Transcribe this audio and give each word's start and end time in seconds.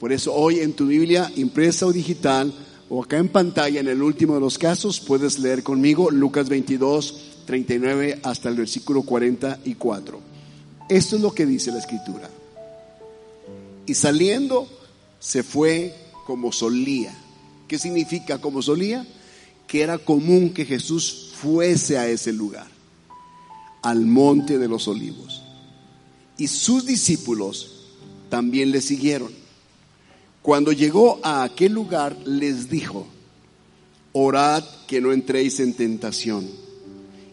Por 0.00 0.12
eso 0.12 0.34
hoy 0.34 0.60
en 0.60 0.74
tu 0.74 0.86
Biblia, 0.86 1.30
impresa 1.36 1.86
o 1.86 1.92
digital, 1.92 2.52
o 2.88 3.02
acá 3.02 3.18
en 3.18 3.28
pantalla, 3.28 3.80
en 3.80 3.88
el 3.88 4.02
último 4.02 4.34
de 4.34 4.40
los 4.40 4.58
casos, 4.58 5.00
puedes 5.00 5.38
leer 5.38 5.62
conmigo 5.62 6.10
Lucas 6.10 6.48
22, 6.48 7.44
39 7.46 8.20
hasta 8.22 8.48
el 8.48 8.56
versículo 8.56 9.02
44. 9.02 10.20
Esto 10.88 11.16
es 11.16 11.22
lo 11.22 11.32
que 11.32 11.46
dice 11.46 11.72
la 11.72 11.78
escritura. 11.78 12.30
Y 13.86 13.94
saliendo, 13.94 14.68
se 15.18 15.42
fue 15.42 15.94
como 16.26 16.52
solía. 16.52 17.16
¿Qué 17.66 17.78
significa 17.78 18.40
como 18.40 18.62
solía? 18.62 19.06
Que 19.66 19.82
era 19.82 19.98
común 19.98 20.50
que 20.50 20.64
Jesús 20.64 21.32
fuese 21.34 21.98
a 21.98 22.08
ese 22.08 22.32
lugar, 22.32 22.68
al 23.82 24.06
monte 24.06 24.58
de 24.58 24.68
los 24.68 24.86
olivos. 24.86 25.42
Y 26.38 26.46
sus 26.48 26.86
discípulos 26.86 27.86
también 28.28 28.70
le 28.70 28.80
siguieron. 28.80 29.45
Cuando 30.46 30.70
llegó 30.70 31.18
a 31.24 31.42
aquel 31.42 31.72
lugar, 31.72 32.16
les 32.24 32.70
dijo, 32.70 33.04
orad 34.12 34.62
que 34.86 35.00
no 35.00 35.12
entréis 35.12 35.58
en 35.58 35.74
tentación. 35.74 36.48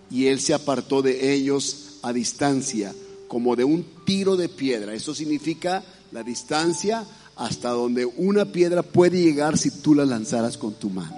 Y 0.09 0.25
él 0.25 0.39
se 0.39 0.55
apartó 0.55 1.03
de 1.03 1.31
ellos 1.31 1.99
a 2.01 2.11
distancia, 2.11 2.91
como 3.27 3.55
de 3.55 3.65
un 3.65 3.85
tiro 4.03 4.35
de 4.35 4.49
piedra. 4.49 4.95
Eso 4.95 5.13
significa 5.13 5.83
la 6.11 6.23
distancia 6.23 7.05
hasta 7.35 7.69
donde 7.69 8.03
una 8.03 8.45
piedra 8.45 8.81
puede 8.81 9.21
llegar 9.21 9.59
si 9.59 9.69
tú 9.69 9.93
la 9.93 10.05
lanzaras 10.05 10.57
con 10.57 10.73
tu 10.73 10.89
mano. 10.89 11.15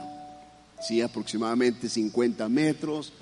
Sí, 0.85 0.99
aproximadamente 0.99 1.87
50 1.87 2.49
metros, 2.49 3.13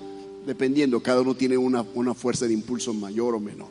dependiendo, 0.48 1.00
cada 1.00 1.20
uno 1.20 1.36
tiene 1.36 1.56
una, 1.56 1.82
una 1.94 2.12
fuerza 2.12 2.48
de 2.48 2.54
impulso 2.54 2.92
mayor 2.92 3.36
o 3.36 3.40
menor. 3.40 3.70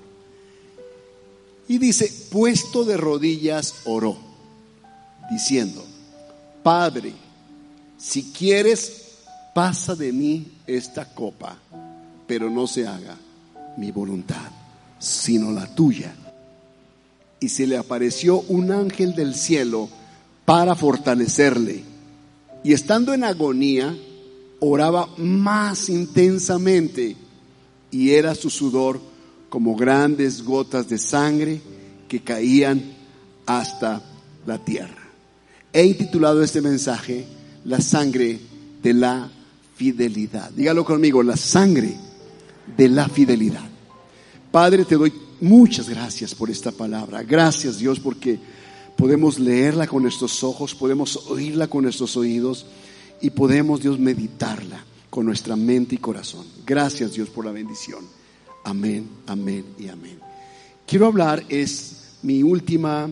Y 1.68 1.78
dice, 1.78 2.10
puesto 2.32 2.86
de 2.86 2.96
rodillas, 2.96 3.82
oró 3.84 4.32
diciendo, 5.30 5.86
Padre, 6.62 7.14
si 7.98 8.32
quieres, 8.32 9.04
pasa 9.54 9.96
de 9.96 10.12
mí 10.12 10.48
esta 10.68 11.06
copa, 11.06 11.58
pero 12.28 12.50
no 12.50 12.68
se 12.68 12.88
haga 12.88 13.18
mi 13.78 13.92
voluntad, 13.92 14.52
sino 15.00 15.52
la 15.52 15.74
tuya. 15.74 16.14
Y 17.40 17.50
se 17.50 17.68
le 17.68 17.78
apareció 17.78 18.42
un 18.42 18.72
ángel 18.72 19.16
del 19.16 19.36
cielo 19.36 19.90
para 20.46 20.76
fortalecerle. 20.76 21.84
Y 22.64 22.74
estando 22.74 23.14
en 23.14 23.24
agonía, 23.24 23.96
oraba 24.60 25.10
más 25.18 25.90
intensamente 25.90 27.18
y 27.92 28.12
era 28.12 28.34
su 28.34 28.50
sudor 28.50 29.02
como 29.50 29.76
grandes 29.76 30.44
gotas 30.44 30.88
de 30.88 30.98
sangre 30.98 31.62
que 32.08 32.22
caían 32.22 32.82
hasta 33.46 34.02
la 34.46 34.58
tierra. 34.58 35.03
He 35.74 35.84
intitulado 35.84 36.44
este 36.44 36.62
mensaje 36.62 37.26
La 37.66 37.82
sangre 37.82 38.40
de 38.82 38.94
la 38.94 39.30
fidelidad. 39.76 40.52
Dígalo 40.52 40.86
conmigo, 40.86 41.24
la 41.24 41.36
sangre 41.36 41.96
de 42.78 42.88
la 42.90 43.10
fidelidad. 43.10 43.68
Padre, 44.52 44.86
te 44.86 44.96
doy 44.96 45.12
muchas 45.42 45.90
gracias 45.90 46.36
por 46.36 46.52
esta 46.52 46.72
palabra. 46.72 47.24
Gracias 47.24 47.80
Dios 47.80 48.00
porque 48.00 48.40
podemos 48.96 49.40
leerla 49.40 49.88
con 49.88 50.04
nuestros 50.04 50.44
ojos, 50.44 50.76
podemos 50.76 51.18
oírla 51.28 51.68
con 51.68 51.84
nuestros 51.84 52.16
oídos 52.18 52.66
y 53.20 53.32
podemos 53.32 53.82
Dios 53.82 53.98
meditarla 53.98 54.84
con 55.10 55.26
nuestra 55.26 55.56
mente 55.56 55.96
y 55.96 55.98
corazón. 55.98 56.46
Gracias 56.66 57.14
Dios 57.14 57.30
por 57.30 57.46
la 57.46 57.52
bendición. 57.52 58.06
Amén, 58.64 59.10
amén 59.28 59.66
y 59.80 59.88
amén. 59.88 60.20
Quiero 60.86 61.08
hablar, 61.08 61.44
es 61.50 62.18
mi 62.22 62.44
última 62.44 63.10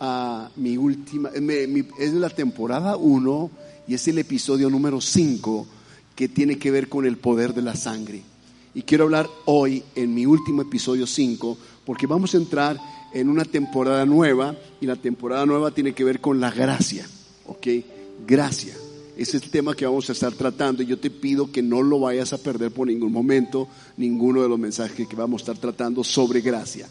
a 0.00 0.50
mi 0.56 0.76
última, 0.76 1.30
es 1.98 2.12
la 2.12 2.30
temporada 2.30 2.96
1 2.96 3.50
y 3.88 3.94
es 3.94 4.08
el 4.08 4.18
episodio 4.18 4.70
número 4.70 5.00
5 5.00 5.66
que 6.14 6.28
tiene 6.28 6.58
que 6.58 6.70
ver 6.70 6.88
con 6.88 7.06
el 7.06 7.16
poder 7.16 7.54
de 7.54 7.62
la 7.62 7.76
sangre. 7.76 8.22
Y 8.74 8.82
quiero 8.82 9.04
hablar 9.04 9.28
hoy 9.46 9.82
en 9.94 10.14
mi 10.14 10.26
último 10.26 10.62
episodio 10.62 11.06
5 11.06 11.58
porque 11.84 12.06
vamos 12.06 12.34
a 12.34 12.38
entrar 12.38 12.78
en 13.12 13.28
una 13.28 13.44
temporada 13.44 14.04
nueva 14.04 14.54
y 14.80 14.86
la 14.86 14.96
temporada 14.96 15.46
nueva 15.46 15.70
tiene 15.70 15.92
que 15.92 16.04
ver 16.04 16.20
con 16.20 16.40
la 16.40 16.50
gracia, 16.50 17.06
¿ok? 17.46 17.66
Gracia. 18.26 18.74
Ese 19.16 19.38
es 19.38 19.42
el 19.42 19.50
tema 19.50 19.74
que 19.74 19.86
vamos 19.86 20.08
a 20.08 20.12
estar 20.12 20.32
tratando 20.32 20.82
y 20.82 20.86
yo 20.86 20.98
te 20.98 21.10
pido 21.10 21.50
que 21.50 21.62
no 21.62 21.82
lo 21.82 21.98
vayas 21.98 22.32
a 22.32 22.38
perder 22.38 22.70
por 22.70 22.86
ningún 22.86 23.10
momento, 23.10 23.66
ninguno 23.96 24.42
de 24.42 24.48
los 24.48 24.58
mensajes 24.58 25.08
que 25.08 25.16
vamos 25.16 25.40
a 25.40 25.44
estar 25.44 25.58
tratando 25.58 26.04
sobre 26.04 26.40
gracia. 26.40 26.88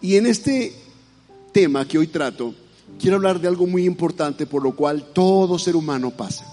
Y 0.00 0.16
en 0.16 0.26
este 0.26 0.74
tema 1.54 1.88
que 1.88 1.96
hoy 1.96 2.08
trato, 2.08 2.54
quiero 3.00 3.16
hablar 3.16 3.40
de 3.40 3.48
algo 3.48 3.66
muy 3.66 3.86
importante 3.86 4.44
por 4.44 4.62
lo 4.62 4.76
cual 4.76 5.06
todo 5.14 5.58
ser 5.58 5.76
humano 5.76 6.10
pasa. 6.10 6.44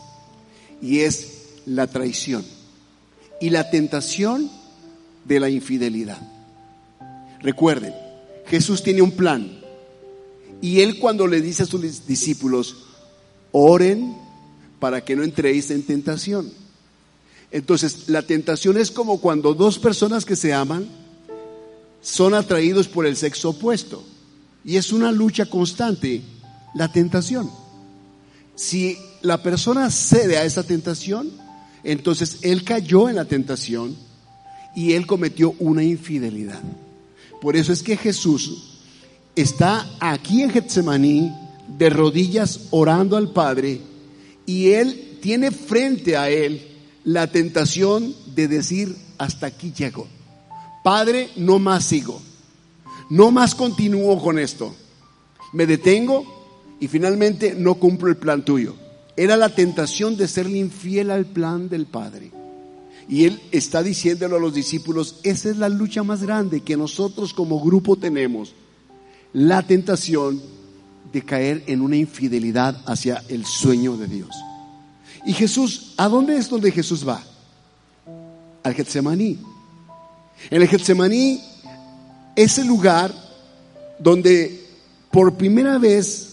Y 0.81 0.99
es 0.99 1.57
la 1.65 1.87
traición 1.87 2.45
y 3.41 3.49
la 3.49 3.69
tentación 3.69 4.49
de 5.25 5.39
la 5.39 5.49
infidelidad. 5.49 6.21
Recuerden, 7.41 7.93
Jesús 8.45 8.83
tiene 8.83 9.01
un 9.01 9.11
plan. 9.11 9.59
Y 10.61 10.81
él 10.81 10.99
cuando 10.99 11.25
le 11.27 11.41
dice 11.41 11.63
a 11.63 11.65
sus 11.65 12.05
discípulos, 12.05 12.75
oren 13.51 14.15
para 14.79 15.03
que 15.03 15.15
no 15.15 15.23
entréis 15.23 15.71
en 15.71 15.83
tentación. 15.83 16.51
Entonces, 17.51 18.07
la 18.07 18.21
tentación 18.21 18.77
es 18.77 18.91
como 18.91 19.19
cuando 19.19 19.53
dos 19.55 19.79
personas 19.79 20.23
que 20.23 20.35
se 20.35 20.53
aman 20.53 20.87
son 22.01 22.33
atraídos 22.35 22.87
por 22.87 23.05
el 23.05 23.17
sexo 23.17 23.49
opuesto. 23.49 24.03
Y 24.63 24.77
es 24.77 24.91
una 24.91 25.11
lucha 25.11 25.45
constante, 25.47 26.21
la 26.73 26.91
tentación. 26.91 27.49
Si 28.55 28.97
la 29.21 29.41
persona 29.41 29.89
cede 29.89 30.37
a 30.37 30.45
esa 30.45 30.63
tentación, 30.63 31.31
entonces 31.83 32.39
él 32.41 32.63
cayó 32.63 33.09
en 33.09 33.15
la 33.15 33.25
tentación 33.25 33.95
y 34.75 34.93
él 34.93 35.07
cometió 35.07 35.55
una 35.59 35.83
infidelidad. 35.83 36.61
Por 37.41 37.55
eso 37.55 37.73
es 37.73 37.81
que 37.81 37.97
Jesús 37.97 38.79
está 39.35 39.89
aquí 39.99 40.43
en 40.43 40.51
Getsemaní 40.51 41.31
de 41.77 41.89
rodillas 41.89 42.67
orando 42.69 43.17
al 43.17 43.31
Padre 43.31 43.81
y 44.45 44.71
él 44.71 45.17
tiene 45.21 45.51
frente 45.51 46.17
a 46.17 46.29
él 46.29 46.67
la 47.03 47.27
tentación 47.27 48.13
de 48.35 48.47
decir 48.47 48.95
hasta 49.17 49.47
aquí 49.47 49.73
llego. 49.75 50.07
Padre, 50.83 51.29
no 51.35 51.59
más 51.59 51.85
sigo. 51.85 52.21
No 53.11 53.29
más 53.29 53.55
continúo 53.55 54.21
con 54.21 54.39
esto. 54.39 54.73
Me 55.51 55.65
detengo 55.65 56.23
y 56.79 56.87
finalmente 56.87 57.53
no 57.53 57.75
cumplo 57.75 58.07
el 58.07 58.15
plan 58.15 58.45
tuyo. 58.45 58.73
Era 59.17 59.35
la 59.35 59.53
tentación 59.53 60.15
de 60.15 60.29
serle 60.29 60.59
infiel 60.59 61.11
al 61.11 61.25
plan 61.25 61.67
del 61.67 61.87
Padre. 61.87 62.31
Y 63.09 63.25
él 63.25 63.41
está 63.51 63.83
diciéndolo 63.83 64.37
a 64.37 64.39
los 64.39 64.53
discípulos, 64.53 65.19
esa 65.23 65.49
es 65.49 65.57
la 65.57 65.67
lucha 65.67 66.03
más 66.03 66.23
grande 66.23 66.61
que 66.61 66.77
nosotros 66.77 67.33
como 67.33 67.59
grupo 67.59 67.97
tenemos. 67.97 68.53
La 69.33 69.61
tentación 69.61 70.41
de 71.11 71.21
caer 71.21 71.63
en 71.67 71.81
una 71.81 71.97
infidelidad 71.97 72.81
hacia 72.85 73.21
el 73.27 73.45
sueño 73.45 73.97
de 73.97 74.07
Dios. 74.07 74.33
Y 75.25 75.33
Jesús, 75.33 75.95
¿a 75.97 76.07
dónde 76.07 76.37
es 76.37 76.47
donde 76.47 76.71
Jesús 76.71 77.05
va? 77.05 77.21
Al 78.63 78.73
Getsemaní. 78.73 79.37
En 80.49 80.61
el 80.61 80.67
Getsemaní 80.69 81.50
ese 82.35 82.65
lugar 82.65 83.13
donde 83.99 84.65
por 85.11 85.35
primera 85.35 85.77
vez 85.77 86.29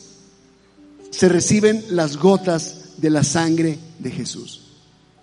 se 1.11 1.29
reciben 1.29 1.85
las 1.91 2.17
gotas 2.17 2.93
de 2.99 3.11
la 3.11 3.25
sangre 3.25 3.79
de 3.99 4.11
Jesús. 4.11 4.63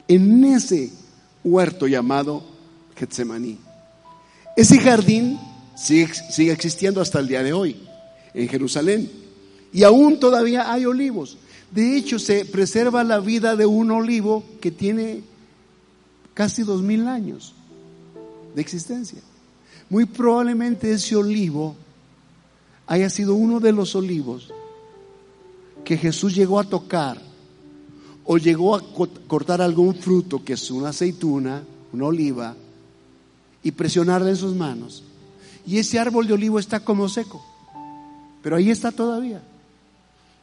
En 0.07 0.44
ese 0.44 0.92
huerto 1.44 1.88
llamado 1.88 2.44
Getsemaní. 2.95 3.57
Ese 4.56 4.80
jardín 4.80 5.39
sigue, 5.75 6.13
sigue, 6.13 6.51
existiendo 6.51 7.01
hasta 7.01 7.19
el 7.19 7.27
día 7.27 7.44
de 7.44 7.54
hoy 7.54 7.75
en 8.33 8.48
Jerusalén. 8.48 9.10
Y 9.74 9.83
aún 9.83 10.19
todavía 10.19 10.72
hay 10.72 10.86
olivos. 10.86 11.38
De 11.72 11.98
hecho, 11.98 12.19
se 12.19 12.45
preserva 12.45 13.04
la 13.04 13.19
vida 13.19 13.56
de 13.56 13.66
un 13.66 13.92
olivo 13.92 14.44
que 14.62 14.72
tiene 14.72 15.22
casi 16.33 16.63
dos 16.63 16.81
mil 16.81 17.07
años 17.07 17.54
de 18.56 18.62
existencia. 18.62 19.19
Muy 19.89 20.05
probablemente 20.05 20.91
ese 20.91 21.15
olivo 21.15 21.75
haya 22.87 23.09
sido 23.09 23.35
uno 23.35 23.59
de 23.59 23.71
los 23.71 23.95
olivos 23.95 24.51
que 25.83 25.97
Jesús 25.97 26.35
llegó 26.35 26.59
a 26.59 26.63
tocar 26.63 27.21
o 28.25 28.37
llegó 28.37 28.75
a 28.75 28.81
cortar 29.27 29.61
algún 29.61 29.95
fruto, 29.95 30.43
que 30.43 30.53
es 30.53 30.71
una 30.71 30.89
aceituna, 30.89 31.63
una 31.93 32.05
oliva, 32.05 32.55
y 33.61 33.71
presionarla 33.71 34.29
en 34.29 34.35
sus 34.35 34.55
manos. 34.55 35.03
Y 35.65 35.77
ese 35.77 35.99
árbol 35.99 36.27
de 36.27 36.33
olivo 36.33 36.59
está 36.59 36.79
como 36.79 37.07
seco, 37.07 37.43
pero 38.41 38.55
ahí 38.55 38.71
está 38.71 38.91
todavía. 38.91 39.41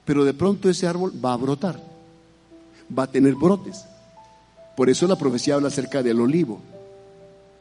Pero 0.04 0.24
de 0.24 0.34
pronto 0.34 0.68
ese 0.68 0.86
árbol 0.86 1.12
va 1.24 1.32
a 1.32 1.36
brotar, 1.36 1.80
va 2.96 3.04
a 3.04 3.10
tener 3.10 3.34
brotes. 3.34 3.84
Por 4.76 4.88
eso 4.88 5.06
la 5.06 5.16
profecía 5.16 5.54
habla 5.54 5.68
acerca 5.68 6.02
del 6.02 6.20
olivo, 6.20 6.60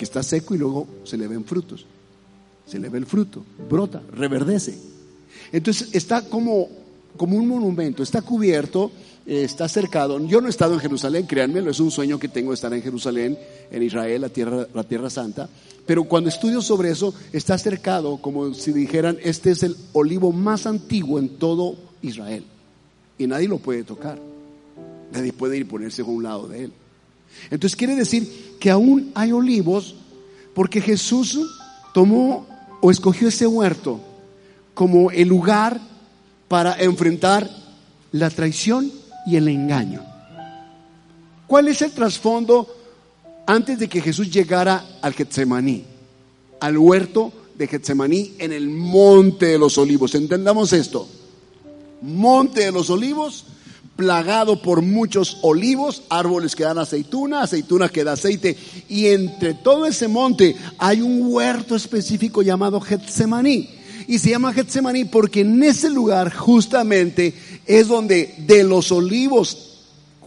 que 0.01 0.05
está 0.05 0.23
seco 0.23 0.55
y 0.55 0.57
luego 0.57 0.87
se 1.03 1.15
le 1.15 1.27
ven 1.27 1.45
frutos. 1.45 1.85
Se 2.65 2.79
le 2.79 2.89
ve 2.89 2.97
el 2.97 3.05
fruto, 3.05 3.45
brota, 3.69 4.01
reverdece. 4.11 4.75
Entonces 5.51 5.89
está 5.91 6.23
como, 6.23 6.69
como 7.15 7.37
un 7.37 7.47
monumento, 7.47 8.01
está 8.01 8.23
cubierto, 8.23 8.91
eh, 9.27 9.43
está 9.43 9.69
cercado. 9.69 10.19
Yo 10.25 10.41
no 10.41 10.47
he 10.47 10.49
estado 10.49 10.73
en 10.73 10.79
Jerusalén, 10.79 11.27
créanmelo, 11.27 11.69
es 11.69 11.79
un 11.79 11.91
sueño 11.91 12.17
que 12.17 12.29
tengo 12.29 12.51
estar 12.51 12.73
en 12.73 12.81
Jerusalén, 12.81 13.37
en 13.69 13.83
Israel, 13.83 14.21
la 14.21 14.29
tierra, 14.29 14.65
la 14.73 14.83
tierra 14.83 15.11
santa. 15.11 15.47
Pero 15.85 16.05
cuando 16.05 16.29
estudio 16.29 16.63
sobre 16.63 16.89
eso, 16.89 17.13
está 17.31 17.55
cercado, 17.59 18.17
como 18.17 18.55
si 18.55 18.73
dijeran, 18.73 19.19
este 19.21 19.51
es 19.51 19.61
el 19.61 19.75
olivo 19.93 20.31
más 20.31 20.65
antiguo 20.65 21.19
en 21.19 21.29
todo 21.37 21.75
Israel. 22.01 22.43
Y 23.19 23.27
nadie 23.27 23.47
lo 23.47 23.59
puede 23.59 23.83
tocar. 23.83 24.19
Nadie 25.13 25.31
puede 25.31 25.57
ir 25.57 25.67
ponerse 25.67 26.01
a 26.01 26.05
un 26.05 26.23
lado 26.23 26.47
de 26.47 26.63
él. 26.63 26.73
Entonces 27.49 27.75
quiere 27.75 27.95
decir 27.95 28.57
que 28.59 28.69
aún 28.69 29.11
hay 29.15 29.31
olivos 29.31 29.95
porque 30.53 30.81
Jesús 30.81 31.39
tomó 31.93 32.47
o 32.81 32.91
escogió 32.91 33.27
ese 33.27 33.47
huerto 33.47 33.99
como 34.73 35.11
el 35.11 35.27
lugar 35.27 35.79
para 36.47 36.75
enfrentar 36.81 37.49
la 38.11 38.29
traición 38.29 38.91
y 39.25 39.35
el 39.35 39.47
engaño. 39.47 40.03
¿Cuál 41.47 41.67
es 41.67 41.81
el 41.81 41.91
trasfondo 41.91 42.67
antes 43.45 43.79
de 43.79 43.87
que 43.87 44.01
Jesús 44.01 44.31
llegara 44.31 44.99
al 45.01 45.13
Getsemaní, 45.13 45.83
al 46.59 46.77
huerto 46.77 47.31
de 47.55 47.67
Getsemaní 47.67 48.35
en 48.39 48.53
el 48.53 48.69
monte 48.69 49.47
de 49.47 49.57
los 49.57 49.77
olivos? 49.77 50.15
Entendamos 50.15 50.73
esto. 50.73 51.07
Monte 52.01 52.61
de 52.61 52.71
los 52.71 52.89
olivos 52.89 53.45
plagado 53.95 54.61
por 54.61 54.81
muchos 54.81 55.37
olivos, 55.41 56.03
árboles 56.09 56.55
que 56.55 56.63
dan 56.63 56.79
aceituna, 56.79 57.43
aceituna 57.43 57.89
que 57.89 58.03
da 58.03 58.13
aceite, 58.13 58.57
y 58.89 59.07
entre 59.07 59.53
todo 59.53 59.85
ese 59.85 60.07
monte 60.07 60.55
hay 60.77 61.01
un 61.01 61.21
huerto 61.23 61.75
específico 61.75 62.41
llamado 62.41 62.81
Getsemaní. 62.81 63.69
Y 64.07 64.19
se 64.19 64.31
llama 64.31 64.53
Getsemaní 64.53 65.05
porque 65.05 65.41
en 65.41 65.61
ese 65.63 65.89
lugar 65.89 66.33
justamente 66.33 67.33
es 67.65 67.87
donde 67.87 68.33
de 68.39 68.63
los 68.63 68.91
olivos, 68.91 69.77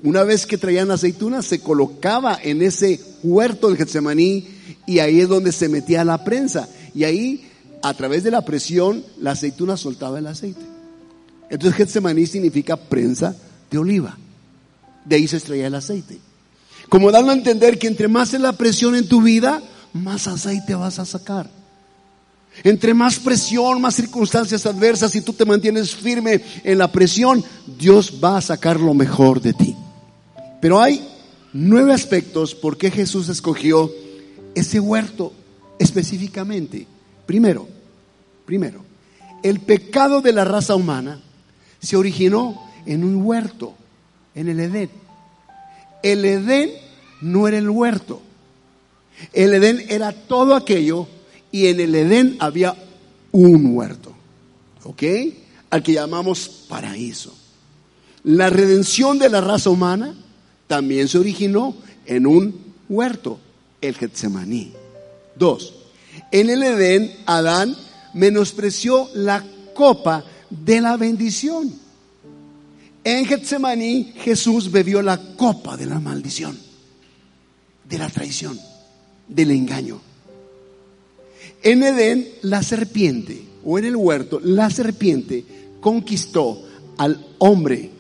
una 0.02 0.22
vez 0.22 0.46
que 0.46 0.58
traían 0.58 0.90
aceituna, 0.90 1.42
se 1.42 1.60
colocaba 1.60 2.38
en 2.42 2.62
ese 2.62 3.00
huerto 3.22 3.68
del 3.68 3.76
Getsemaní 3.76 4.46
y 4.86 5.00
ahí 5.00 5.20
es 5.20 5.28
donde 5.28 5.52
se 5.52 5.68
metía 5.68 6.04
la 6.04 6.24
prensa. 6.24 6.68
Y 6.94 7.04
ahí, 7.04 7.50
a 7.82 7.92
través 7.94 8.22
de 8.22 8.30
la 8.30 8.44
presión, 8.44 9.04
la 9.18 9.32
aceituna 9.32 9.76
soltaba 9.76 10.18
el 10.18 10.26
aceite. 10.28 10.62
Entonces 11.50 11.76
Getsemaní 11.76 12.26
significa 12.26 12.76
prensa 12.76 13.36
de 13.74 13.78
oliva. 13.78 14.16
De 15.04 15.16
ahí 15.16 15.26
se 15.26 15.36
extraía 15.36 15.66
el 15.66 15.74
aceite. 15.74 16.18
Como 16.88 17.10
dando 17.10 17.32
a 17.32 17.34
entender 17.34 17.76
que 17.78 17.88
entre 17.88 18.06
más 18.06 18.32
es 18.32 18.40
la 18.40 18.52
presión 18.52 18.94
en 18.94 19.08
tu 19.08 19.20
vida, 19.20 19.60
más 19.92 20.28
aceite 20.28 20.76
vas 20.76 21.00
a 21.00 21.04
sacar. 21.04 21.50
Entre 22.62 22.94
más 22.94 23.18
presión, 23.18 23.80
más 23.80 23.96
circunstancias 23.96 24.64
adversas, 24.64 25.10
si 25.10 25.22
tú 25.22 25.32
te 25.32 25.44
mantienes 25.44 25.92
firme 25.92 26.40
en 26.62 26.78
la 26.78 26.92
presión, 26.92 27.42
Dios 27.78 28.20
va 28.22 28.36
a 28.36 28.42
sacar 28.42 28.78
lo 28.78 28.94
mejor 28.94 29.40
de 29.40 29.54
ti. 29.54 29.74
Pero 30.60 30.80
hay 30.80 31.04
nueve 31.52 31.92
aspectos 31.92 32.54
por 32.54 32.78
qué 32.78 32.92
Jesús 32.92 33.28
escogió 33.28 33.90
ese 34.54 34.78
huerto 34.78 35.32
específicamente. 35.80 36.86
Primero, 37.26 37.66
primero, 38.46 38.84
el 39.42 39.58
pecado 39.58 40.20
de 40.20 40.32
la 40.32 40.44
raza 40.44 40.76
humana 40.76 41.20
se 41.80 41.96
originó 41.96 42.72
en 42.86 43.04
un 43.04 43.24
huerto, 43.24 43.74
en 44.34 44.48
el 44.48 44.60
Edén. 44.60 44.90
El 46.02 46.24
Edén 46.24 46.70
no 47.20 47.48
era 47.48 47.58
el 47.58 47.70
huerto. 47.70 48.20
El 49.32 49.54
Edén 49.54 49.84
era 49.88 50.12
todo 50.12 50.54
aquello 50.54 51.06
y 51.50 51.66
en 51.68 51.80
el 51.80 51.94
Edén 51.94 52.36
había 52.40 52.74
un 53.32 53.74
huerto. 53.76 54.12
¿Ok? 54.84 55.02
Al 55.70 55.82
que 55.82 55.94
llamamos 55.94 56.48
paraíso. 56.68 57.34
La 58.24 58.50
redención 58.50 59.18
de 59.18 59.28
la 59.28 59.40
raza 59.40 59.70
humana 59.70 60.14
también 60.66 61.08
se 61.08 61.18
originó 61.18 61.74
en 62.06 62.26
un 62.26 62.58
huerto, 62.88 63.38
el 63.80 63.94
Getsemaní. 63.94 64.72
Dos, 65.36 65.74
en 66.30 66.50
el 66.50 66.62
Edén 66.62 67.12
Adán 67.26 67.76
menospreció 68.14 69.08
la 69.14 69.44
copa 69.74 70.24
de 70.50 70.80
la 70.80 70.96
bendición. 70.96 71.72
En 73.04 73.26
Getsemaní 73.26 74.14
Jesús 74.16 74.70
bebió 74.70 75.02
la 75.02 75.18
copa 75.36 75.76
de 75.76 75.84
la 75.84 76.00
maldición, 76.00 76.58
de 77.86 77.98
la 77.98 78.08
traición, 78.08 78.58
del 79.28 79.50
engaño. 79.50 80.00
En 81.62 81.82
Edén 81.82 82.26
la 82.40 82.62
serpiente, 82.62 83.44
o 83.62 83.78
en 83.78 83.84
el 83.84 83.96
huerto, 83.96 84.40
la 84.42 84.70
serpiente 84.70 85.44
conquistó 85.80 86.66
al 86.96 87.26
hombre. 87.38 87.90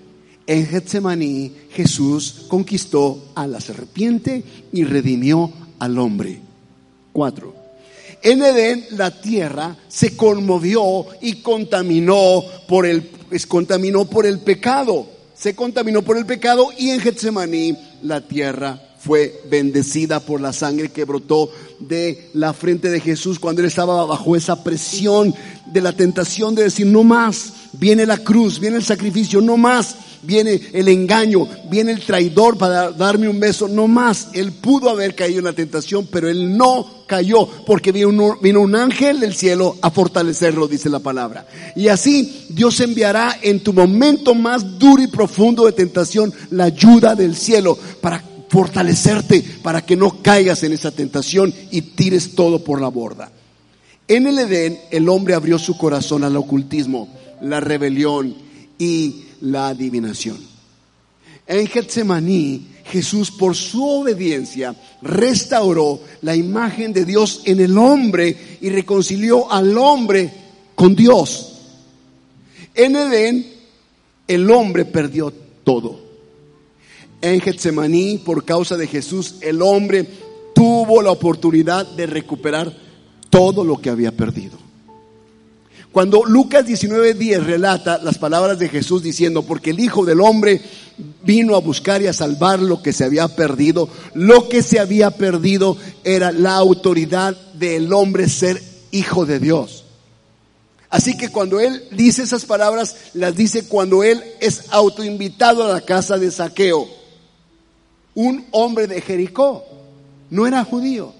En 0.46 0.66
Getsemaní 0.66 1.52
Jesús 1.70 2.46
conquistó 2.48 3.32
a 3.34 3.46
la 3.46 3.60
serpiente 3.60 4.42
y 4.72 4.84
redimió 4.84 5.52
al 5.80 5.98
hombre. 5.98 6.40
Cuatro. 7.12 7.53
En 8.24 8.42
Edén 8.42 8.86
la 8.92 9.10
tierra 9.10 9.76
se 9.86 10.16
conmovió 10.16 11.06
y 11.20 11.42
contaminó 11.42 12.42
por 12.66 12.86
el, 12.86 13.10
contaminó 13.46 14.06
por 14.06 14.24
el 14.24 14.40
pecado. 14.40 15.06
Se 15.36 15.54
contaminó 15.54 16.00
por 16.00 16.16
el 16.16 16.24
pecado 16.24 16.68
y 16.78 16.88
en 16.88 17.00
Getsemaní 17.00 17.76
la 18.02 18.22
tierra 18.22 18.80
fue 18.98 19.42
bendecida 19.50 20.20
por 20.20 20.40
la 20.40 20.54
sangre 20.54 20.90
que 20.90 21.04
brotó 21.04 21.50
de 21.80 22.30
la 22.32 22.54
frente 22.54 22.88
de 22.88 23.00
Jesús 23.00 23.38
cuando 23.38 23.60
él 23.60 23.68
estaba 23.68 24.06
bajo 24.06 24.34
esa 24.36 24.64
presión 24.64 25.34
de 25.66 25.82
la 25.82 25.92
tentación 25.92 26.54
de 26.54 26.62
decir, 26.62 26.86
no 26.86 27.04
más, 27.04 27.52
viene 27.78 28.06
la 28.06 28.18
cruz, 28.18 28.58
viene 28.58 28.76
el 28.76 28.84
sacrificio, 28.84 29.40
no 29.40 29.56
más, 29.56 29.96
viene 30.22 30.60
el 30.72 30.88
engaño, 30.88 31.46
viene 31.70 31.92
el 31.92 32.00
traidor 32.00 32.56
para 32.56 32.90
darme 32.90 33.28
un 33.28 33.40
beso, 33.40 33.68
no 33.68 33.86
más. 33.88 34.28
Él 34.32 34.52
pudo 34.52 34.90
haber 34.90 35.14
caído 35.14 35.38
en 35.40 35.44
la 35.46 35.52
tentación, 35.52 36.08
pero 36.10 36.28
él 36.28 36.56
no 36.56 37.04
cayó 37.06 37.46
porque 37.66 37.92
vino 37.92 38.08
un, 38.08 38.74
ángel 38.74 39.20
del 39.20 39.34
cielo 39.34 39.76
a 39.82 39.90
fortalecerlo, 39.90 40.68
dice 40.68 40.88
la 40.88 41.00
palabra. 41.00 41.46
Y 41.76 41.88
así 41.88 42.46
Dios 42.48 42.80
enviará 42.80 43.38
en 43.42 43.60
tu 43.60 43.72
momento 43.72 44.34
más 44.34 44.78
duro 44.78 45.02
y 45.02 45.08
profundo 45.08 45.66
de 45.66 45.72
tentación 45.72 46.32
la 46.50 46.64
ayuda 46.64 47.14
del 47.14 47.36
cielo 47.36 47.78
para 48.00 48.22
fortalecerte, 48.48 49.44
para 49.62 49.84
que 49.84 49.96
no 49.96 50.22
caigas 50.22 50.62
en 50.62 50.72
esa 50.72 50.90
tentación 50.90 51.52
y 51.70 51.82
tires 51.82 52.34
todo 52.34 52.62
por 52.62 52.80
la 52.80 52.88
borda. 52.88 53.30
En 54.06 54.26
el 54.26 54.38
Edén 54.38 54.78
el 54.90 55.08
hombre 55.08 55.34
abrió 55.34 55.58
su 55.58 55.76
corazón 55.78 56.24
al 56.24 56.36
ocultismo, 56.36 57.08
la 57.40 57.60
rebelión 57.60 58.34
y 58.78 59.24
la 59.40 59.68
adivinación. 59.68 60.38
En 61.46 61.66
Getsemaní, 61.66 62.68
Jesús 62.84 63.30
por 63.30 63.54
su 63.54 63.84
obediencia 63.84 64.74
restauró 65.02 66.00
la 66.22 66.34
imagen 66.34 66.92
de 66.92 67.04
Dios 67.04 67.42
en 67.44 67.60
el 67.60 67.76
hombre 67.76 68.58
y 68.60 68.68
reconcilió 68.70 69.50
al 69.50 69.76
hombre 69.76 70.32
con 70.74 70.94
Dios. 70.94 71.52
En 72.74 72.96
Edén, 72.96 73.46
el 74.26 74.50
hombre 74.50 74.84
perdió 74.84 75.32
todo. 75.62 76.00
En 77.20 77.40
Getsemaní, 77.40 78.18
por 78.18 78.44
causa 78.44 78.76
de 78.76 78.86
Jesús, 78.86 79.36
el 79.40 79.62
hombre 79.62 80.06
tuvo 80.54 81.02
la 81.02 81.10
oportunidad 81.10 81.86
de 81.86 82.06
recuperar 82.06 82.74
todo 83.30 83.64
lo 83.64 83.78
que 83.78 83.90
había 83.90 84.12
perdido. 84.12 84.63
Cuando 85.94 86.24
Lucas 86.24 86.66
19:10 86.66 87.44
relata 87.44 87.98
las 88.02 88.18
palabras 88.18 88.58
de 88.58 88.68
Jesús 88.68 89.00
diciendo, 89.00 89.44
porque 89.44 89.70
el 89.70 89.78
Hijo 89.78 90.04
del 90.04 90.20
Hombre 90.20 90.60
vino 91.22 91.54
a 91.54 91.60
buscar 91.60 92.02
y 92.02 92.08
a 92.08 92.12
salvar 92.12 92.58
lo 92.58 92.82
que 92.82 92.92
se 92.92 93.04
había 93.04 93.28
perdido, 93.28 93.88
lo 94.12 94.48
que 94.48 94.64
se 94.64 94.80
había 94.80 95.12
perdido 95.12 95.76
era 96.02 96.32
la 96.32 96.56
autoridad 96.56 97.36
del 97.52 97.92
hombre 97.92 98.28
ser 98.28 98.60
hijo 98.90 99.24
de 99.24 99.38
Dios. 99.38 99.84
Así 100.90 101.16
que 101.16 101.28
cuando 101.28 101.60
él 101.60 101.84
dice 101.92 102.24
esas 102.24 102.44
palabras, 102.44 102.96
las 103.12 103.36
dice 103.36 103.68
cuando 103.68 104.02
él 104.02 104.20
es 104.40 104.64
autoinvitado 104.70 105.62
a 105.62 105.74
la 105.74 105.80
casa 105.80 106.18
de 106.18 106.32
Saqueo, 106.32 106.88
un 108.16 108.44
hombre 108.50 108.88
de 108.88 109.00
Jericó, 109.00 109.64
no 110.28 110.44
era 110.44 110.64
judío. 110.64 111.14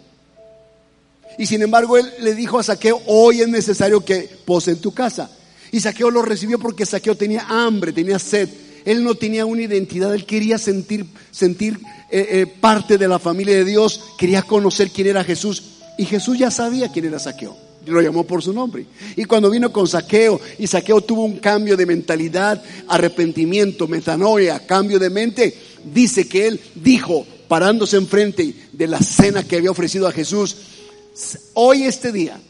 Y 1.39 1.47
sin 1.47 1.63
embargo, 1.63 1.97
él 1.97 2.11
le 2.21 2.35
dijo 2.35 2.59
a 2.59 2.63
Saqueo, 2.63 3.03
hoy 3.07 3.41
es 3.41 3.49
necesario 3.49 4.05
que 4.05 4.29
pose 4.45 4.73
en 4.73 4.79
tu 4.79 4.93
casa. 4.93 5.31
Y 5.73 5.81
Saqueo 5.81 6.11
lo 6.11 6.23
recibió 6.23 6.59
porque 6.59 6.87
Saqueo 6.87 7.17
tenía 7.17 7.47
hambre, 7.49 7.93
tenía 7.93 8.19
sed. 8.19 8.49
Él 8.85 9.03
no 9.03 9.15
tenía 9.15 9.47
una 9.47 9.63
identidad, 9.63 10.15
él 10.15 10.27
quería 10.27 10.59
sentir, 10.59 11.07
sentir 11.31 11.81
eh, 12.11 12.29
eh, 12.31 12.47
parte 12.47 12.99
de 12.99 13.09
la 13.09 13.19
familia 13.19 13.57
de 13.57 13.65
Dios, 13.65 14.01
quería 14.19 14.43
conocer 14.43 14.91
quién 14.91 15.09
era 15.09 15.25
Jesús. 15.25 15.63
Y 15.99 16.05
Jesús 16.05 16.39
ya 16.39 16.51
sabía 16.51 16.93
quién 16.93 17.07
era 17.07 17.19
Saqueo. 17.19 17.57
Lo 17.87 18.01
llamó 18.01 18.25
por 18.25 18.43
su 18.43 18.53
nombre. 18.53 18.87
Y 19.17 19.25
cuando 19.25 19.51
vino 19.51 19.73
con 19.73 19.87
Saqueo, 19.87 20.41
y 20.59 20.67
Saqueo 20.67 21.01
tuvo 21.01 21.25
un 21.25 21.39
cambio 21.39 21.77
de 21.77 21.87
mentalidad, 21.87 22.63
arrepentimiento, 22.89 23.89
metanoia, 23.89 24.65
cambio 24.67 24.99
de 24.99 25.11
mente, 25.11 25.59
dice 25.93 26.29
que 26.29 26.47
él 26.47 26.61
dijo, 26.75 27.27
parándose 27.49 27.97
enfrente 27.97 28.55
de 28.73 28.87
la 28.87 29.01
cena 29.01 29.43
que 29.43 29.57
había 29.57 29.71
ofrecido 29.71 30.07
a 30.07 30.13
Jesús, 30.13 30.57
hoy 31.55 31.85
este 31.85 32.13
día, 32.13 32.41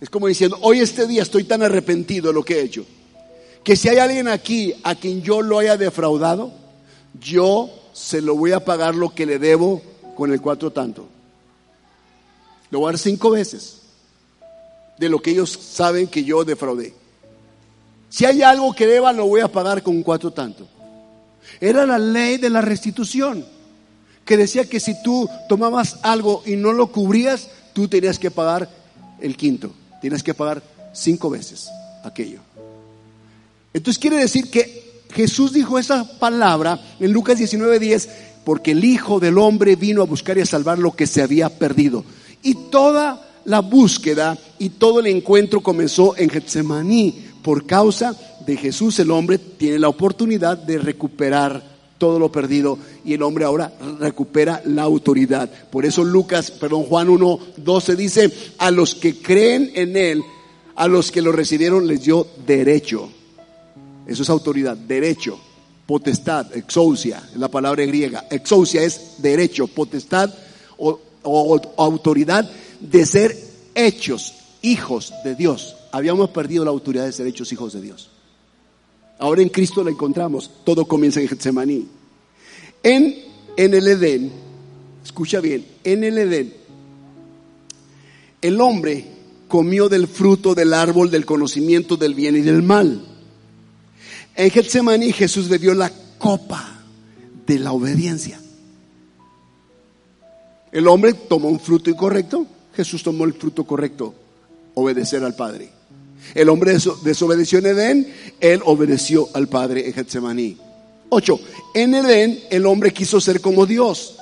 es 0.00 0.10
como 0.10 0.26
diciendo, 0.26 0.58
hoy 0.62 0.80
este 0.80 1.06
día 1.06 1.22
estoy 1.22 1.44
tan 1.44 1.62
arrepentido 1.62 2.28
de 2.28 2.34
lo 2.34 2.44
que 2.44 2.60
he 2.60 2.62
hecho, 2.62 2.86
que 3.64 3.76
si 3.76 3.88
hay 3.88 3.98
alguien 3.98 4.28
aquí 4.28 4.74
a 4.82 4.94
quien 4.94 5.22
yo 5.22 5.42
lo 5.42 5.58
haya 5.58 5.76
defraudado, 5.76 6.52
yo 7.20 7.70
se 7.92 8.22
lo 8.22 8.36
voy 8.36 8.52
a 8.52 8.64
pagar 8.64 8.94
lo 8.94 9.14
que 9.14 9.26
le 9.26 9.38
debo 9.38 9.82
con 10.16 10.32
el 10.32 10.40
cuatro 10.40 10.70
tanto. 10.70 11.08
Lo 12.70 12.80
voy 12.80 12.88
a 12.88 12.92
dar 12.92 12.98
cinco 12.98 13.30
veces 13.30 13.82
de 14.98 15.08
lo 15.08 15.20
que 15.20 15.30
ellos 15.30 15.50
saben 15.50 16.06
que 16.06 16.24
yo 16.24 16.44
defraudé. 16.44 16.94
Si 18.08 18.24
hay 18.24 18.42
algo 18.42 18.74
que 18.74 18.86
deba, 18.86 19.12
lo 19.12 19.26
voy 19.26 19.40
a 19.40 19.48
pagar 19.48 19.82
con 19.82 20.02
cuatro 20.02 20.30
tanto. 20.30 20.66
Era 21.60 21.86
la 21.86 21.98
ley 21.98 22.36
de 22.36 22.50
la 22.50 22.60
restitución, 22.60 23.44
que 24.24 24.36
decía 24.36 24.68
que 24.68 24.80
si 24.80 25.00
tú 25.02 25.28
tomabas 25.48 25.98
algo 26.02 26.42
y 26.46 26.56
no 26.56 26.72
lo 26.72 26.92
cubrías, 26.92 27.48
tú 27.78 27.86
tenías 27.86 28.18
que 28.18 28.32
pagar 28.32 28.68
el 29.20 29.36
quinto, 29.36 29.70
tienes 30.00 30.24
que 30.24 30.34
pagar 30.34 30.60
cinco 30.92 31.30
veces 31.30 31.68
aquello. 32.02 32.40
Entonces 33.72 34.00
quiere 34.00 34.16
decir 34.16 34.50
que 34.50 35.04
Jesús 35.12 35.52
dijo 35.52 35.78
esa 35.78 36.18
palabra 36.18 36.80
en 36.98 37.12
Lucas 37.12 37.38
19:10, 37.38 38.08
porque 38.44 38.72
el 38.72 38.84
Hijo 38.84 39.20
del 39.20 39.38
Hombre 39.38 39.76
vino 39.76 40.02
a 40.02 40.06
buscar 40.06 40.36
y 40.38 40.40
a 40.40 40.46
salvar 40.46 40.80
lo 40.80 40.90
que 40.90 41.06
se 41.06 41.22
había 41.22 41.56
perdido. 41.56 42.04
Y 42.42 42.54
toda 42.68 43.24
la 43.44 43.60
búsqueda 43.60 44.36
y 44.58 44.70
todo 44.70 44.98
el 44.98 45.06
encuentro 45.06 45.60
comenzó 45.60 46.16
en 46.16 46.30
Getsemaní. 46.30 47.26
Por 47.44 47.64
causa 47.64 48.12
de 48.44 48.56
Jesús 48.56 48.98
el 48.98 49.12
hombre 49.12 49.38
tiene 49.38 49.78
la 49.78 49.88
oportunidad 49.88 50.58
de 50.58 50.78
recuperar 50.78 51.77
todo 51.98 52.18
lo 52.18 52.32
perdido 52.32 52.78
y 53.04 53.14
el 53.14 53.22
hombre 53.22 53.44
ahora 53.44 53.72
recupera 53.98 54.62
la 54.64 54.82
autoridad. 54.82 55.50
Por 55.70 55.84
eso 55.84 56.04
Lucas, 56.04 56.50
perdón, 56.50 56.84
Juan 56.84 57.08
1, 57.08 57.38
12 57.56 57.96
dice, 57.96 58.32
a 58.58 58.70
los 58.70 58.94
que 58.94 59.20
creen 59.20 59.72
en 59.74 59.96
él, 59.96 60.22
a 60.76 60.88
los 60.88 61.10
que 61.10 61.22
lo 61.22 61.32
recibieron 61.32 61.86
les 61.86 62.04
dio 62.04 62.26
derecho. 62.46 63.10
Eso 64.06 64.22
es 64.22 64.30
autoridad, 64.30 64.76
derecho, 64.76 65.38
potestad, 65.84 66.56
exousia, 66.56 67.22
la 67.36 67.48
palabra 67.48 67.84
griega. 67.84 68.26
Exousia 68.30 68.82
es 68.82 69.16
derecho, 69.18 69.66
potestad 69.66 70.32
o, 70.78 71.00
o 71.24 71.60
autoridad 71.76 72.48
de 72.80 73.04
ser 73.04 73.36
hechos 73.74 74.34
hijos 74.62 75.12
de 75.24 75.34
Dios. 75.34 75.76
Habíamos 75.92 76.30
perdido 76.30 76.64
la 76.64 76.70
autoridad 76.70 77.04
de 77.04 77.12
ser 77.12 77.26
hechos 77.26 77.52
hijos 77.52 77.72
de 77.72 77.80
Dios. 77.80 78.10
Ahora 79.18 79.42
en 79.42 79.48
Cristo 79.48 79.82
la 79.82 79.90
encontramos. 79.90 80.50
Todo 80.64 80.86
comienza 80.86 81.20
en 81.20 81.28
Getsemaní. 81.28 81.88
En, 82.82 83.16
en 83.56 83.74
el 83.74 83.88
Edén, 83.88 84.30
escucha 85.04 85.40
bien, 85.40 85.66
en 85.82 86.04
el 86.04 86.18
Edén, 86.18 86.54
el 88.40 88.60
hombre 88.60 89.04
comió 89.48 89.88
del 89.88 90.06
fruto 90.06 90.54
del 90.54 90.72
árbol 90.72 91.10
del 91.10 91.26
conocimiento 91.26 91.96
del 91.96 92.14
bien 92.14 92.36
y 92.36 92.42
del 92.42 92.62
mal. 92.62 93.04
En 94.36 94.50
Getsemaní 94.50 95.12
Jesús 95.12 95.48
bebió 95.48 95.74
la 95.74 95.90
copa 96.18 96.78
de 97.46 97.58
la 97.58 97.72
obediencia. 97.72 98.40
El 100.70 100.86
hombre 100.86 101.14
tomó 101.14 101.48
un 101.48 101.58
fruto 101.58 101.90
incorrecto, 101.90 102.46
Jesús 102.74 103.02
tomó 103.02 103.24
el 103.24 103.32
fruto 103.32 103.64
correcto, 103.64 104.14
obedecer 104.74 105.24
al 105.24 105.34
Padre. 105.34 105.77
El 106.34 106.48
hombre 106.48 106.76
desobedeció 107.02 107.58
en 107.58 107.66
Edén, 107.66 108.14
él 108.40 108.60
obedeció 108.64 109.28
al 109.34 109.48
Padre 109.48 109.86
en 109.86 109.94
Getsemaní. 109.94 110.56
Ocho, 111.10 111.40
en 111.74 111.94
Edén 111.94 112.40
el 112.50 112.66
hombre 112.66 112.92
quiso 112.92 113.20
ser 113.20 113.40
como 113.40 113.66
Dios. 113.66 114.16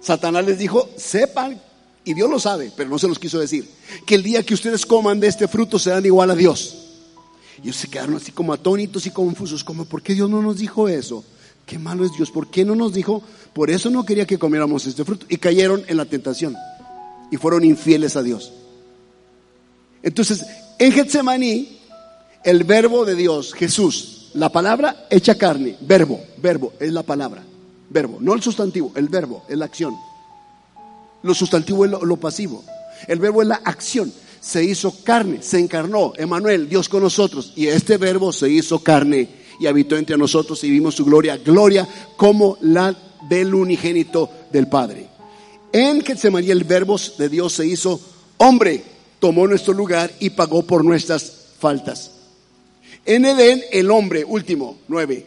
Satanás 0.00 0.46
les 0.46 0.58
dijo, 0.58 0.88
sepan, 0.96 1.60
y 2.04 2.14
Dios 2.14 2.30
lo 2.30 2.38
sabe, 2.38 2.72
pero 2.76 2.88
no 2.88 2.98
se 2.98 3.08
los 3.08 3.18
quiso 3.18 3.38
decir, 3.38 3.68
que 4.06 4.14
el 4.14 4.22
día 4.22 4.42
que 4.42 4.54
ustedes 4.54 4.86
coman 4.86 5.20
de 5.20 5.26
este 5.26 5.48
fruto 5.48 5.78
serán 5.78 6.06
igual 6.06 6.30
a 6.30 6.34
Dios. 6.34 6.86
Y 7.58 7.62
ellos 7.62 7.76
se 7.76 7.88
quedaron 7.88 8.14
así 8.16 8.32
como 8.32 8.52
atónitos 8.52 9.06
y 9.06 9.10
confusos, 9.10 9.64
como, 9.64 9.84
¿por 9.84 10.02
qué 10.02 10.14
Dios 10.14 10.30
no 10.30 10.40
nos 10.40 10.58
dijo 10.58 10.88
eso? 10.88 11.24
Qué 11.66 11.78
malo 11.78 12.04
es 12.04 12.12
Dios, 12.16 12.30
¿por 12.30 12.48
qué 12.48 12.64
no 12.64 12.76
nos 12.76 12.94
dijo? 12.94 13.22
Por 13.52 13.70
eso 13.70 13.90
no 13.90 14.06
quería 14.06 14.26
que 14.26 14.38
comiéramos 14.38 14.86
este 14.86 15.04
fruto. 15.04 15.26
Y 15.28 15.38
cayeron 15.38 15.82
en 15.88 15.96
la 15.96 16.04
tentación 16.04 16.56
y 17.30 17.36
fueron 17.36 17.64
infieles 17.64 18.14
a 18.16 18.22
Dios. 18.22 18.52
Entonces, 20.02 20.46
en 20.78 20.92
Getsemaní, 20.92 21.78
el 22.44 22.64
verbo 22.64 23.04
de 23.04 23.14
Dios, 23.14 23.52
Jesús, 23.54 24.30
la 24.34 24.50
palabra 24.50 25.06
hecha 25.10 25.36
carne, 25.36 25.76
verbo, 25.80 26.20
verbo, 26.38 26.72
es 26.78 26.92
la 26.92 27.02
palabra, 27.02 27.42
verbo, 27.90 28.18
no 28.20 28.34
el 28.34 28.42
sustantivo, 28.42 28.92
el 28.94 29.08
verbo, 29.08 29.44
es 29.48 29.56
la 29.56 29.64
acción. 29.64 29.94
Lo 31.22 31.34
sustantivo 31.34 31.84
es 31.84 31.90
lo, 31.90 32.16
pasivo. 32.16 32.62
El 33.08 33.18
verbo 33.18 33.42
es 33.42 33.48
la 33.48 33.60
acción. 33.64 34.12
Se 34.40 34.62
hizo 34.62 34.94
carne, 35.02 35.42
se 35.42 35.58
encarnó, 35.58 36.12
Emanuel, 36.16 36.68
Dios 36.68 36.88
con 36.88 37.02
nosotros. 37.02 37.52
Y 37.56 37.66
este 37.66 37.96
verbo 37.96 38.32
se 38.32 38.48
hizo 38.48 38.78
carne 38.78 39.28
y 39.58 39.66
habitó 39.66 39.96
entre 39.96 40.16
nosotros 40.16 40.62
y 40.62 40.70
vimos 40.70 40.94
su 40.94 41.04
gloria, 41.04 41.36
gloria 41.38 41.88
como 42.16 42.58
la 42.60 42.94
del 43.28 43.54
unigénito 43.54 44.30
del 44.52 44.68
Padre. 44.68 45.08
En 45.72 46.04
Getsemaní 46.04 46.50
el 46.50 46.62
verbo 46.62 46.96
de 47.18 47.28
Dios 47.28 47.54
se 47.54 47.66
hizo 47.66 48.00
hombre 48.36 48.84
tomó 49.18 49.46
nuestro 49.46 49.72
lugar 49.72 50.12
y 50.20 50.30
pagó 50.30 50.62
por 50.62 50.84
nuestras 50.84 51.32
faltas. 51.58 52.12
En 53.04 53.24
Edén, 53.24 53.62
el 53.70 53.90
hombre, 53.90 54.24
último, 54.24 54.78
nueve, 54.88 55.26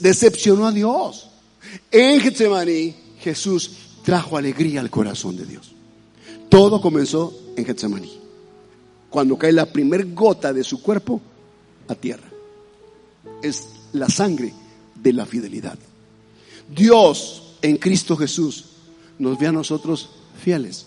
decepcionó 0.00 0.66
a 0.66 0.72
Dios. 0.72 1.28
En 1.90 2.20
Getsemaní, 2.20 2.94
Jesús 3.20 3.70
trajo 4.04 4.36
alegría 4.36 4.80
al 4.80 4.90
corazón 4.90 5.36
de 5.36 5.46
Dios. 5.46 5.72
Todo 6.48 6.80
comenzó 6.80 7.32
en 7.56 7.64
Getsemaní, 7.64 8.12
cuando 9.08 9.38
cae 9.38 9.52
la 9.52 9.66
primer 9.66 10.12
gota 10.12 10.52
de 10.52 10.64
su 10.64 10.82
cuerpo 10.82 11.20
a 11.88 11.94
tierra. 11.94 12.28
Es 13.42 13.68
la 13.92 14.08
sangre 14.08 14.52
de 14.94 15.12
la 15.12 15.24
fidelidad. 15.24 15.78
Dios 16.74 17.54
en 17.62 17.76
Cristo 17.76 18.16
Jesús 18.16 18.64
nos 19.18 19.38
ve 19.38 19.46
a 19.46 19.52
nosotros 19.52 20.10
fieles. 20.42 20.86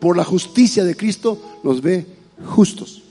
Por 0.00 0.16
la 0.16 0.24
justicia 0.24 0.84
de 0.84 0.96
Cristo 0.96 1.40
nos 1.62 1.80
ve 1.80 2.06
justos. 2.44 3.02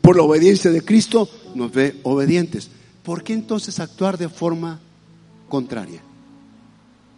Por 0.00 0.16
la 0.16 0.22
obediencia 0.22 0.70
de 0.70 0.82
Cristo 0.82 1.28
nos 1.54 1.72
ve 1.72 2.00
obedientes. 2.02 2.68
¿Por 3.02 3.22
qué 3.22 3.32
entonces 3.32 3.80
actuar 3.80 4.16
de 4.16 4.28
forma 4.28 4.80
contraria? 5.48 6.00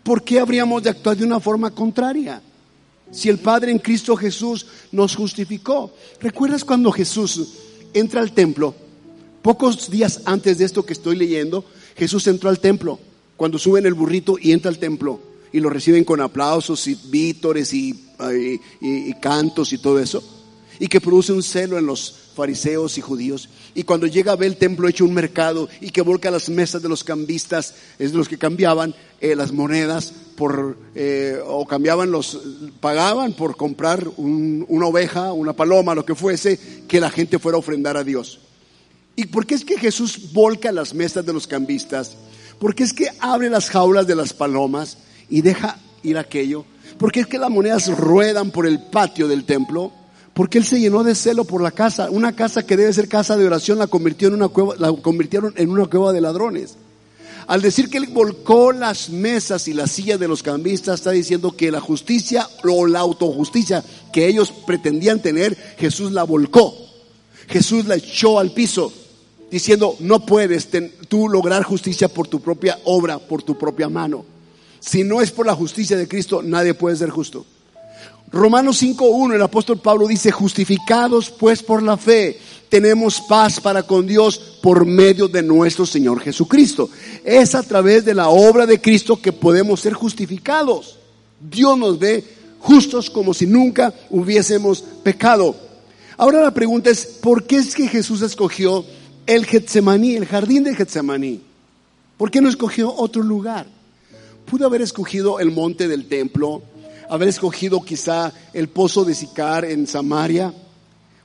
¿Por 0.02 0.22
qué 0.22 0.40
habríamos 0.40 0.82
de 0.82 0.90
actuar 0.90 1.16
de 1.16 1.24
una 1.24 1.40
forma 1.40 1.70
contraria? 1.70 2.40
Si 3.10 3.28
el 3.28 3.38
Padre 3.38 3.70
en 3.70 3.78
Cristo 3.78 4.16
Jesús 4.16 4.66
nos 4.92 5.14
justificó. 5.14 5.92
¿Recuerdas 6.20 6.64
cuando 6.64 6.90
Jesús 6.90 7.54
entra 7.92 8.20
al 8.20 8.32
templo? 8.32 8.74
Pocos 9.42 9.90
días 9.90 10.22
antes 10.24 10.58
de 10.58 10.64
esto 10.64 10.84
que 10.84 10.92
estoy 10.92 11.16
leyendo, 11.16 11.64
Jesús 11.96 12.26
entró 12.26 12.50
al 12.50 12.58
templo. 12.58 12.98
Cuando 13.36 13.58
sube 13.58 13.78
en 13.78 13.86
el 13.86 13.94
burrito 13.94 14.36
y 14.40 14.52
entra 14.52 14.70
al 14.70 14.78
templo 14.78 15.20
y 15.56 15.60
lo 15.60 15.70
reciben 15.70 16.04
con 16.04 16.20
aplausos 16.20 16.86
y 16.86 17.00
vítores 17.06 17.72
y, 17.72 17.98
y, 18.82 19.14
cantos 19.14 19.72
y 19.72 19.78
todo 19.78 19.98
eso, 19.98 20.22
y 20.78 20.86
que 20.86 21.00
produce 21.00 21.32
un 21.32 21.42
celo 21.42 21.78
en 21.78 21.86
los 21.86 22.14
fariseos 22.34 22.98
y 22.98 23.00
judíos. 23.00 23.48
Y 23.74 23.84
cuando 23.84 24.06
llega 24.06 24.32
a 24.32 24.36
ver 24.36 24.48
el 24.48 24.58
templo 24.58 24.86
hecho 24.86 25.06
un 25.06 25.14
mercado 25.14 25.70
y 25.80 25.88
que 25.92 26.02
volca 26.02 26.30
las 26.30 26.50
mesas 26.50 26.82
de 26.82 26.90
los 26.90 27.02
cambistas, 27.04 27.72
es 27.98 28.12
de 28.12 28.18
los 28.18 28.28
que 28.28 28.36
cambiaban 28.36 28.94
eh, 29.18 29.34
las 29.34 29.50
monedas 29.50 30.12
por, 30.36 30.76
eh, 30.94 31.40
o 31.46 31.66
cambiaban 31.66 32.10
los, 32.10 32.38
pagaban 32.80 33.32
por 33.32 33.56
comprar 33.56 34.06
una 34.18 34.86
oveja, 34.86 35.32
una 35.32 35.54
paloma, 35.54 35.94
lo 35.94 36.04
que 36.04 36.14
fuese, 36.14 36.60
que 36.86 37.00
la 37.00 37.08
gente 37.08 37.38
fuera 37.38 37.56
a 37.56 37.60
ofrendar 37.60 37.96
a 37.96 38.04
Dios. 38.04 38.40
¿Y 39.16 39.24
por 39.24 39.46
qué 39.46 39.54
es 39.54 39.64
que 39.64 39.78
Jesús 39.78 40.34
volca 40.34 40.70
las 40.70 40.92
mesas 40.92 41.24
de 41.24 41.32
los 41.32 41.46
cambistas? 41.46 42.14
Porque 42.58 42.82
es 42.82 42.92
que 42.92 43.08
abre 43.20 43.48
las 43.48 43.70
jaulas 43.70 44.06
de 44.06 44.16
las 44.16 44.34
palomas 44.34 44.98
y 45.28 45.42
deja 45.42 45.78
ir 46.02 46.18
aquello. 46.18 46.64
Porque 46.98 47.20
es 47.20 47.26
que 47.26 47.38
las 47.38 47.50
monedas 47.50 47.88
ruedan 47.96 48.50
por 48.50 48.66
el 48.66 48.80
patio 48.80 49.28
del 49.28 49.44
templo. 49.44 49.92
Porque 50.34 50.58
él 50.58 50.64
se 50.64 50.78
llenó 50.78 51.02
de 51.02 51.14
celo 51.14 51.44
por 51.44 51.62
la 51.62 51.70
casa. 51.70 52.10
Una 52.10 52.34
casa 52.34 52.64
que 52.64 52.76
debe 52.76 52.92
ser 52.92 53.08
casa 53.08 53.36
de 53.36 53.46
oración 53.46 53.78
la 53.78 53.86
convirtió 53.86 54.28
en 54.28 54.34
una 54.34 54.48
cueva, 54.48 54.74
la 54.78 54.92
convirtieron 54.92 55.54
en 55.56 55.70
una 55.70 55.86
cueva 55.86 56.12
de 56.12 56.20
ladrones. 56.20 56.76
Al 57.46 57.62
decir 57.62 57.88
que 57.88 57.98
él 57.98 58.08
volcó 58.08 58.72
las 58.72 59.08
mesas 59.08 59.68
y 59.68 59.72
las 59.72 59.92
sillas 59.92 60.18
de 60.18 60.26
los 60.26 60.42
cambistas, 60.42 60.96
está 60.96 61.12
diciendo 61.12 61.56
que 61.56 61.70
la 61.70 61.80
justicia 61.80 62.48
o 62.64 62.86
la 62.86 63.00
autojusticia 63.00 63.84
que 64.12 64.26
ellos 64.26 64.52
pretendían 64.66 65.22
tener, 65.22 65.56
Jesús 65.78 66.10
la 66.12 66.24
volcó. 66.24 66.74
Jesús 67.48 67.86
la 67.86 67.94
echó 67.94 68.40
al 68.40 68.50
piso, 68.50 68.92
diciendo, 69.50 69.96
no 70.00 70.26
puedes 70.26 70.68
tú 71.08 71.28
lograr 71.28 71.62
justicia 71.62 72.08
por 72.08 72.26
tu 72.26 72.40
propia 72.40 72.78
obra, 72.84 73.18
por 73.20 73.44
tu 73.44 73.56
propia 73.56 73.88
mano. 73.88 74.24
Si 74.86 75.02
no 75.02 75.20
es 75.20 75.32
por 75.32 75.46
la 75.46 75.54
justicia 75.54 75.96
de 75.96 76.06
Cristo, 76.06 76.42
nadie 76.42 76.72
puede 76.72 76.94
ser 76.94 77.10
justo. 77.10 77.44
Romanos 78.30 78.80
5.1, 78.80 79.34
el 79.34 79.42
apóstol 79.42 79.80
Pablo 79.80 80.06
dice, 80.06 80.30
justificados 80.30 81.28
pues 81.28 81.60
por 81.60 81.82
la 81.82 81.96
fe, 81.96 82.38
tenemos 82.68 83.20
paz 83.20 83.60
para 83.60 83.82
con 83.82 84.06
Dios 84.06 84.38
por 84.62 84.86
medio 84.86 85.26
de 85.26 85.42
nuestro 85.42 85.86
Señor 85.86 86.20
Jesucristo. 86.20 86.88
Es 87.24 87.56
a 87.56 87.64
través 87.64 88.04
de 88.04 88.14
la 88.14 88.28
obra 88.28 88.64
de 88.64 88.80
Cristo 88.80 89.20
que 89.20 89.32
podemos 89.32 89.80
ser 89.80 89.92
justificados. 89.92 90.98
Dios 91.40 91.76
nos 91.76 91.98
ve 91.98 92.22
justos 92.60 93.10
como 93.10 93.34
si 93.34 93.46
nunca 93.46 93.92
hubiésemos 94.10 94.82
pecado. 95.02 95.56
Ahora 96.16 96.42
la 96.42 96.54
pregunta 96.54 96.90
es, 96.90 97.06
¿por 97.06 97.44
qué 97.44 97.56
es 97.56 97.74
que 97.74 97.88
Jesús 97.88 98.22
escogió 98.22 98.84
el 99.26 99.46
Getsemaní, 99.46 100.14
el 100.14 100.26
jardín 100.26 100.62
de 100.62 100.76
Getsemaní? 100.76 101.42
¿Por 102.16 102.30
qué 102.30 102.40
no 102.40 102.48
escogió 102.48 102.94
otro 102.94 103.22
lugar? 103.24 103.75
Pudo 104.46 104.66
haber 104.66 104.80
escogido 104.80 105.40
el 105.40 105.50
monte 105.50 105.88
del 105.88 106.06
templo, 106.06 106.62
haber 107.08 107.28
escogido 107.28 107.82
quizá 107.82 108.32
el 108.52 108.68
pozo 108.68 109.04
de 109.04 109.14
Sicar 109.14 109.64
en 109.64 109.88
Samaria, 109.88 110.54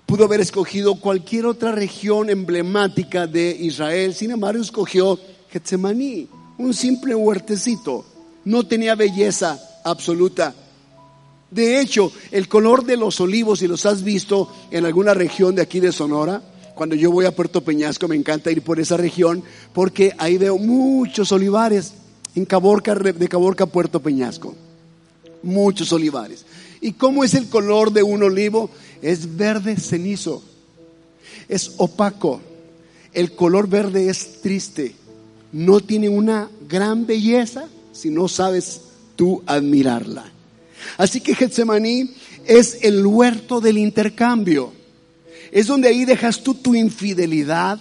pudo 0.08 0.26
haber 0.26 0.42
escogido 0.42 0.96
cualquier 0.96 1.46
otra 1.46 1.72
región 1.72 2.32
emblemática 2.32 3.28
de 3.28 3.52
Israel, 3.52 4.16
sin 4.16 4.32
embargo 4.32 4.62
escogió 4.62 5.20
Getsemaní, 5.52 6.28
un 6.58 6.74
simple 6.74 7.14
huertecito, 7.14 8.06
no 8.46 8.66
tenía 8.66 8.96
belleza 8.96 9.60
absoluta. 9.84 10.56
De 11.52 11.80
hecho, 11.80 12.12
el 12.32 12.48
color 12.48 12.86
de 12.86 12.98
los 12.98 13.22
olivos, 13.22 13.60
si 13.60 13.68
los 13.68 13.86
has 13.86 14.04
visto 14.04 14.52
en 14.72 14.86
alguna 14.86 15.14
región 15.14 15.54
de 15.54 15.62
aquí 15.62 15.80
de 15.80 15.92
Sonora, 15.92 16.42
cuando 16.74 16.96
yo 16.96 17.12
voy 17.12 17.26
a 17.26 17.36
Puerto 17.36 17.62
Peñasco 17.62 18.08
me 18.08 18.16
encanta 18.16 18.50
ir 18.52 18.64
por 18.64 18.80
esa 18.80 18.98
región 18.98 19.44
porque 19.74 20.14
ahí 20.18 20.38
veo 20.38 20.58
muchos 20.58 21.32
olivares 21.32 21.94
en 22.36 22.46
Caborca, 22.46 22.96
de 22.96 23.28
Caborca 23.28 23.66
Puerto 23.66 24.00
Peñasco 24.00 24.56
muchos 25.44 25.92
olivares. 25.92 26.46
¿Y 26.80 26.94
cómo 26.94 27.24
es 27.24 27.34
el 27.34 27.48
color 27.48 27.92
de 27.92 28.04
un 28.04 28.24
olivo? 28.24 28.70
Es 29.02 29.36
verde 29.36 29.78
cenizo, 29.78 30.44
es 31.48 31.74
opaco. 31.78 32.42
El 33.14 33.34
color 33.36 33.68
verde 33.68 34.10
es 34.10 34.42
triste, 34.42 34.96
no 35.52 35.82
tiene 35.82 36.10
una 36.10 36.50
gran 36.68 37.06
belleza 37.06 37.68
si 37.92 38.10
no 38.10 38.28
sabes 38.28 38.82
tú 39.16 39.44
admirarla. 39.46 40.32
Así 40.98 41.22
que 41.22 41.36
Getsemaní 41.36 42.12
es 42.46 42.80
el 42.82 43.06
huerto 43.06 43.60
del 43.60 43.78
intercambio. 43.78 44.72
Es 45.52 45.68
donde 45.68 45.90
ahí 45.90 46.06
dejas 46.06 46.42
tú 46.42 46.54
tu 46.56 46.74
infidelidad 46.74 47.80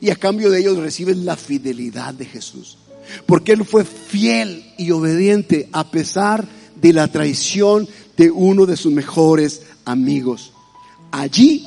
y 0.00 0.10
a 0.10 0.16
cambio 0.16 0.50
de 0.50 0.60
ellos 0.60 0.76
recibes 0.76 1.16
la 1.16 1.36
fidelidad 1.36 2.12
de 2.12 2.26
Jesús. 2.26 2.76
Porque 3.26 3.52
Él 3.52 3.64
fue 3.64 3.84
fiel 3.84 4.64
y 4.76 4.90
obediente 4.90 5.68
a 5.72 5.90
pesar 5.90 6.46
de 6.76 6.92
la 6.92 7.08
traición 7.08 7.88
de 8.16 8.30
uno 8.30 8.66
de 8.66 8.76
sus 8.76 8.92
mejores 8.92 9.62
amigos. 9.84 10.52
Allí 11.10 11.66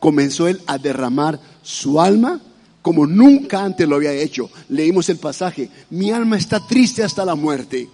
comenzó 0.00 0.48
él 0.48 0.60
a 0.66 0.78
derramar 0.78 1.40
su 1.62 2.00
alma 2.00 2.40
como 2.84 3.06
nunca 3.06 3.64
antes 3.64 3.88
lo 3.88 3.96
había 3.96 4.12
hecho. 4.12 4.50
Leímos 4.68 5.08
el 5.08 5.16
pasaje, 5.16 5.70
mi 5.88 6.10
alma 6.10 6.36
está 6.36 6.60
triste 6.60 7.02
hasta 7.02 7.24
la 7.24 7.34
muerte. 7.34 7.88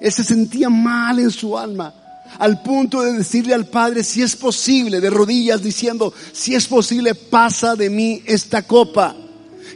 Él 0.00 0.12
se 0.12 0.24
sentía 0.24 0.68
mal 0.68 1.20
en 1.20 1.30
su 1.30 1.56
alma, 1.56 1.94
al 2.36 2.60
punto 2.62 3.02
de 3.02 3.12
decirle 3.12 3.54
al 3.54 3.66
Padre, 3.66 4.02
si 4.02 4.20
es 4.20 4.34
posible, 4.34 5.00
de 5.00 5.10
rodillas 5.10 5.62
diciendo, 5.62 6.12
si 6.32 6.56
es 6.56 6.66
posible, 6.66 7.14
pasa 7.14 7.76
de 7.76 7.90
mí 7.90 8.20
esta 8.26 8.62
copa, 8.62 9.14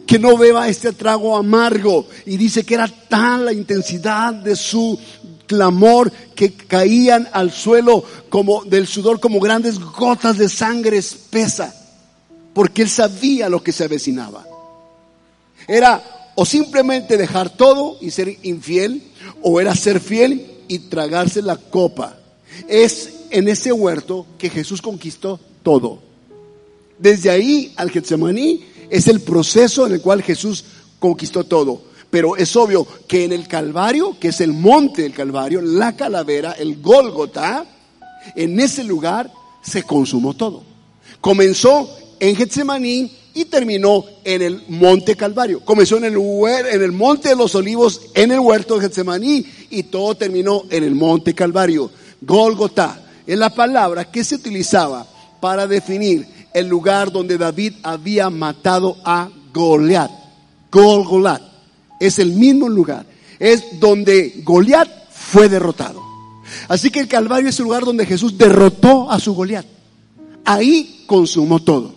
que 0.06 0.18
no 0.18 0.36
beba 0.36 0.68
este 0.68 0.92
trago 0.92 1.36
amargo. 1.36 2.06
Y 2.26 2.36
dice 2.36 2.64
que 2.64 2.74
era 2.74 2.88
tan 2.88 3.44
la 3.44 3.52
intensidad 3.52 4.34
de 4.34 4.56
su 4.56 4.98
clamor 5.46 6.10
que 6.34 6.54
caían 6.54 7.28
al 7.32 7.52
suelo 7.52 8.02
como 8.28 8.64
del 8.64 8.86
sudor 8.86 9.20
como 9.20 9.40
grandes 9.40 9.78
gotas 9.78 10.38
de 10.38 10.48
sangre 10.48 10.96
espesa, 10.96 11.74
porque 12.54 12.82
él 12.82 12.88
sabía 12.88 13.48
lo 13.48 13.62
que 13.62 13.72
se 13.72 13.84
avecinaba. 13.84 14.46
Era 15.68 16.02
o 16.34 16.44
simplemente 16.46 17.16
dejar 17.16 17.50
todo 17.50 17.98
y 18.00 18.10
ser 18.10 18.38
infiel, 18.42 19.02
o 19.42 19.60
era 19.60 19.74
ser 19.74 20.00
fiel 20.00 20.52
y 20.68 20.78
tragarse 20.78 21.42
la 21.42 21.56
copa. 21.56 22.16
Es 22.68 23.10
en 23.30 23.48
ese 23.48 23.72
huerto 23.72 24.26
que 24.38 24.50
Jesús 24.50 24.80
conquistó 24.80 25.38
todo. 25.62 26.00
Desde 26.98 27.30
ahí 27.30 27.72
al 27.76 27.90
Getsemaní 27.90 28.64
es 28.92 29.08
el 29.08 29.22
proceso 29.22 29.86
en 29.86 29.94
el 29.94 30.02
cual 30.02 30.22
Jesús 30.22 30.64
conquistó 30.98 31.44
todo. 31.44 31.80
Pero 32.10 32.36
es 32.36 32.54
obvio 32.56 32.86
que 33.08 33.24
en 33.24 33.32
el 33.32 33.48
Calvario, 33.48 34.18
que 34.20 34.28
es 34.28 34.42
el 34.42 34.52
monte 34.52 35.00
del 35.00 35.14
Calvario, 35.14 35.62
la 35.62 35.96
calavera, 35.96 36.52
el 36.52 36.82
Gólgota, 36.82 37.64
en 38.36 38.60
ese 38.60 38.84
lugar 38.84 39.32
se 39.62 39.82
consumó 39.84 40.34
todo. 40.34 40.62
Comenzó 41.22 41.88
en 42.20 42.36
Getsemaní 42.36 43.10
y 43.32 43.46
terminó 43.46 44.04
en 44.24 44.42
el 44.42 44.62
monte 44.68 45.16
Calvario. 45.16 45.64
Comenzó 45.64 45.96
en 45.96 46.04
el, 46.04 46.16
en 46.16 46.82
el 46.82 46.92
monte 46.92 47.30
de 47.30 47.36
los 47.36 47.54
olivos, 47.54 47.98
en 48.12 48.30
el 48.30 48.40
huerto 48.40 48.74
de 48.74 48.82
Getsemaní 48.82 49.46
y 49.70 49.84
todo 49.84 50.14
terminó 50.14 50.64
en 50.68 50.84
el 50.84 50.94
monte 50.94 51.32
Calvario. 51.32 51.90
Gólgota 52.20 53.00
es 53.26 53.38
la 53.38 53.54
palabra 53.54 54.10
que 54.10 54.22
se 54.22 54.34
utilizaba 54.34 55.06
para 55.40 55.66
definir 55.66 56.26
el 56.54 56.68
lugar 56.68 57.12
donde 57.12 57.38
David 57.38 57.74
había 57.82 58.30
matado 58.30 58.96
a 59.04 59.28
Goliat. 59.52 60.10
Golgolat 60.70 61.42
es 62.00 62.18
el 62.18 62.32
mismo 62.32 62.68
lugar. 62.68 63.06
Es 63.38 63.80
donde 63.80 64.42
Goliat 64.44 64.88
fue 65.10 65.48
derrotado. 65.48 66.02
Así 66.68 66.90
que 66.90 67.00
el 67.00 67.08
Calvario 67.08 67.48
es 67.48 67.58
el 67.58 67.64
lugar 67.64 67.84
donde 67.84 68.06
Jesús 68.06 68.36
derrotó 68.36 69.10
a 69.10 69.18
su 69.18 69.34
Goliat. 69.34 69.66
Ahí 70.44 71.04
consumó 71.06 71.60
todo. 71.60 71.94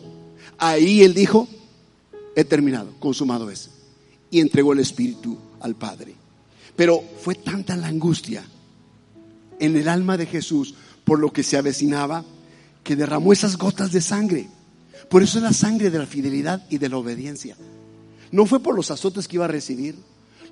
Ahí 0.58 1.04
él 1.04 1.14
dijo, 1.14 1.48
he 2.36 2.44
terminado, 2.44 2.94
consumado 3.00 3.50
es. 3.50 3.70
Y 4.32 4.40
entregó 4.40 4.74
el 4.74 4.80
Espíritu 4.80 5.38
al 5.60 5.76
Padre. 5.76 6.16
Pero 6.76 7.04
fue 7.22 7.36
tanta 7.36 7.76
la 7.76 7.88
angustia 7.88 8.44
en 9.60 9.78
el 9.78 9.88
alma 9.88 10.18
de 10.18 10.26
Jesús 10.26 10.76
por 11.04 11.20
lo 11.20 11.32
que 11.32 11.44
se 11.44 11.58
avecinaba 11.58 12.24
que 12.86 12.96
derramó 12.96 13.34
esas 13.34 13.58
gotas 13.58 13.92
de 13.92 14.00
sangre. 14.00 14.48
Por 15.10 15.24
eso 15.24 15.40
es 15.40 15.44
la 15.44 15.54
sangre 15.54 15.90
de 15.90 15.98
la 16.00 16.06
fidelidad 16.06 16.64
y 16.70 16.78
de 16.78 16.88
la 16.88 16.98
obediencia. 16.98 17.58
No 18.32 18.46
fue 18.46 18.62
por 18.62 18.76
los 18.76 18.92
azotes 18.92 19.28
que 19.28 19.38
iba 19.38 19.46
a 19.46 19.50
recibir, 19.50 19.96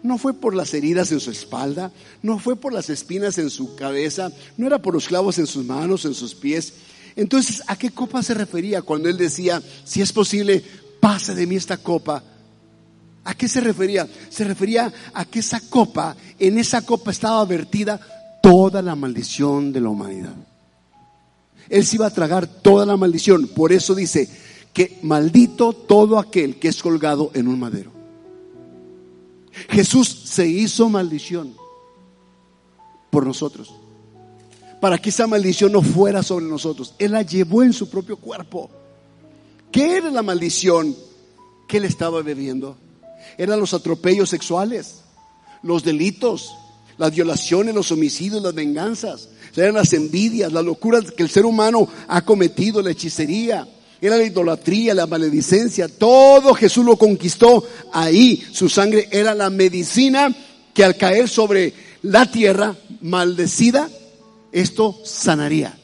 no 0.01 0.17
fue 0.17 0.33
por 0.33 0.55
las 0.55 0.73
heridas 0.73 1.11
en 1.11 1.19
su 1.19 1.29
espalda, 1.29 1.91
no 2.23 2.39
fue 2.39 2.55
por 2.55 2.73
las 2.73 2.89
espinas 2.89 3.37
en 3.37 3.51
su 3.51 3.75
cabeza, 3.75 4.31
no 4.57 4.65
era 4.65 4.81
por 4.81 4.95
los 4.95 5.07
clavos 5.07 5.37
en 5.37 5.45
sus 5.45 5.63
manos, 5.63 6.05
en 6.05 6.15
sus 6.15 6.33
pies. 6.33 6.73
Entonces, 7.15 7.61
¿a 7.67 7.77
qué 7.77 7.91
copa 7.91 8.23
se 8.23 8.33
refería 8.33 8.81
cuando 8.81 9.09
él 9.09 9.17
decía, 9.17 9.61
si 9.85 10.01
es 10.01 10.11
posible, 10.11 10.63
pase 10.99 11.35
de 11.35 11.45
mí 11.45 11.55
esta 11.55 11.77
copa? 11.77 12.23
¿A 13.25 13.35
qué 13.35 13.47
se 13.47 13.61
refería? 13.61 14.09
Se 14.29 14.43
refería 14.43 14.91
a 15.13 15.25
que 15.25 15.39
esa 15.39 15.61
copa, 15.61 16.17
en 16.39 16.57
esa 16.57 16.81
copa 16.81 17.11
estaba 17.11 17.45
vertida 17.45 17.99
toda 18.41 18.81
la 18.81 18.95
maldición 18.95 19.71
de 19.71 19.81
la 19.81 19.89
humanidad. 19.89 20.35
Él 21.69 21.85
se 21.85 21.95
iba 21.95 22.07
a 22.07 22.13
tragar 22.13 22.47
toda 22.47 22.85
la 22.85 22.97
maldición. 22.97 23.47
Por 23.47 23.71
eso 23.71 23.95
dice, 23.95 24.29
que 24.73 24.97
maldito 25.03 25.73
todo 25.73 26.17
aquel 26.17 26.57
que 26.57 26.67
es 26.67 26.81
colgado 26.81 27.31
en 27.35 27.47
un 27.47 27.59
madero. 27.59 27.91
Jesús 29.69 30.07
se 30.25 30.47
hizo 30.47 30.89
maldición 30.89 31.55
por 33.11 33.25
nosotros, 33.25 33.71
para 34.81 34.97
que 34.97 35.09
esa 35.09 35.27
maldición 35.27 35.71
no 35.71 35.83
fuera 35.83 36.23
sobre 36.23 36.45
nosotros. 36.45 36.95
Él 36.97 37.11
la 37.11 37.21
llevó 37.21 37.61
en 37.61 37.71
su 37.71 37.87
propio 37.87 38.17
cuerpo. 38.17 38.71
¿Qué 39.71 39.97
era 39.97 40.09
la 40.09 40.23
maldición 40.23 40.95
que 41.67 41.77
él 41.77 41.85
estaba 41.85 42.23
bebiendo? 42.23 42.75
Eran 43.37 43.59
los 43.59 43.75
atropellos 43.75 44.29
sexuales, 44.29 45.01
los 45.61 45.83
delitos, 45.83 46.55
las 46.97 47.11
violaciones, 47.11 47.75
los 47.75 47.91
homicidios, 47.91 48.41
las 48.41 48.55
venganzas, 48.55 49.29
eran 49.55 49.75
las 49.75 49.93
envidias, 49.93 50.51
las 50.51 50.65
locuras 50.65 51.11
que 51.11 51.23
el 51.23 51.29
ser 51.29 51.45
humano 51.45 51.87
ha 52.07 52.23
cometido, 52.23 52.81
la 52.81 52.91
hechicería, 52.91 53.67
era 54.01 54.17
la 54.17 54.23
idolatría, 54.23 54.93
la 54.93 55.07
maledicencia, 55.07 55.87
todo 55.87 56.53
Jesús 56.53 56.83
lo 56.83 56.97
conquistó 56.97 57.63
ahí. 57.93 58.43
Su 58.51 58.67
sangre 58.67 59.07
era 59.11 59.33
la 59.33 59.49
medicina 59.49 60.35
que 60.73 60.83
al 60.83 60.97
caer 60.97 61.29
sobre 61.29 61.73
la 62.01 62.29
tierra 62.29 62.75
maldecida, 63.01 63.89
esto 64.51 64.99
sanaría. 65.05 65.77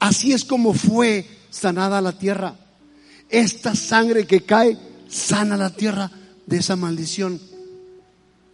Así 0.00 0.32
es 0.32 0.44
como 0.44 0.74
fue 0.74 1.24
sanada 1.50 2.00
la 2.00 2.18
tierra. 2.18 2.56
Esta 3.28 3.76
sangre 3.76 4.26
que 4.26 4.40
cae 4.40 4.76
sana 5.08 5.56
la 5.56 5.70
tierra 5.70 6.10
de 6.46 6.56
esa 6.56 6.74
maldición. 6.74 7.40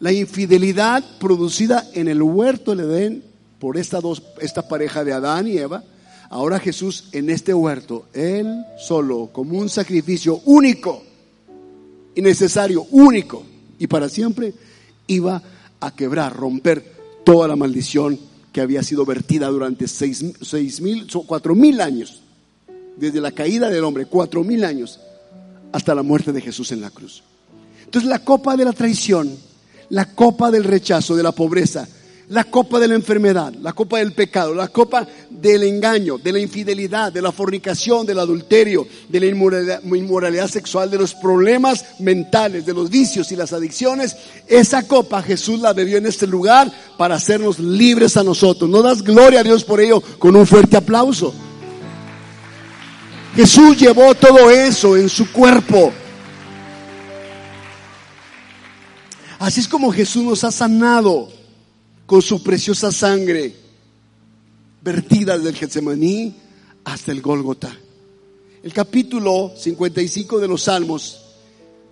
La 0.00 0.12
infidelidad 0.12 1.02
producida 1.18 1.88
en 1.94 2.08
el 2.08 2.20
huerto 2.20 2.74
del 2.74 2.90
Edén 2.90 3.33
por 3.64 3.78
esta, 3.78 3.98
dos, 3.98 4.22
esta 4.42 4.68
pareja 4.68 5.04
de 5.04 5.14
Adán 5.14 5.48
y 5.48 5.56
Eva 5.56 5.82
Ahora 6.28 6.60
Jesús 6.60 7.04
en 7.12 7.30
este 7.30 7.54
huerto, 7.54 8.08
Él 8.12 8.62
solo, 8.78 9.30
como 9.32 9.58
un 9.58 9.70
sacrificio 9.70 10.42
único 10.44 11.02
y 12.14 12.20
necesario, 12.20 12.86
único 12.90 13.42
y 13.78 13.86
para 13.86 14.10
siempre, 14.10 14.52
iba 15.06 15.42
a 15.80 15.94
quebrar, 15.96 16.36
romper 16.36 16.92
toda 17.24 17.48
la 17.48 17.56
maldición 17.56 18.20
que 18.52 18.60
había 18.60 18.82
sido 18.82 19.06
vertida 19.06 19.48
durante 19.48 19.88
seis, 19.88 20.22
seis 20.42 20.82
mil, 20.82 21.06
cuatro 21.26 21.54
mil 21.54 21.80
años, 21.80 22.20
desde 22.98 23.22
la 23.22 23.32
caída 23.32 23.70
del 23.70 23.84
hombre, 23.84 24.04
cuatro 24.04 24.44
mil 24.44 24.62
años, 24.62 25.00
hasta 25.72 25.94
la 25.94 26.02
muerte 26.02 26.32
de 26.32 26.42
Jesús 26.42 26.70
en 26.70 26.82
la 26.82 26.90
cruz. 26.90 27.22
Entonces 27.82 28.10
la 28.10 28.18
copa 28.18 28.58
de 28.58 28.66
la 28.66 28.74
traición, 28.74 29.34
la 29.88 30.14
copa 30.14 30.50
del 30.50 30.64
rechazo, 30.64 31.16
de 31.16 31.22
la 31.22 31.32
pobreza, 31.32 31.88
la 32.28 32.44
copa 32.44 32.80
de 32.80 32.88
la 32.88 32.94
enfermedad, 32.94 33.52
la 33.60 33.72
copa 33.72 33.98
del 33.98 34.12
pecado, 34.12 34.54
la 34.54 34.68
copa 34.68 35.06
del 35.28 35.62
engaño, 35.64 36.16
de 36.16 36.32
la 36.32 36.38
infidelidad, 36.38 37.12
de 37.12 37.20
la 37.20 37.32
fornicación, 37.32 38.06
del 38.06 38.18
adulterio, 38.18 38.86
de 39.08 39.20
la 39.20 39.26
inmoralidad, 39.26 40.48
sexual, 40.48 40.90
de 40.90 40.98
los 40.98 41.14
problemas 41.14 41.84
mentales, 41.98 42.64
de 42.64 42.72
los 42.72 42.88
vicios 42.88 43.30
y 43.30 43.36
las 43.36 43.52
adicciones. 43.52 44.16
Esa 44.46 44.86
copa 44.86 45.22
Jesús 45.22 45.60
la 45.60 45.74
bebió 45.74 45.98
en 45.98 46.06
este 46.06 46.26
lugar 46.26 46.70
para 46.96 47.16
hacernos 47.16 47.58
libres 47.58 48.16
a 48.16 48.24
nosotros. 48.24 48.70
¿No 48.70 48.80
das 48.80 49.02
gloria 49.02 49.40
a 49.40 49.44
Dios 49.44 49.64
por 49.64 49.80
ello 49.80 50.02
con 50.18 50.34
un 50.34 50.46
fuerte 50.46 50.76
aplauso? 50.76 51.34
Jesús 53.36 53.78
llevó 53.78 54.14
todo 54.14 54.50
eso 54.50 54.96
en 54.96 55.08
su 55.08 55.30
cuerpo. 55.30 55.92
Así 59.38 59.60
es 59.60 59.68
como 59.68 59.92
Jesús 59.92 60.22
nos 60.22 60.44
ha 60.44 60.50
sanado 60.50 61.28
con 62.06 62.20
su 62.20 62.42
preciosa 62.42 62.92
sangre 62.92 63.54
vertida 64.82 65.36
desde 65.36 65.50
el 65.50 65.56
Getsemaní 65.56 66.34
hasta 66.84 67.12
el 67.12 67.22
Gólgota. 67.22 67.74
El 68.62 68.72
capítulo 68.72 69.52
55 69.56 70.38
de 70.38 70.48
los 70.48 70.62
Salmos, 70.62 71.22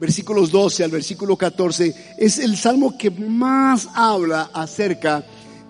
versículos 0.01 0.51
12 0.51 0.85
al 0.85 0.91
versículo 0.91 1.37
14, 1.37 2.15
es 2.19 2.39
el 2.39 2.57
salmo 2.57 2.97
que 2.99 3.11
más 3.11 3.89
habla 3.95 4.51
acerca 4.53 5.25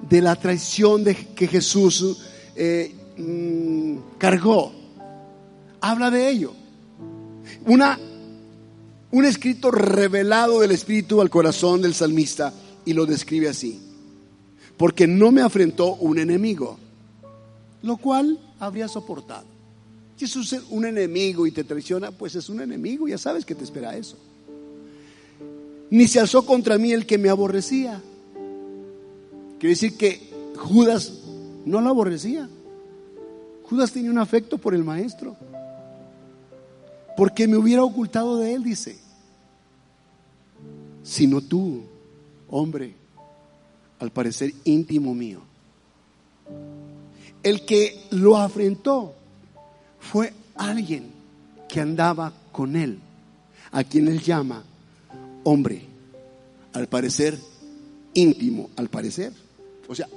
de 0.08 0.20
la 0.20 0.34
traición 0.36 1.04
de 1.04 1.14
que 1.14 1.46
Jesús 1.46 2.18
eh, 2.56 2.92
mm, 3.16 4.18
cargó. 4.18 4.72
Habla 5.80 6.10
de 6.10 6.28
ello. 6.28 6.52
Una, 7.66 7.98
un 9.10 9.24
escrito 9.24 9.70
revelado 9.70 10.60
del 10.60 10.72
Espíritu 10.72 11.20
al 11.20 11.30
corazón 11.30 11.82
del 11.82 11.94
salmista 11.94 12.52
y 12.84 12.92
lo 12.92 13.06
describe 13.06 13.48
así 13.48 13.91
porque 14.76 15.06
no 15.06 15.30
me 15.30 15.42
afrentó 15.42 15.94
un 15.94 16.18
enemigo, 16.18 16.78
lo 17.82 17.96
cual 17.96 18.38
habría 18.58 18.88
soportado. 18.88 19.46
Si 20.16 20.24
es 20.24 20.52
un 20.70 20.84
enemigo 20.84 21.46
y 21.46 21.50
te 21.50 21.64
traiciona, 21.64 22.10
pues 22.10 22.34
es 22.36 22.48
un 22.48 22.60
enemigo, 22.60 23.08
ya 23.08 23.18
sabes 23.18 23.44
que 23.44 23.54
te 23.54 23.64
espera 23.64 23.96
eso. 23.96 24.16
Ni 25.90 26.06
se 26.06 26.20
alzó 26.20 26.46
contra 26.46 26.78
mí 26.78 26.92
el 26.92 27.06
que 27.06 27.18
me 27.18 27.28
aborrecía. 27.28 28.00
Quiere 29.58 29.74
decir 29.74 29.96
que 29.96 30.30
Judas 30.56 31.12
no 31.64 31.80
lo 31.80 31.90
aborrecía. 31.90 32.48
Judas 33.64 33.92
tenía 33.92 34.10
un 34.10 34.18
afecto 34.18 34.58
por 34.58 34.74
el 34.74 34.84
maestro. 34.84 35.36
Porque 37.16 37.46
me 37.46 37.56
hubiera 37.56 37.84
ocultado 37.84 38.38
de 38.38 38.54
él, 38.54 38.64
dice. 38.64 38.96
Sino 41.02 41.40
tú, 41.40 41.82
hombre, 42.48 42.94
al 44.02 44.10
parecer 44.10 44.52
íntimo 44.64 45.14
mío. 45.14 45.40
El 47.40 47.64
que 47.64 48.02
lo 48.10 48.36
afrentó 48.36 49.14
fue 50.00 50.32
alguien 50.56 51.06
que 51.68 51.80
andaba 51.80 52.32
con 52.50 52.74
él, 52.74 52.98
a 53.70 53.84
quien 53.84 54.08
él 54.08 54.20
llama 54.20 54.64
hombre, 55.44 55.82
al 56.72 56.88
parecer 56.88 57.38
íntimo, 58.12 58.70
al 58.74 58.88
parecer. 58.88 59.32
O 59.86 59.94
sea, 59.94 60.08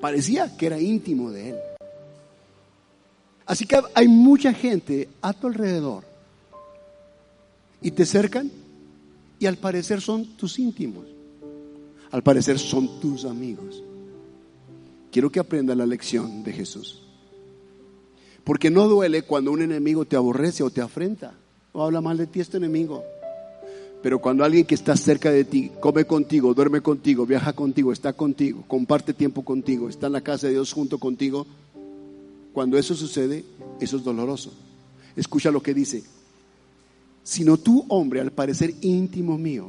parecía 0.00 0.56
que 0.56 0.64
era 0.64 0.80
íntimo 0.80 1.30
de 1.30 1.50
él. 1.50 1.56
Así 3.44 3.66
que 3.66 3.82
hay 3.94 4.08
mucha 4.08 4.54
gente 4.54 5.10
a 5.20 5.34
tu 5.34 5.48
alrededor 5.48 6.04
y 7.82 7.90
te 7.90 8.06
cercan 8.06 8.50
y 9.38 9.44
al 9.44 9.58
parecer 9.58 10.00
son 10.00 10.24
tus 10.38 10.58
íntimos 10.58 11.13
al 12.14 12.22
parecer 12.22 12.60
son 12.60 13.00
tus 13.00 13.24
amigos. 13.24 13.82
Quiero 15.10 15.32
que 15.32 15.40
aprendas 15.40 15.76
la 15.76 15.84
lección 15.84 16.44
de 16.44 16.52
Jesús. 16.52 17.02
Porque 18.44 18.70
no 18.70 18.86
duele 18.86 19.22
cuando 19.22 19.50
un 19.50 19.62
enemigo 19.62 20.04
te 20.04 20.14
aborrece 20.14 20.62
o 20.62 20.70
te 20.70 20.80
afrenta 20.80 21.34
o 21.72 21.82
habla 21.82 22.00
mal 22.00 22.16
de 22.16 22.28
ti 22.28 22.38
este 22.38 22.58
enemigo. 22.58 23.02
Pero 24.00 24.20
cuando 24.20 24.44
alguien 24.44 24.64
que 24.64 24.76
está 24.76 24.96
cerca 24.96 25.32
de 25.32 25.42
ti, 25.42 25.72
come 25.80 26.04
contigo, 26.04 26.54
duerme 26.54 26.82
contigo, 26.82 27.26
viaja 27.26 27.52
contigo, 27.52 27.90
está 27.90 28.12
contigo, 28.12 28.62
comparte 28.68 29.12
tiempo 29.12 29.44
contigo, 29.44 29.88
está 29.88 30.06
en 30.06 30.12
la 30.12 30.20
casa 30.20 30.46
de 30.46 30.52
Dios 30.52 30.72
junto 30.72 31.00
contigo, 31.00 31.48
cuando 32.52 32.78
eso 32.78 32.94
sucede, 32.94 33.44
eso 33.80 33.96
es 33.96 34.04
doloroso. 34.04 34.52
Escucha 35.16 35.50
lo 35.50 35.60
que 35.60 35.74
dice. 35.74 36.04
Sino 37.24 37.56
tú, 37.56 37.84
hombre, 37.88 38.20
al 38.20 38.30
parecer 38.30 38.72
íntimo 38.82 39.36
mío, 39.36 39.68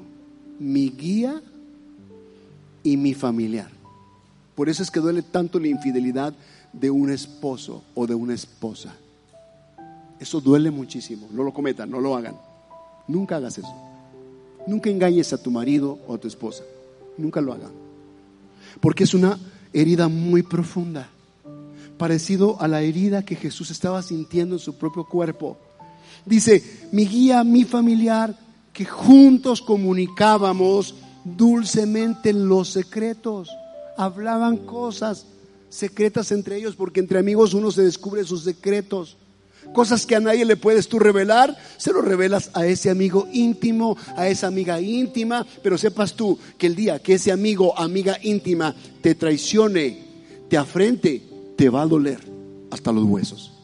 mi 0.60 0.92
guía 0.92 1.42
y 2.86 2.96
mi 2.96 3.14
familiar. 3.14 3.70
Por 4.56 4.70
eso 4.70 4.84
es 4.84 4.92
que 4.92 5.02
duele 5.02 5.24
tanto 5.24 5.60
la 5.60 5.68
infidelidad 5.68 6.34
de 6.72 6.90
un 6.90 7.10
esposo 7.10 7.84
o 7.96 8.08
de 8.08 8.16
una 8.16 8.34
esposa. 8.34 8.96
Eso 10.20 10.40
duele 10.40 10.72
muchísimo. 10.72 11.28
No 11.32 11.44
lo 11.44 11.54
cometan, 11.54 11.90
no 11.90 12.00
lo 12.00 12.16
hagan. 12.16 12.38
Nunca 13.08 13.36
hagas 13.38 13.58
eso. 13.58 13.76
Nunca 14.68 14.90
engañes 14.90 15.34
a 15.34 15.42
tu 15.42 15.52
marido 15.52 16.00
o 16.08 16.14
a 16.14 16.18
tu 16.18 16.28
esposa. 16.28 16.64
Nunca 17.18 17.42
lo 17.42 17.54
hagan. 17.54 17.72
Porque 18.80 19.04
es 19.04 19.14
una 19.14 19.38
herida 19.74 20.08
muy 20.08 20.44
profunda. 20.44 21.10
Parecido 21.98 22.62
a 22.62 22.68
la 22.68 22.82
herida 22.82 23.26
que 23.26 23.36
Jesús 23.36 23.72
estaba 23.72 24.02
sintiendo 24.04 24.56
en 24.56 24.60
su 24.60 24.78
propio 24.78 25.06
cuerpo. 25.06 25.58
Dice, 26.26 26.88
mi 26.92 27.08
guía, 27.08 27.44
mi 27.44 27.64
familiar, 27.64 28.38
que 28.72 28.86
juntos 28.86 29.62
comunicábamos 29.62 30.96
dulcemente 31.26 32.32
los 32.32 32.70
secretos. 32.70 33.50
Hablaban 33.98 34.58
cosas 34.58 35.26
secretas 35.70 36.32
entre 36.32 36.58
ellos, 36.58 36.76
porque 36.76 37.02
entre 37.02 37.20
amigos 37.20 37.54
uno 37.54 37.72
se 37.72 37.84
descubre 37.84 38.24
sus 38.24 38.44
secretos. 38.44 39.18
Cosas 39.74 40.06
que 40.06 40.16
a 40.16 40.20
nadie 40.20 40.46
le 40.46 40.58
puedes 40.58 40.88
tú 40.88 41.00
revelar, 41.00 41.58
se 41.78 41.92
lo 41.92 42.02
revelas 42.02 42.52
a 42.54 42.66
ese 42.68 42.90
amigo 42.92 43.28
íntimo, 43.34 43.98
a 44.16 44.28
esa 44.28 44.48
amiga 44.48 44.80
íntima, 44.80 45.46
pero 45.64 45.78
sepas 45.78 46.14
tú 46.14 46.38
que 46.58 46.68
el 46.68 46.76
día 46.76 47.00
que 47.00 47.16
ese 47.16 47.32
amigo, 47.32 47.78
amiga 47.78 48.18
íntima 48.22 48.76
te 49.02 49.16
traicione, 49.16 50.04
te 50.50 50.58
afrente, 50.58 51.24
te 51.58 51.70
va 51.70 51.82
a 51.82 51.88
doler 51.88 52.20
hasta 52.70 52.92
los 52.92 53.06
huesos. 53.06 53.55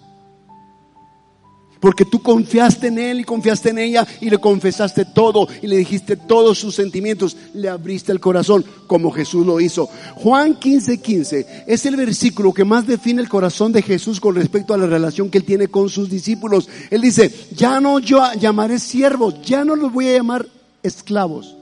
Porque 1.82 2.06
tú 2.06 2.22
confiaste 2.22 2.88
en 2.88 3.00
Él 3.00 3.22
y 3.22 3.24
confiaste 3.24 3.72
en 3.72 3.80
ella 3.80 4.08
y 4.22 4.30
le 4.30 4.38
confesaste 4.38 5.04
todo 5.04 5.48
y 5.64 5.68
le 5.68 5.78
dijiste 5.78 6.16
todos 6.16 6.60
sus 6.60 6.76
sentimientos. 6.76 7.36
Le 7.56 7.70
abriste 7.70 8.12
el 8.12 8.20
corazón 8.20 8.64
como 8.86 9.12
Jesús 9.12 9.48
lo 9.48 9.60
hizo. 9.60 9.90
Juan 10.16 10.60
15, 10.60 11.00
15 11.00 11.64
es 11.66 11.86
el 11.88 11.96
versículo 11.96 12.54
que 12.54 12.64
más 12.64 12.86
define 12.86 13.20
el 13.20 13.28
corazón 13.28 13.72
de 13.72 13.82
Jesús 13.82 14.20
con 14.20 14.36
respecto 14.36 14.76
a 14.76 14.78
la 14.78 14.86
relación 14.86 15.32
que 15.32 15.40
Él 15.40 15.44
tiene 15.44 15.70
con 15.70 15.90
sus 15.90 16.08
discípulos. 16.08 16.70
Él 16.92 17.02
dice, 17.02 17.34
ya 17.56 17.82
no 17.82 17.98
yo 17.98 18.22
llamaré 18.40 18.78
siervos, 18.78 19.42
ya 19.42 19.66
no 19.66 19.76
los 19.76 19.92
voy 19.92 20.08
a 20.10 20.18
llamar 20.18 20.48
esclavos, 20.84 21.56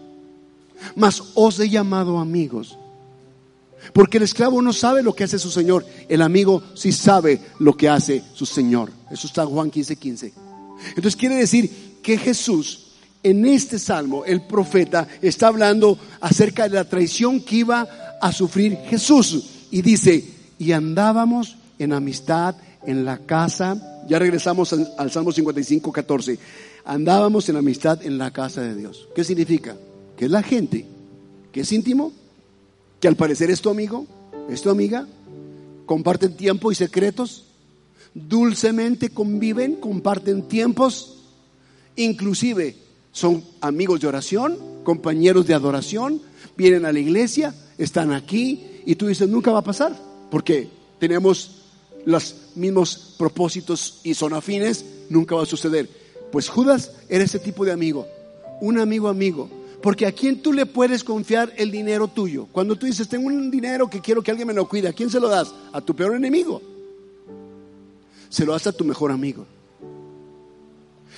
mas 0.98 1.24
os 1.34 1.58
he 1.62 1.70
llamado 1.70 2.20
amigos. 2.20 2.78
Porque 3.94 4.18
el 4.18 4.24
esclavo 4.24 4.62
no 4.62 4.74
sabe 4.74 5.02
lo 5.02 5.16
que 5.16 5.24
hace 5.24 5.40
su 5.40 5.50
Señor, 5.50 5.86
el 6.10 6.22
amigo 6.22 6.62
sí 6.74 6.92
sabe 6.92 7.40
lo 7.60 7.78
que 7.78 7.88
hace 7.88 8.22
su 8.34 8.46
Señor. 8.46 8.99
Eso 9.12 9.28
está 9.28 9.44
en 9.44 9.50
Juan 9.50 9.72
15, 9.72 9.96
15. 9.96 10.34
Entonces 10.90 11.16
quiere 11.16 11.36
decir 11.36 12.00
que 12.02 12.18
Jesús, 12.18 12.88
en 13.24 13.46
este 13.46 13.80
salmo, 13.80 14.24
el 14.26 14.42
profeta, 14.42 15.08
está 15.22 15.48
hablando 15.48 15.98
acerca 16.22 16.64
de 16.64 16.76
la 16.76 16.86
traición 16.86 17.42
que 17.42 17.58
iba 17.58 17.88
a 18.22 18.32
sufrir 18.32 18.78
Jesús. 18.90 19.46
Y 19.72 19.82
dice, 19.82 20.24
y 20.58 20.72
andábamos 20.72 21.58
en 21.78 21.94
amistad 21.94 22.56
en 22.86 23.06
la 23.06 23.18
casa, 23.18 24.04
ya 24.08 24.20
regresamos 24.20 24.74
al 24.74 25.12
Salmo 25.12 25.32
55, 25.32 25.92
14, 25.92 26.40
andábamos 26.86 27.48
en 27.50 27.58
amistad 27.58 28.04
en 28.04 28.18
la 28.18 28.32
casa 28.32 28.62
de 28.62 28.76
Dios. 28.76 29.08
¿Qué 29.16 29.24
significa? 29.24 29.76
Que 30.18 30.26
es 30.26 30.32
la 30.32 30.44
gente, 30.44 30.86
que 31.52 31.62
es 31.62 31.72
íntimo, 31.72 32.12
que 33.00 33.08
al 33.08 33.16
parecer 33.16 33.52
es 33.52 33.62
tu 33.62 33.70
amigo, 33.70 34.06
es 34.50 34.62
tu 34.62 34.70
amiga, 34.70 35.08
comparten 35.86 36.36
tiempo 36.36 36.72
y 36.72 36.76
secretos, 36.76 37.46
dulcemente 38.14 39.10
conviven, 39.10 39.76
comparten 39.76 40.44
tiempos, 40.48 41.18
inclusive 41.96 42.76
son 43.12 43.44
amigos 43.62 44.02
de 44.02 44.08
oración, 44.08 44.58
compañeros 44.84 45.48
de 45.48 45.54
adoración, 45.54 46.22
vienen 46.58 46.86
a 46.86 46.92
la 46.92 47.00
iglesia, 47.00 47.54
están 47.78 48.12
aquí 48.12 48.66
y 48.86 48.96
tú 48.96 49.08
dices, 49.08 49.28
nunca 49.30 49.52
va 49.52 49.60
a 49.60 49.64
pasar, 49.64 49.96
porque 50.30 50.70
tenemos 51.00 51.64
los 52.06 52.36
mismos 52.56 53.16
propósitos 53.18 54.00
y 54.04 54.14
son 54.14 54.34
afines, 54.34 54.86
nunca 55.10 55.36
va 55.36 55.44
a 55.44 55.48
suceder. 55.48 55.90
Pues 56.32 56.50
Judas 56.50 56.92
era 57.10 57.24
ese 57.24 57.40
tipo 57.40 57.66
de 57.66 57.72
amigo, 57.72 58.08
un 58.62 58.80
amigo 58.80 59.08
amigo. 59.08 59.50
Porque 59.82 60.06
a 60.06 60.12
quién 60.12 60.42
tú 60.42 60.52
le 60.52 60.66
puedes 60.66 61.06
confiar 61.06 61.54
el 61.56 61.72
dinero 61.72 62.10
tuyo. 62.10 62.48
Cuando 62.52 62.76
tú 62.76 62.86
dices, 62.86 63.08
tengo 63.08 63.28
un 63.28 63.50
dinero 63.50 63.90
que 63.90 64.02
quiero 64.02 64.22
que 64.22 64.32
alguien 64.32 64.48
me 64.50 64.54
lo 64.54 64.68
cuide, 64.68 64.90
¿a 64.90 64.94
quién 64.94 65.10
se 65.10 65.22
lo 65.22 65.30
das? 65.30 65.54
A 65.72 65.80
tu 65.80 65.96
peor 65.96 66.16
enemigo. 66.16 66.62
Se 68.30 68.46
lo 68.46 68.54
das 68.54 68.68
a 68.68 68.72
tu 68.72 68.86
mejor 68.86 69.12
amigo. 69.12 69.46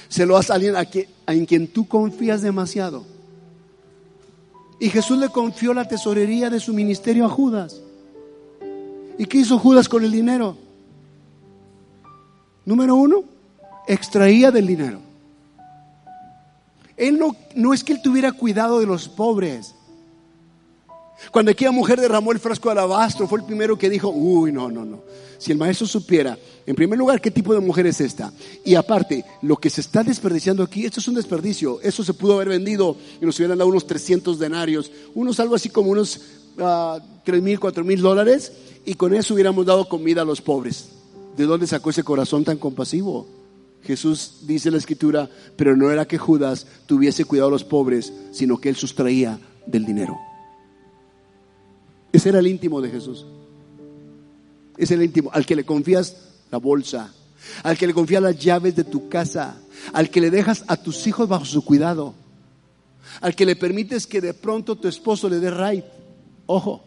Se 0.07 0.25
lo 0.25 0.35
das 0.35 0.49
a 0.49 0.55
alguien 0.55 0.75
a 0.75 0.85
quien, 0.85 1.07
en 1.27 1.45
quien 1.45 1.67
tú 1.67 1.87
confías 1.87 2.41
demasiado. 2.41 3.05
Y 4.79 4.89
Jesús 4.89 5.17
le 5.19 5.29
confió 5.29 5.73
la 5.73 5.87
tesorería 5.87 6.49
de 6.49 6.59
su 6.59 6.73
ministerio 6.73 7.25
a 7.25 7.29
Judas. 7.29 7.81
¿Y 9.17 9.25
qué 9.25 9.37
hizo 9.39 9.59
Judas 9.59 9.87
con 9.87 10.03
el 10.03 10.11
dinero? 10.11 10.57
Número 12.65 12.95
uno, 12.95 13.23
extraía 13.87 14.49
del 14.51 14.65
dinero. 14.65 14.99
Él 16.97 17.19
no, 17.19 17.35
no 17.55 17.73
es 17.73 17.83
que 17.83 17.93
él 17.93 18.01
tuviera 18.01 18.31
cuidado 18.31 18.79
de 18.79 18.85
los 18.85 19.07
pobres. 19.07 19.75
Cuando 21.29 21.51
aquella 21.51 21.71
mujer 21.71 21.99
derramó 21.99 22.31
el 22.31 22.39
frasco 22.39 22.69
de 22.69 22.73
alabastro, 22.73 23.27
fue 23.27 23.39
el 23.39 23.45
primero 23.45 23.77
que 23.77 23.89
dijo, 23.89 24.09
uy, 24.09 24.51
no, 24.51 24.71
no, 24.71 24.83
no. 24.83 25.03
Si 25.37 25.51
el 25.51 25.57
maestro 25.57 25.87
supiera, 25.87 26.37
en 26.65 26.75
primer 26.75 26.97
lugar, 26.97 27.19
qué 27.19 27.31
tipo 27.31 27.53
de 27.53 27.59
mujer 27.59 27.87
es 27.87 27.99
esta. 27.99 28.31
Y 28.63 28.75
aparte, 28.75 29.25
lo 29.41 29.57
que 29.57 29.69
se 29.69 29.81
está 29.81 30.03
desperdiciando 30.03 30.63
aquí, 30.63 30.85
esto 30.85 30.99
es 30.99 31.07
un 31.07 31.15
desperdicio. 31.15 31.81
Eso 31.81 32.03
se 32.03 32.13
pudo 32.13 32.35
haber 32.35 32.49
vendido 32.49 32.95
y 33.19 33.25
nos 33.25 33.39
hubieran 33.39 33.57
dado 33.57 33.69
unos 33.69 33.87
300 33.87 34.37
denarios, 34.37 34.91
unos 35.15 35.39
algo 35.39 35.55
así 35.55 35.69
como 35.69 35.91
unos 35.91 36.21
uh, 36.57 36.99
3 37.23 37.41
mil, 37.41 37.59
4 37.59 37.83
mil 37.83 38.01
dólares, 38.01 38.51
y 38.85 38.93
con 38.93 39.13
eso 39.15 39.33
hubiéramos 39.33 39.65
dado 39.65 39.89
comida 39.89 40.21
a 40.21 40.25
los 40.25 40.41
pobres. 40.41 40.89
¿De 41.37 41.45
dónde 41.45 41.65
sacó 41.65 41.89
ese 41.89 42.03
corazón 42.03 42.43
tan 42.43 42.57
compasivo? 42.57 43.27
Jesús 43.83 44.41
dice 44.43 44.69
en 44.69 44.73
la 44.73 44.79
escritura, 44.79 45.29
pero 45.55 45.75
no 45.75 45.89
era 45.89 46.07
que 46.07 46.17
Judas 46.17 46.67
tuviese 46.85 47.25
cuidado 47.25 47.47
a 47.47 47.51
los 47.51 47.63
pobres, 47.63 48.13
sino 48.31 48.59
que 48.59 48.69
él 48.69 48.75
sustraía 48.75 49.39
del 49.65 49.85
dinero. 49.85 50.19
Ese 52.11 52.29
era 52.29 52.39
el 52.39 52.47
íntimo 52.47 52.81
de 52.81 52.89
Jesús. 52.89 53.25
Era 54.77 54.95
el 54.95 55.03
íntimo, 55.03 55.29
al 55.33 55.45
que 55.45 55.55
le 55.55 55.63
confías 55.63 56.17
la 56.49 56.57
bolsa, 56.57 57.13
al 57.63 57.77
que 57.77 57.87
le 57.87 57.93
confías 57.93 58.21
las 58.21 58.37
llaves 58.37 58.75
de 58.75 58.83
tu 58.83 59.09
casa, 59.09 59.57
al 59.93 60.09
que 60.09 60.21
le 60.21 60.31
dejas 60.31 60.63
a 60.67 60.77
tus 60.77 61.07
hijos 61.07 61.27
bajo 61.27 61.45
su 61.45 61.63
cuidado, 61.63 62.13
al 63.21 63.35
que 63.35 63.45
le 63.45 63.55
permites 63.55 64.07
que 64.07 64.21
de 64.21 64.33
pronto 64.33 64.75
tu 64.75 64.87
esposo 64.87 65.29
le 65.29 65.39
dé 65.39 65.51
raid. 65.51 65.83
Ojo, 66.45 66.83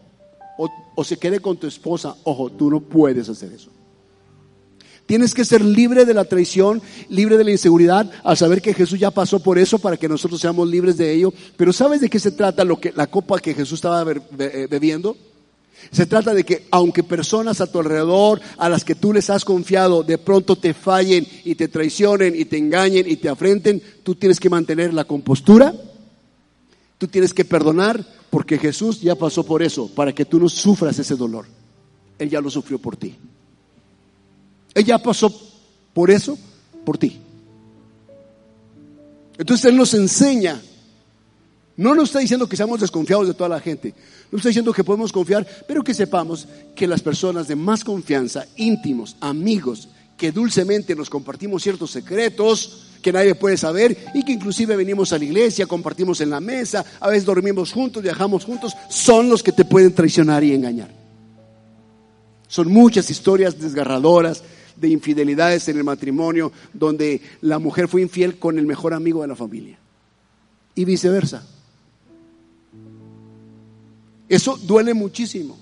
o 0.57 1.03
se 1.03 1.17
quede 1.17 1.39
con 1.39 1.57
tu 1.57 1.67
esposa. 1.67 2.15
Ojo, 2.23 2.51
tú 2.51 2.69
no 2.69 2.79
puedes 2.79 3.27
hacer 3.29 3.51
eso. 3.51 3.74
Tienes 5.05 5.35
que 5.35 5.45
ser 5.45 5.63
libre 5.63 6.05
de 6.05 6.15
la 6.15 6.25
traición, 6.25 6.81
libre 7.09 7.37
de 7.37 7.43
la 7.43 7.51
inseguridad, 7.51 8.11
al 8.23 8.37
saber 8.37 8.61
que 8.61 8.73
Jesús 8.73 8.99
ya 8.99 9.11
pasó 9.11 9.39
por 9.39 9.59
eso 9.59 9.77
para 9.77 9.97
que 9.97 10.09
nosotros 10.09 10.41
seamos 10.41 10.67
libres 10.67 10.97
de 10.97 11.13
ello. 11.13 11.31
Pero 11.55 11.71
¿sabes 11.71 12.01
de 12.01 12.09
qué 12.09 12.19
se 12.19 12.31
trata 12.31 12.63
lo 12.63 12.79
que, 12.79 12.91
la 12.91 13.05
copa 13.05 13.39
que 13.39 13.53
Jesús 13.53 13.77
estaba 13.77 14.03
eh, 14.39 14.67
bebiendo? 14.69 15.15
Se 15.91 16.07
trata 16.07 16.33
de 16.33 16.43
que 16.43 16.65
aunque 16.71 17.03
personas 17.03 17.61
a 17.61 17.71
tu 17.71 17.79
alrededor, 17.79 18.41
a 18.57 18.67
las 18.67 18.83
que 18.83 18.95
tú 18.95 19.13
les 19.13 19.29
has 19.29 19.45
confiado, 19.45 20.01
de 20.01 20.17
pronto 20.17 20.55
te 20.55 20.73
fallen 20.73 21.27
y 21.43 21.53
te 21.53 21.67
traicionen 21.67 22.35
y 22.35 22.45
te 22.45 22.57
engañen 22.57 23.07
y 23.07 23.17
te 23.17 23.29
afrenten, 23.29 23.83
tú 24.01 24.15
tienes 24.15 24.39
que 24.39 24.49
mantener 24.49 24.91
la 24.91 25.03
compostura, 25.03 25.73
tú 26.97 27.07
tienes 27.07 27.31
que 27.31 27.45
perdonar, 27.45 28.03
porque 28.31 28.57
Jesús 28.57 29.01
ya 29.01 29.13
pasó 29.13 29.45
por 29.45 29.61
eso, 29.61 29.87
para 29.93 30.13
que 30.13 30.25
tú 30.25 30.39
no 30.39 30.49
sufras 30.49 30.97
ese 30.97 31.15
dolor. 31.15 31.45
Él 32.17 32.29
ya 32.29 32.41
lo 32.41 32.49
sufrió 32.49 32.79
por 32.79 32.97
ti. 32.97 33.15
Ella 34.75 35.01
pasó 35.01 35.33
por 35.93 36.11
eso, 36.11 36.37
por 36.83 36.97
ti. 36.97 37.17
Entonces 39.37 39.65
Él 39.65 39.77
nos 39.77 39.93
enseña. 39.93 40.61
No 41.77 41.95
nos 41.95 42.09
está 42.09 42.19
diciendo 42.19 42.47
que 42.47 42.55
seamos 42.55 42.79
desconfiados 42.79 43.27
de 43.27 43.33
toda 43.33 43.49
la 43.49 43.59
gente. 43.59 43.93
No 44.31 44.37
está 44.37 44.49
diciendo 44.49 44.73
que 44.73 44.83
podemos 44.83 45.11
confiar, 45.11 45.45
pero 45.67 45.83
que 45.83 45.93
sepamos 45.93 46.47
que 46.75 46.87
las 46.87 47.01
personas 47.01 47.47
de 47.47 47.55
más 47.55 47.83
confianza, 47.83 48.45
íntimos, 48.57 49.15
amigos, 49.19 49.89
que 50.17 50.31
dulcemente 50.31 50.95
nos 50.95 51.09
compartimos 51.09 51.63
ciertos 51.63 51.91
secretos 51.91 52.87
que 53.01 53.11
nadie 53.11 53.35
puede 53.35 53.57
saber 53.57 53.97
y 54.13 54.23
que 54.23 54.31
inclusive 54.31 54.75
venimos 54.75 55.13
a 55.13 55.19
la 55.19 55.25
iglesia, 55.25 55.67
compartimos 55.67 56.21
en 56.21 56.29
la 56.29 56.39
mesa, 56.39 56.83
a 56.99 57.09
veces 57.09 57.25
dormimos 57.25 57.71
juntos, 57.71 58.01
viajamos 58.01 58.45
juntos, 58.45 58.73
son 58.89 59.29
los 59.29 59.43
que 59.43 59.51
te 59.51 59.65
pueden 59.65 59.93
traicionar 59.93 60.43
y 60.43 60.53
engañar. 60.53 60.89
Son 62.47 62.71
muchas 62.71 63.09
historias 63.09 63.59
desgarradoras 63.59 64.43
de 64.77 64.89
infidelidades 64.89 65.67
en 65.69 65.77
el 65.77 65.83
matrimonio, 65.83 66.51
donde 66.73 67.21
la 67.41 67.59
mujer 67.59 67.87
fue 67.87 68.01
infiel 68.01 68.37
con 68.37 68.59
el 68.59 68.65
mejor 68.65 68.93
amigo 68.93 69.21
de 69.21 69.27
la 69.27 69.35
familia. 69.35 69.77
Y 70.75 70.85
viceversa. 70.85 71.45
Eso 74.27 74.57
duele 74.57 74.93
muchísimo, 74.93 75.57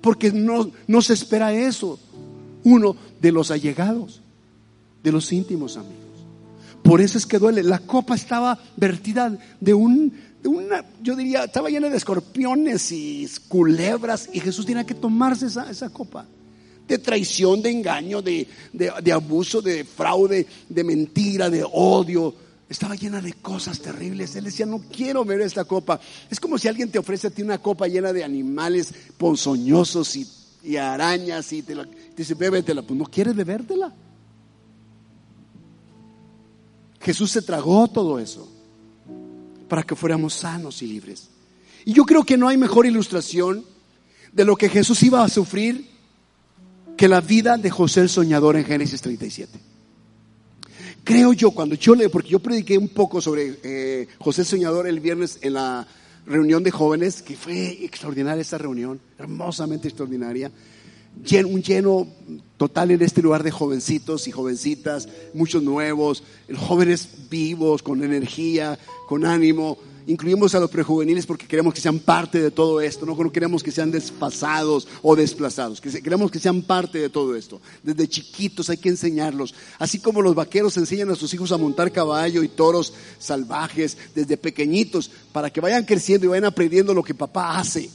porque 0.00 0.32
no, 0.32 0.70
no 0.86 1.02
se 1.02 1.14
espera 1.14 1.52
eso. 1.52 1.98
Uno 2.64 2.96
de 3.20 3.32
los 3.32 3.50
allegados, 3.50 4.20
de 5.02 5.12
los 5.12 5.32
íntimos 5.32 5.76
amigos. 5.76 5.98
Por 6.82 7.00
eso 7.00 7.18
es 7.18 7.26
que 7.26 7.38
duele. 7.38 7.62
La 7.62 7.78
copa 7.78 8.14
estaba 8.14 8.58
vertida 8.76 9.38
de 9.60 9.74
un, 9.74 10.12
una, 10.44 10.84
yo 11.02 11.14
diría, 11.16 11.44
estaba 11.44 11.70
llena 11.70 11.88
de 11.88 11.96
escorpiones 11.96 12.90
y 12.92 13.28
culebras, 13.48 14.28
y 14.32 14.40
Jesús 14.40 14.66
tenía 14.66 14.84
que 14.84 14.94
tomarse 14.94 15.46
esa, 15.46 15.70
esa 15.70 15.90
copa 15.90 16.26
de 16.86 16.98
traición, 16.98 17.62
de 17.62 17.70
engaño, 17.70 18.20
de, 18.22 18.46
abuso, 19.12 19.62
de 19.62 19.84
fraude, 19.84 20.46
de 20.68 20.84
mentira, 20.84 21.48
de 21.48 21.64
odio. 21.70 22.34
Estaba 22.68 22.94
llena 22.94 23.20
de 23.20 23.32
cosas 23.34 23.80
terribles. 23.80 24.36
Él 24.36 24.44
decía, 24.44 24.66
no 24.66 24.82
quiero 24.92 25.24
ver 25.24 25.40
esta 25.40 25.64
copa. 25.64 26.00
Es 26.30 26.40
como 26.40 26.58
si 26.58 26.68
alguien 26.68 26.90
te 26.90 26.98
ofrece 26.98 27.28
a 27.28 27.30
ti 27.30 27.42
una 27.42 27.58
copa 27.58 27.88
llena 27.88 28.12
de 28.12 28.24
animales 28.24 28.92
ponzoñosos 29.16 30.16
y, 30.16 30.76
arañas 30.76 31.52
y 31.52 31.62
te, 31.62 31.76
dice, 32.16 32.34
bébetela. 32.34 32.82
Pues 32.82 32.98
no 32.98 33.06
quieres 33.06 33.34
bebértela. 33.34 33.92
Jesús 37.00 37.30
se 37.30 37.42
tragó 37.42 37.88
todo 37.88 38.18
eso 38.18 38.50
para 39.68 39.82
que 39.82 39.94
fuéramos 39.94 40.34
sanos 40.34 40.80
y 40.82 40.86
libres. 40.86 41.28
Y 41.84 41.92
yo 41.92 42.04
creo 42.04 42.24
que 42.24 42.38
no 42.38 42.48
hay 42.48 42.56
mejor 42.56 42.86
ilustración 42.86 43.64
de 44.32 44.44
lo 44.44 44.56
que 44.56 44.68
Jesús 44.68 45.02
iba 45.02 45.22
a 45.22 45.28
sufrir 45.28 45.93
que 46.96 47.08
la 47.08 47.20
vida 47.20 47.56
de 47.56 47.70
José 47.70 48.00
el 48.00 48.08
Soñador 48.08 48.56
en 48.56 48.64
Génesis 48.64 49.00
37. 49.00 49.58
Creo 51.02 51.32
yo, 51.32 51.50
cuando 51.50 51.74
yo 51.74 51.94
leo, 51.94 52.10
porque 52.10 52.30
yo 52.30 52.38
prediqué 52.38 52.78
un 52.78 52.88
poco 52.88 53.20
sobre 53.20 53.58
eh, 53.62 54.08
José 54.18 54.42
el 54.42 54.46
Soñador 54.46 54.86
el 54.86 55.00
viernes 55.00 55.38
en 55.42 55.54
la 55.54 55.86
reunión 56.26 56.62
de 56.62 56.70
jóvenes, 56.70 57.20
que 57.20 57.36
fue 57.36 57.84
extraordinaria 57.84 58.40
esa 58.40 58.56
reunión, 58.56 59.00
hermosamente 59.18 59.88
extraordinaria, 59.88 60.50
un 61.46 61.62
lleno 61.62 62.08
total 62.56 62.90
en 62.90 63.02
este 63.02 63.22
lugar 63.22 63.42
de 63.42 63.50
jovencitos 63.50 64.26
y 64.26 64.32
jovencitas, 64.32 65.08
muchos 65.32 65.62
nuevos, 65.62 66.24
jóvenes 66.56 67.08
vivos, 67.30 67.82
con 67.82 68.02
energía, 68.02 68.78
con 69.06 69.24
ánimo, 69.24 69.78
incluimos 70.06 70.54
a 70.54 70.60
los 70.60 70.70
prejuveniles 70.70 71.26
porque 71.26 71.46
queremos 71.46 71.74
que 71.74 71.80
sean 71.80 71.98
parte 71.98 72.40
de 72.40 72.50
todo 72.50 72.80
esto, 72.80 73.06
no 73.06 73.32
queremos 73.32 73.62
que 73.62 73.70
sean 73.70 73.90
desfasados 73.90 74.86
o 75.02 75.16
desplazados, 75.16 75.80
queremos 75.80 76.30
que 76.30 76.38
sean 76.38 76.62
parte 76.62 76.98
de 76.98 77.08
todo 77.08 77.34
esto. 77.36 77.60
Desde 77.82 78.08
chiquitos 78.08 78.70
hay 78.70 78.76
que 78.76 78.88
enseñarlos, 78.88 79.54
así 79.78 79.98
como 79.98 80.22
los 80.22 80.34
vaqueros 80.34 80.76
enseñan 80.76 81.10
a 81.10 81.16
sus 81.16 81.32
hijos 81.34 81.52
a 81.52 81.58
montar 81.58 81.92
caballo 81.92 82.42
y 82.42 82.48
toros 82.48 82.92
salvajes 83.18 83.96
desde 84.14 84.36
pequeñitos 84.36 85.10
para 85.32 85.50
que 85.50 85.60
vayan 85.60 85.84
creciendo 85.84 86.26
y 86.26 86.30
vayan 86.30 86.44
aprendiendo 86.44 86.94
lo 86.94 87.02
que 87.02 87.14
papá 87.14 87.58
hace. 87.58 87.90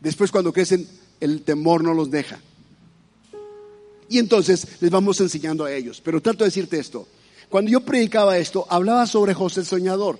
Después 0.00 0.30
cuando 0.30 0.52
crecen 0.52 0.86
el 1.20 1.42
temor 1.42 1.82
no 1.82 1.94
los 1.94 2.10
deja. 2.10 2.38
Y 4.08 4.18
entonces 4.18 4.66
les 4.80 4.90
vamos 4.90 5.20
enseñando 5.20 5.64
a 5.64 5.72
ellos. 5.72 6.00
Pero 6.04 6.20
trato 6.20 6.44
de 6.44 6.48
decirte 6.48 6.78
esto. 6.78 7.08
Cuando 7.48 7.70
yo 7.70 7.80
predicaba 7.80 8.36
esto, 8.36 8.66
hablaba 8.68 9.06
sobre 9.06 9.34
José 9.34 9.60
el 9.60 9.66
Soñador. 9.66 10.18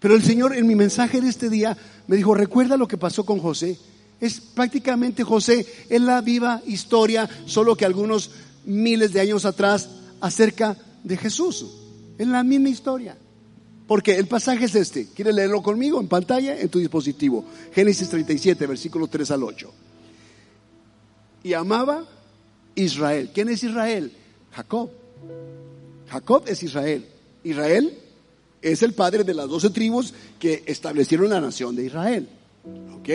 Pero 0.00 0.14
el 0.14 0.22
Señor 0.22 0.54
en 0.54 0.66
mi 0.66 0.74
mensaje 0.74 1.20
de 1.20 1.28
este 1.28 1.50
día 1.50 1.76
me 2.06 2.16
dijo, 2.16 2.34
recuerda 2.34 2.76
lo 2.76 2.88
que 2.88 2.96
pasó 2.96 3.24
con 3.24 3.40
José. 3.40 3.78
Es 4.20 4.40
prácticamente 4.40 5.24
José, 5.24 5.66
es 5.88 6.00
la 6.00 6.20
viva 6.20 6.62
historia, 6.66 7.28
solo 7.46 7.76
que 7.76 7.84
algunos 7.84 8.30
miles 8.64 9.12
de 9.12 9.20
años 9.20 9.44
atrás, 9.44 9.88
acerca 10.20 10.76
de 11.04 11.16
Jesús. 11.16 11.66
Es 12.18 12.26
la 12.26 12.42
misma 12.42 12.68
historia. 12.68 13.16
Porque 13.86 14.16
el 14.16 14.26
pasaje 14.26 14.66
es 14.66 14.74
este. 14.74 15.08
¿Quieres 15.14 15.34
leerlo 15.34 15.62
conmigo 15.62 15.98
en 16.00 16.08
pantalla, 16.08 16.60
en 16.60 16.68
tu 16.68 16.78
dispositivo? 16.78 17.44
Génesis 17.72 18.08
37, 18.08 18.66
versículo 18.66 19.06
3 19.06 19.30
al 19.30 19.42
8. 19.42 19.72
Y 21.44 21.54
amaba 21.54 22.04
Israel. 22.74 23.30
¿Quién 23.32 23.48
es 23.48 23.62
Israel? 23.64 24.12
Jacob. 24.52 24.90
Jacob 26.10 26.44
es 26.46 26.62
Israel. 26.62 27.06
Israel 27.44 27.96
es 28.72 28.82
el 28.82 28.92
padre 28.92 29.24
de 29.24 29.34
las 29.34 29.48
doce 29.48 29.70
tribus 29.70 30.14
que 30.38 30.62
establecieron 30.66 31.30
la 31.30 31.40
nación 31.40 31.76
de 31.76 31.86
Israel. 31.86 32.28
¿Ok? 32.98 33.08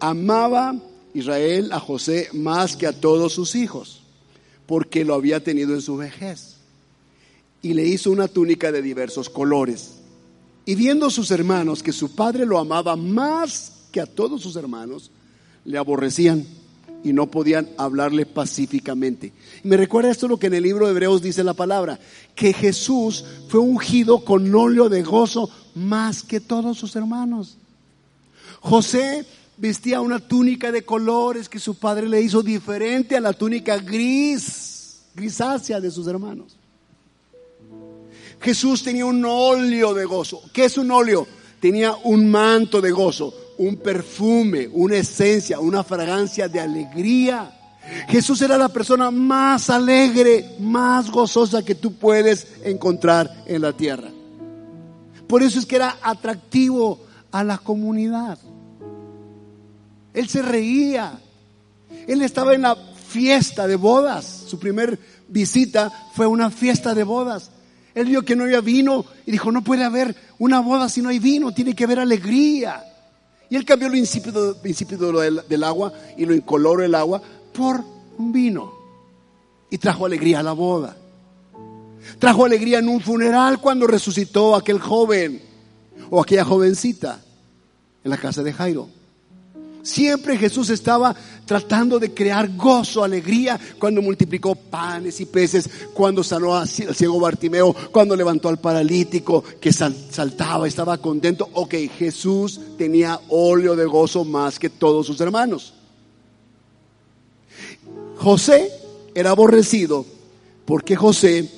Amaba 0.00 0.76
Israel 1.14 1.72
a 1.72 1.80
José 1.80 2.28
más 2.32 2.76
que 2.76 2.86
a 2.86 2.92
todos 2.92 3.32
sus 3.32 3.54
hijos, 3.54 4.02
porque 4.66 5.04
lo 5.04 5.14
había 5.14 5.42
tenido 5.42 5.74
en 5.74 5.82
su 5.82 5.96
vejez. 5.96 6.56
Y 7.62 7.74
le 7.74 7.84
hizo 7.86 8.10
una 8.10 8.28
túnica 8.28 8.70
de 8.70 8.82
diversos 8.82 9.30
colores. 9.30 9.94
Y 10.64 10.74
viendo 10.74 11.10
sus 11.10 11.30
hermanos 11.30 11.82
que 11.82 11.92
su 11.92 12.14
padre 12.14 12.44
lo 12.44 12.58
amaba 12.58 12.96
más 12.96 13.72
que 13.92 14.00
a 14.00 14.06
todos 14.06 14.42
sus 14.42 14.56
hermanos, 14.56 15.10
le 15.64 15.78
aborrecían 15.78 16.46
y 17.02 17.12
no 17.12 17.30
podían 17.30 17.68
hablarle 17.78 18.26
pacíficamente. 18.26 19.32
Me 19.62 19.76
recuerda 19.76 20.10
esto 20.10 20.28
lo 20.28 20.38
que 20.38 20.48
en 20.48 20.54
el 20.54 20.64
libro 20.64 20.86
de 20.86 20.92
Hebreos 20.92 21.22
dice 21.22 21.44
la 21.44 21.54
palabra, 21.54 21.98
que 22.34 22.52
Jesús 22.52 23.24
fue 23.48 23.60
ungido 23.60 24.24
con 24.24 24.54
óleo 24.54 24.88
de 24.88 25.02
gozo 25.02 25.50
más 25.74 26.22
que 26.22 26.40
todos 26.40 26.78
sus 26.78 26.96
hermanos. 26.96 27.58
José 28.60 29.24
vestía 29.56 30.00
una 30.00 30.18
túnica 30.18 30.72
de 30.72 30.84
colores 30.84 31.48
que 31.48 31.58
su 31.58 31.76
padre 31.76 32.08
le 32.08 32.20
hizo 32.20 32.42
diferente 32.42 33.16
a 33.16 33.20
la 33.20 33.32
túnica 33.32 33.76
gris, 33.78 35.02
grisácea 35.14 35.80
de 35.80 35.90
sus 35.90 36.06
hermanos. 36.06 36.56
Jesús 38.40 38.82
tenía 38.82 39.06
un 39.06 39.24
óleo 39.24 39.94
de 39.94 40.04
gozo. 40.04 40.42
¿Qué 40.52 40.66
es 40.66 40.76
un 40.76 40.90
óleo? 40.90 41.26
Tenía 41.60 41.94
un 42.04 42.30
manto 42.30 42.80
de 42.80 42.90
gozo, 42.90 43.34
un 43.58 43.76
perfume, 43.76 44.68
una 44.72 44.96
esencia, 44.96 45.60
una 45.60 45.82
fragancia 45.82 46.48
de 46.48 46.60
alegría. 46.60 47.50
Jesús 48.08 48.42
era 48.42 48.58
la 48.58 48.68
persona 48.68 49.10
más 49.10 49.70
alegre, 49.70 50.56
más 50.58 51.10
gozosa 51.10 51.64
que 51.64 51.74
tú 51.74 51.94
puedes 51.94 52.46
encontrar 52.64 53.44
en 53.46 53.62
la 53.62 53.72
tierra. 53.72 54.10
Por 55.26 55.42
eso 55.42 55.58
es 55.58 55.66
que 55.66 55.76
era 55.76 55.96
atractivo 56.02 57.00
a 57.30 57.44
la 57.44 57.58
comunidad. 57.58 58.38
Él 60.14 60.28
se 60.28 60.42
reía. 60.42 61.18
Él 62.06 62.22
estaba 62.22 62.54
en 62.54 62.62
la 62.62 62.76
fiesta 63.08 63.66
de 63.66 63.76
bodas. 63.76 64.44
Su 64.46 64.58
primer 64.58 64.98
visita 65.28 65.92
fue 66.14 66.26
una 66.26 66.50
fiesta 66.50 66.94
de 66.94 67.04
bodas. 67.04 67.50
Él 67.94 68.06
vio 68.06 68.22
que 68.22 68.36
no 68.36 68.44
había 68.44 68.60
vino 68.60 69.04
y 69.24 69.32
dijo, 69.32 69.50
no 69.50 69.62
puede 69.62 69.84
haber 69.84 70.14
una 70.38 70.60
boda 70.60 70.88
si 70.88 71.00
no 71.02 71.08
hay 71.08 71.18
vino, 71.18 71.52
tiene 71.52 71.74
que 71.74 71.84
haber 71.84 71.98
alegría. 71.98 72.82
Y 73.48 73.56
él 73.56 73.64
cambió 73.64 73.88
lo 73.88 73.96
insípido, 73.96 74.54
del, 74.54 75.42
del 75.48 75.64
agua 75.64 75.92
y 76.16 76.26
lo 76.26 76.34
incoloro 76.34 76.82
el 76.82 76.94
agua 76.94 77.22
por 77.52 77.82
un 78.18 78.32
vino. 78.32 78.72
Y 79.70 79.78
trajo 79.78 80.06
alegría 80.06 80.40
a 80.40 80.42
la 80.42 80.52
boda. 80.52 80.96
Trajo 82.18 82.44
alegría 82.44 82.78
en 82.78 82.88
un 82.88 83.00
funeral 83.00 83.60
cuando 83.60 83.86
resucitó 83.86 84.54
aquel 84.54 84.78
joven 84.78 85.42
o 86.10 86.20
aquella 86.20 86.44
jovencita 86.44 87.20
en 88.04 88.10
la 88.10 88.16
casa 88.16 88.42
de 88.42 88.52
Jairo. 88.52 88.88
Siempre 89.86 90.36
Jesús 90.36 90.70
estaba 90.70 91.14
tratando 91.44 92.00
de 92.00 92.12
crear 92.12 92.56
gozo, 92.56 93.04
alegría, 93.04 93.58
cuando 93.78 94.02
multiplicó 94.02 94.56
panes 94.56 95.20
y 95.20 95.26
peces, 95.26 95.70
cuando 95.94 96.24
sanó 96.24 96.56
al 96.56 96.66
ciego 96.66 97.20
Bartimeo, 97.20 97.72
cuando 97.92 98.16
levantó 98.16 98.48
al 98.48 98.58
paralítico 98.58 99.44
que 99.60 99.72
saltaba, 99.72 100.66
estaba 100.66 100.98
contento. 100.98 101.48
Ok, 101.52 101.74
Jesús 101.96 102.60
tenía 102.76 103.20
óleo 103.28 103.76
de 103.76 103.84
gozo 103.84 104.24
más 104.24 104.58
que 104.58 104.70
todos 104.70 105.06
sus 105.06 105.20
hermanos. 105.20 105.72
José 108.16 108.72
era 109.14 109.30
aborrecido 109.30 110.04
porque 110.64 110.96
José 110.96 111.48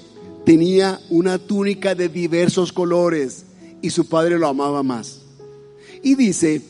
tenía 0.45 1.01
una 1.09 1.39
túnica 1.39 1.95
de 1.95 2.11
diversos 2.11 2.75
colores 2.75 3.47
y 3.81 3.89
su 3.89 4.07
padre 4.07 4.39
lo 4.39 4.49
amaba 4.49 4.83
más. 4.83 5.23
Y 6.03 6.15
dice 6.15 6.61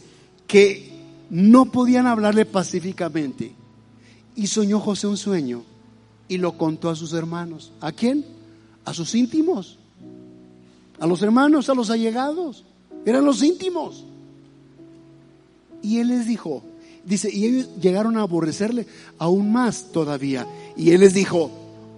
que 0.46 0.87
no 1.30 1.66
podían 1.66 2.06
hablarle 2.06 2.46
pacíficamente. 2.46 3.52
Y 4.34 4.46
soñó 4.46 4.80
José 4.80 5.06
un 5.06 5.16
sueño 5.16 5.64
y 6.28 6.38
lo 6.38 6.56
contó 6.56 6.90
a 6.90 6.96
sus 6.96 7.12
hermanos. 7.12 7.72
¿A 7.80 7.92
quién? 7.92 8.24
A 8.84 8.94
sus 8.94 9.14
íntimos. 9.14 9.78
A 11.00 11.06
los 11.06 11.22
hermanos, 11.22 11.68
a 11.68 11.74
los 11.74 11.90
allegados. 11.90 12.64
Eran 13.04 13.24
los 13.24 13.42
íntimos. 13.42 14.04
Y 15.82 15.98
él 15.98 16.08
les 16.08 16.26
dijo, 16.26 16.62
dice, 17.04 17.30
y 17.32 17.46
ellos 17.46 17.68
llegaron 17.80 18.16
a 18.16 18.22
aborrecerle 18.22 18.86
aún 19.18 19.52
más 19.52 19.92
todavía. 19.92 20.46
Y 20.76 20.90
él 20.90 21.00
les 21.00 21.14
dijo, 21.14 21.50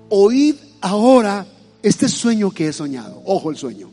oíd 0.09 0.57
ahora 0.81 1.47
este 1.83 2.09
sueño 2.09 2.51
que 2.51 2.69
he 2.69 2.73
soñado. 2.73 3.23
Ojo 3.25 3.51
el 3.51 3.57
sueño. 3.57 3.91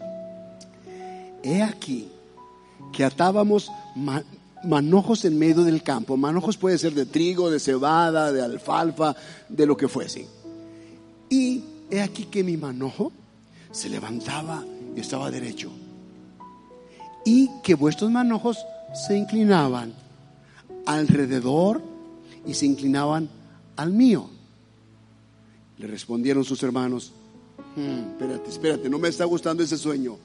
He 1.44 1.62
aquí 1.62 2.10
que 2.92 3.04
atábamos 3.04 3.72
manojos 4.64 5.26
en 5.26 5.38
medio 5.38 5.64
del 5.64 5.84
campo. 5.84 6.18
Manojos 6.18 6.58
puede 6.58 6.78
ser 6.78 6.94
de 6.94 7.06
trigo, 7.06 7.50
de 7.50 7.60
cebada, 7.60 8.32
de 8.32 8.42
alfalfa, 8.42 9.16
de 9.50 9.66
lo 9.66 9.78
que 9.78 9.88
fuese. 9.88 10.28
Y 11.30 11.64
he 11.90 12.02
aquí 12.02 12.26
que 12.26 12.44
mi 12.44 12.58
manojo 12.58 13.12
se 13.72 13.90
levantaba 13.90 14.64
y 14.96 15.00
estaba 15.00 15.32
derecho. 15.32 15.72
Y 17.26 17.50
que 17.64 17.76
vuestros 17.76 18.10
manojos 18.12 18.58
se 19.08 19.18
inclinaban 19.18 19.94
alrededor 20.86 21.82
y 22.46 22.54
se 22.54 22.66
inclinaban 22.66 23.30
al 23.76 23.92
mío. 23.92 24.30
Le 25.78 25.88
respondieron 25.88 26.44
sus 26.44 26.64
hermanos, 26.64 27.12
hmm, 27.76 28.12
espérate, 28.12 28.50
espérate, 28.50 28.90
no 28.90 28.98
me 28.98 29.10
está 29.10 29.26
gustando 29.26 29.64
ese 29.64 29.78
sueño. 29.78 30.18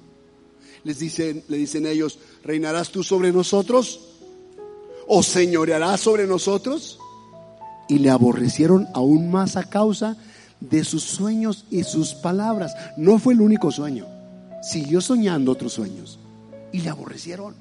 Les 0.84 0.98
dicen, 0.98 1.44
le 1.48 1.56
dicen 1.58 1.86
ellos, 1.86 2.18
¿reinarás 2.42 2.90
tú 2.90 3.02
sobre 3.02 3.32
nosotros? 3.32 4.11
¿O 5.06 5.22
señoreará 5.22 5.96
sobre 5.96 6.26
nosotros? 6.26 6.98
Y 7.88 7.98
le 7.98 8.10
aborrecieron 8.10 8.88
aún 8.94 9.30
más 9.30 9.56
a 9.56 9.64
causa 9.64 10.16
de 10.60 10.84
sus 10.84 11.02
sueños 11.02 11.64
y 11.70 11.84
sus 11.84 12.14
palabras. 12.14 12.74
No 12.96 13.18
fue 13.18 13.34
el 13.34 13.40
único 13.40 13.70
sueño. 13.70 14.06
Siguió 14.62 15.00
soñando 15.00 15.52
otros 15.52 15.72
sueños. 15.72 16.18
Y 16.72 16.80
le 16.80 16.90
aborrecieron. 16.90 17.54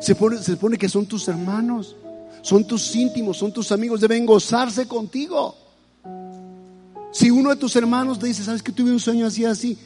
Se, 0.00 0.14
se 0.14 0.52
supone 0.52 0.78
que 0.78 0.88
son 0.88 1.06
tus 1.06 1.28
hermanos, 1.28 1.96
son 2.40 2.66
tus 2.66 2.94
íntimos, 2.94 3.36
son 3.36 3.52
tus 3.52 3.72
amigos, 3.72 4.00
deben 4.00 4.26
gozarse 4.26 4.86
contigo. 4.86 5.56
Si 7.12 7.30
uno 7.30 7.50
de 7.50 7.56
tus 7.56 7.76
hermanos 7.76 8.18
te 8.18 8.26
dice, 8.26 8.42
¿sabes 8.42 8.62
que 8.62 8.72
tuve 8.72 8.90
un 8.90 9.00
sueño 9.00 9.26
así, 9.26 9.44
así? 9.44 9.78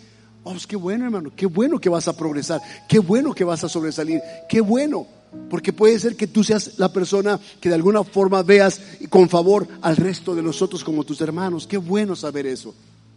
Oh, 0.44 0.52
pues 0.52 0.66
qué 0.66 0.76
bueno, 0.76 1.04
hermano, 1.06 1.32
qué 1.34 1.46
bueno 1.46 1.80
que 1.80 1.88
vas 1.88 2.06
a 2.06 2.16
progresar, 2.16 2.60
qué 2.88 3.00
bueno 3.00 3.34
que 3.34 3.42
vas 3.42 3.64
a 3.64 3.68
sobresalir, 3.68 4.22
qué 4.48 4.60
bueno. 4.60 5.06
Porque 5.48 5.72
puede 5.72 5.98
ser 5.98 6.16
que 6.16 6.26
tú 6.26 6.42
seas 6.42 6.78
la 6.78 6.92
persona 6.92 7.38
que 7.60 7.68
de 7.68 7.74
alguna 7.76 8.02
forma 8.02 8.42
veas 8.42 8.80
con 9.08 9.28
favor 9.28 9.66
al 9.80 9.96
resto 9.96 10.34
de 10.34 10.42
nosotros 10.42 10.82
como 10.82 11.04
tus 11.04 11.20
hermanos. 11.20 11.66
Qué 11.66 11.76
bueno 11.76 12.16
saber 12.16 12.46
eso. 12.46 12.74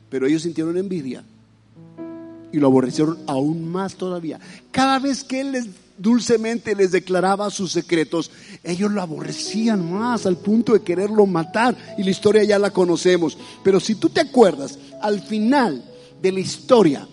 Pero 0.10 0.28
ellos 0.28 0.44
sintieron 0.44 0.78
envidia 0.78 1.24
y 2.52 2.58
lo 2.58 2.68
aborrecieron 2.68 3.20
aún 3.28 3.70
más 3.70 3.96
todavía. 3.96 4.40
Cada 4.72 5.00
vez 5.00 5.24
que 5.24 5.42
él 5.42 5.52
les 5.52 5.68
dulcemente 5.98 6.76
les 6.76 6.92
declaraba 6.92 7.50
sus 7.50 7.72
secretos, 7.72 8.32
ellos 8.64 8.92
lo 8.92 9.02
aborrecían 9.02 9.92
más 9.92 10.26
al 10.26 10.38
punto 10.38 10.74
de 10.74 10.82
quererlo 10.82 11.26
matar. 11.26 11.76
Y 11.98 12.04
la 12.04 12.10
historia 12.10 12.44
ya 12.44 12.58
la 12.58 12.72
conocemos. 12.72 13.38
Pero 13.64 13.80
si 13.80 13.96
tú 13.96 14.10
te 14.10 14.22
acuerdas, 14.22 14.80
al 15.02 15.22
final 15.22 15.84
de 16.22 16.32
la 16.32 16.40
historia, 16.40 17.08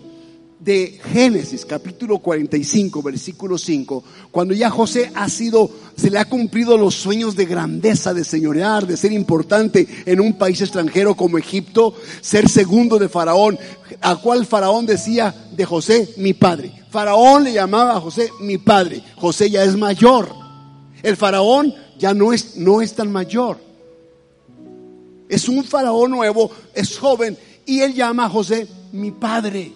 de 0.59 0.99
Génesis 1.13 1.65
capítulo 1.65 2.17
45 2.17 3.03
versículo 3.03 3.57
5, 3.57 4.03
cuando 4.31 4.53
ya 4.53 4.69
José 4.69 5.11
ha 5.13 5.29
sido, 5.29 5.69
se 5.95 6.09
le 6.09 6.17
ha 6.17 6.25
cumplido 6.25 6.77
los 6.77 6.95
sueños 6.95 7.35
de 7.35 7.45
grandeza, 7.45 8.13
de 8.13 8.23
señorear, 8.23 8.87
de 8.87 8.97
ser 8.97 9.11
importante 9.11 9.87
en 10.05 10.19
un 10.19 10.37
país 10.37 10.61
extranjero 10.61 11.15
como 11.15 11.37
Egipto, 11.37 11.93
ser 12.21 12.49
segundo 12.49 12.97
de 12.97 13.09
Faraón, 13.09 13.57
a 14.01 14.15
cual 14.15 14.45
Faraón 14.45 14.85
decía 14.85 15.33
de 15.55 15.65
José, 15.65 16.09
mi 16.17 16.33
padre. 16.33 16.71
Faraón 16.89 17.43
le 17.43 17.53
llamaba 17.53 17.95
a 17.95 18.01
José 18.01 18.31
mi 18.39 18.57
padre. 18.57 19.03
José 19.17 19.49
ya 19.49 19.63
es 19.63 19.75
mayor. 19.75 20.29
El 21.03 21.15
Faraón 21.15 21.73
ya 21.99 22.13
no 22.13 22.33
es, 22.33 22.55
no 22.55 22.81
es 22.81 22.93
tan 22.93 23.11
mayor. 23.11 23.59
Es 25.29 25.47
un 25.47 25.63
Faraón 25.63 26.11
nuevo, 26.11 26.49
es 26.73 26.97
joven, 26.97 27.37
y 27.65 27.81
él 27.81 27.93
llama 27.93 28.25
a 28.25 28.29
José 28.29 28.67
mi 28.93 29.11
padre. 29.11 29.73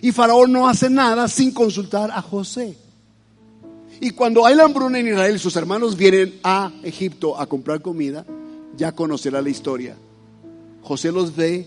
Y 0.00 0.12
Faraón 0.12 0.52
no 0.52 0.68
hace 0.68 0.88
nada 0.90 1.28
sin 1.28 1.52
consultar 1.52 2.10
a 2.10 2.22
José. 2.22 2.76
Y 4.00 4.10
cuando 4.10 4.46
hay 4.46 4.58
hambruna 4.58 4.98
en 4.98 5.08
Israel, 5.08 5.38
sus 5.38 5.56
hermanos 5.56 5.96
vienen 5.96 6.38
a 6.44 6.70
Egipto 6.82 7.38
a 7.38 7.46
comprar 7.46 7.82
comida, 7.82 8.24
ya 8.76 8.92
conocerá 8.92 9.42
la 9.42 9.50
historia. 9.50 9.96
José 10.82 11.10
los 11.10 11.34
ve 11.34 11.66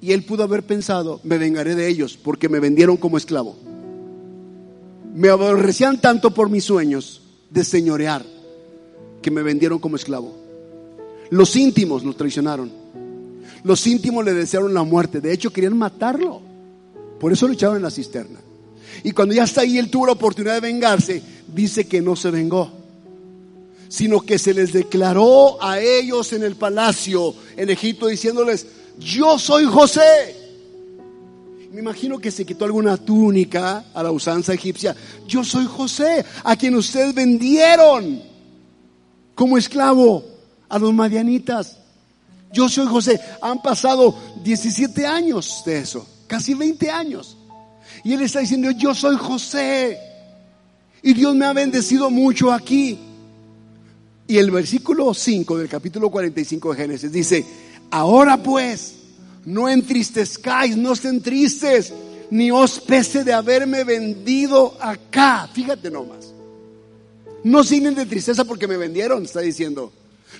y 0.00 0.12
él 0.12 0.24
pudo 0.24 0.44
haber 0.44 0.62
pensado, 0.62 1.20
me 1.24 1.38
vengaré 1.38 1.74
de 1.74 1.88
ellos 1.88 2.16
porque 2.16 2.48
me 2.48 2.60
vendieron 2.60 2.96
como 2.96 3.18
esclavo. 3.18 3.56
Me 5.14 5.28
aborrecían 5.30 6.00
tanto 6.00 6.32
por 6.32 6.48
mis 6.48 6.64
sueños 6.64 7.22
de 7.50 7.64
señorear 7.64 8.24
que 9.20 9.30
me 9.30 9.42
vendieron 9.42 9.80
como 9.80 9.96
esclavo. 9.96 10.36
Los 11.30 11.56
íntimos 11.56 12.04
lo 12.04 12.14
traicionaron. 12.14 12.70
Los 13.64 13.86
íntimos 13.86 14.24
le 14.24 14.32
desearon 14.32 14.72
la 14.72 14.84
muerte. 14.84 15.20
De 15.20 15.32
hecho, 15.32 15.52
querían 15.52 15.76
matarlo. 15.76 16.40
Por 17.18 17.32
eso 17.32 17.46
lo 17.46 17.54
echaron 17.54 17.76
en 17.76 17.82
la 17.82 17.90
cisterna. 17.90 18.40
Y 19.02 19.12
cuando 19.12 19.34
ya 19.34 19.44
está 19.44 19.62
ahí, 19.62 19.78
él 19.78 19.90
tuvo 19.90 20.06
la 20.06 20.12
oportunidad 20.12 20.54
de 20.54 20.60
vengarse. 20.60 21.22
Dice 21.46 21.86
que 21.86 22.00
no 22.00 22.16
se 22.16 22.30
vengó, 22.30 22.70
sino 23.88 24.20
que 24.20 24.38
se 24.38 24.54
les 24.54 24.72
declaró 24.72 25.62
a 25.62 25.80
ellos 25.80 26.32
en 26.32 26.42
el 26.42 26.56
palacio 26.56 27.34
en 27.56 27.70
Egipto 27.70 28.06
diciéndoles, 28.06 28.66
yo 28.98 29.38
soy 29.38 29.64
José. 29.64 30.36
Me 31.72 31.80
imagino 31.80 32.18
que 32.18 32.30
se 32.30 32.44
quitó 32.44 32.64
alguna 32.64 32.96
túnica 32.96 33.84
a 33.94 34.02
la 34.02 34.10
usanza 34.10 34.54
egipcia. 34.54 34.96
Yo 35.26 35.44
soy 35.44 35.66
José, 35.66 36.24
a 36.42 36.56
quien 36.56 36.74
ustedes 36.74 37.14
vendieron 37.14 38.22
como 39.34 39.58
esclavo 39.58 40.24
a 40.68 40.78
los 40.78 40.92
madianitas. 40.92 41.76
Yo 42.52 42.68
soy 42.68 42.86
José. 42.86 43.20
Han 43.42 43.62
pasado 43.62 44.14
17 44.42 45.06
años 45.06 45.62
de 45.64 45.78
eso, 45.78 46.06
casi 46.28 46.54
20 46.54 46.90
años. 46.90 47.36
Y 48.04 48.12
él 48.12 48.22
está 48.22 48.38
diciendo, 48.38 48.70
yo 48.70 48.94
soy 48.94 49.16
José. 49.16 49.98
Y 51.02 51.14
Dios 51.14 51.34
me 51.34 51.46
ha 51.46 51.52
bendecido 51.52 52.10
mucho 52.10 52.52
aquí. 52.52 52.98
Y 54.28 54.36
el 54.36 54.50
versículo 54.50 55.14
5 55.14 55.58
del 55.58 55.68
capítulo 55.68 56.10
45 56.10 56.70
de 56.70 56.76
Génesis 56.76 57.10
dice, 57.10 57.44
ahora 57.90 58.40
pues, 58.40 58.94
no 59.44 59.68
entristezcáis, 59.68 60.76
no 60.76 60.92
estén 60.92 61.22
tristes, 61.22 61.92
ni 62.30 62.50
os 62.50 62.78
pese 62.80 63.24
de 63.24 63.32
haberme 63.32 63.84
vendido 63.84 64.76
acá. 64.80 65.48
Fíjate 65.52 65.90
nomás. 65.90 66.34
No 67.42 67.62
llenen 67.62 67.94
de 67.94 68.04
tristeza 68.04 68.44
porque 68.44 68.68
me 68.68 68.76
vendieron, 68.76 69.24
está 69.24 69.40
diciendo. 69.40 69.92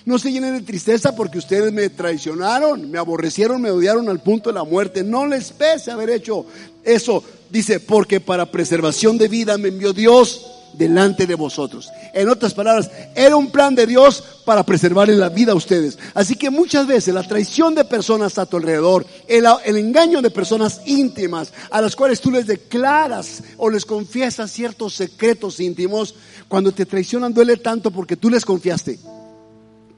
No 0.04 0.18
se 0.18 0.32
llenen 0.32 0.54
de 0.54 0.62
tristeza 0.62 1.14
porque 1.14 1.38
ustedes 1.38 1.72
me 1.72 1.90
traicionaron, 1.90 2.90
me 2.90 2.98
aborrecieron, 2.98 3.60
me 3.60 3.70
odiaron 3.70 4.08
al 4.08 4.20
punto 4.20 4.50
de 4.50 4.54
la 4.54 4.64
muerte. 4.64 5.02
No 5.02 5.26
les 5.26 5.52
pese 5.52 5.90
haber 5.90 6.10
hecho 6.10 6.46
eso. 6.84 7.22
Dice, 7.50 7.80
porque 7.80 8.20
para 8.20 8.50
preservación 8.50 9.18
de 9.18 9.28
vida 9.28 9.56
me 9.58 9.68
envió 9.68 9.92
Dios 9.92 10.46
delante 10.74 11.26
de 11.26 11.34
vosotros. 11.34 11.90
En 12.14 12.28
otras 12.28 12.54
palabras, 12.54 12.90
era 13.14 13.36
un 13.36 13.50
plan 13.50 13.74
de 13.74 13.86
Dios 13.86 14.22
para 14.44 14.62
preservarle 14.62 15.16
la 15.16 15.28
vida 15.28 15.52
a 15.52 15.56
ustedes. 15.56 15.98
Así 16.14 16.36
que 16.36 16.50
muchas 16.50 16.86
veces 16.86 17.12
la 17.12 17.22
traición 17.22 17.74
de 17.74 17.84
personas 17.84 18.38
a 18.38 18.46
tu 18.46 18.56
alrededor, 18.56 19.04
el, 19.26 19.44
el, 19.64 19.76
engaño 19.76 20.22
de 20.22 20.30
personas 20.30 20.80
íntimas 20.86 21.52
a 21.70 21.80
las 21.80 21.96
cuales 21.96 22.20
tú 22.20 22.30
les 22.30 22.46
declaras 22.46 23.42
o 23.56 23.68
les 23.70 23.84
confiesas 23.84 24.50
ciertos 24.50 24.94
secretos 24.94 25.60
íntimos, 25.60 26.14
cuando 26.48 26.72
te 26.72 26.86
traicionan 26.86 27.34
duele 27.34 27.56
tanto 27.56 27.90
porque 27.90 28.16
tú 28.16 28.30
les 28.30 28.44
confiaste. 28.44 28.98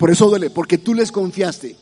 Por 0.00 0.10
eso 0.10 0.30
duele, 0.30 0.48
porque 0.48 0.78
tú 0.78 0.94
les 0.94 1.12
confiaste. 1.12 1.76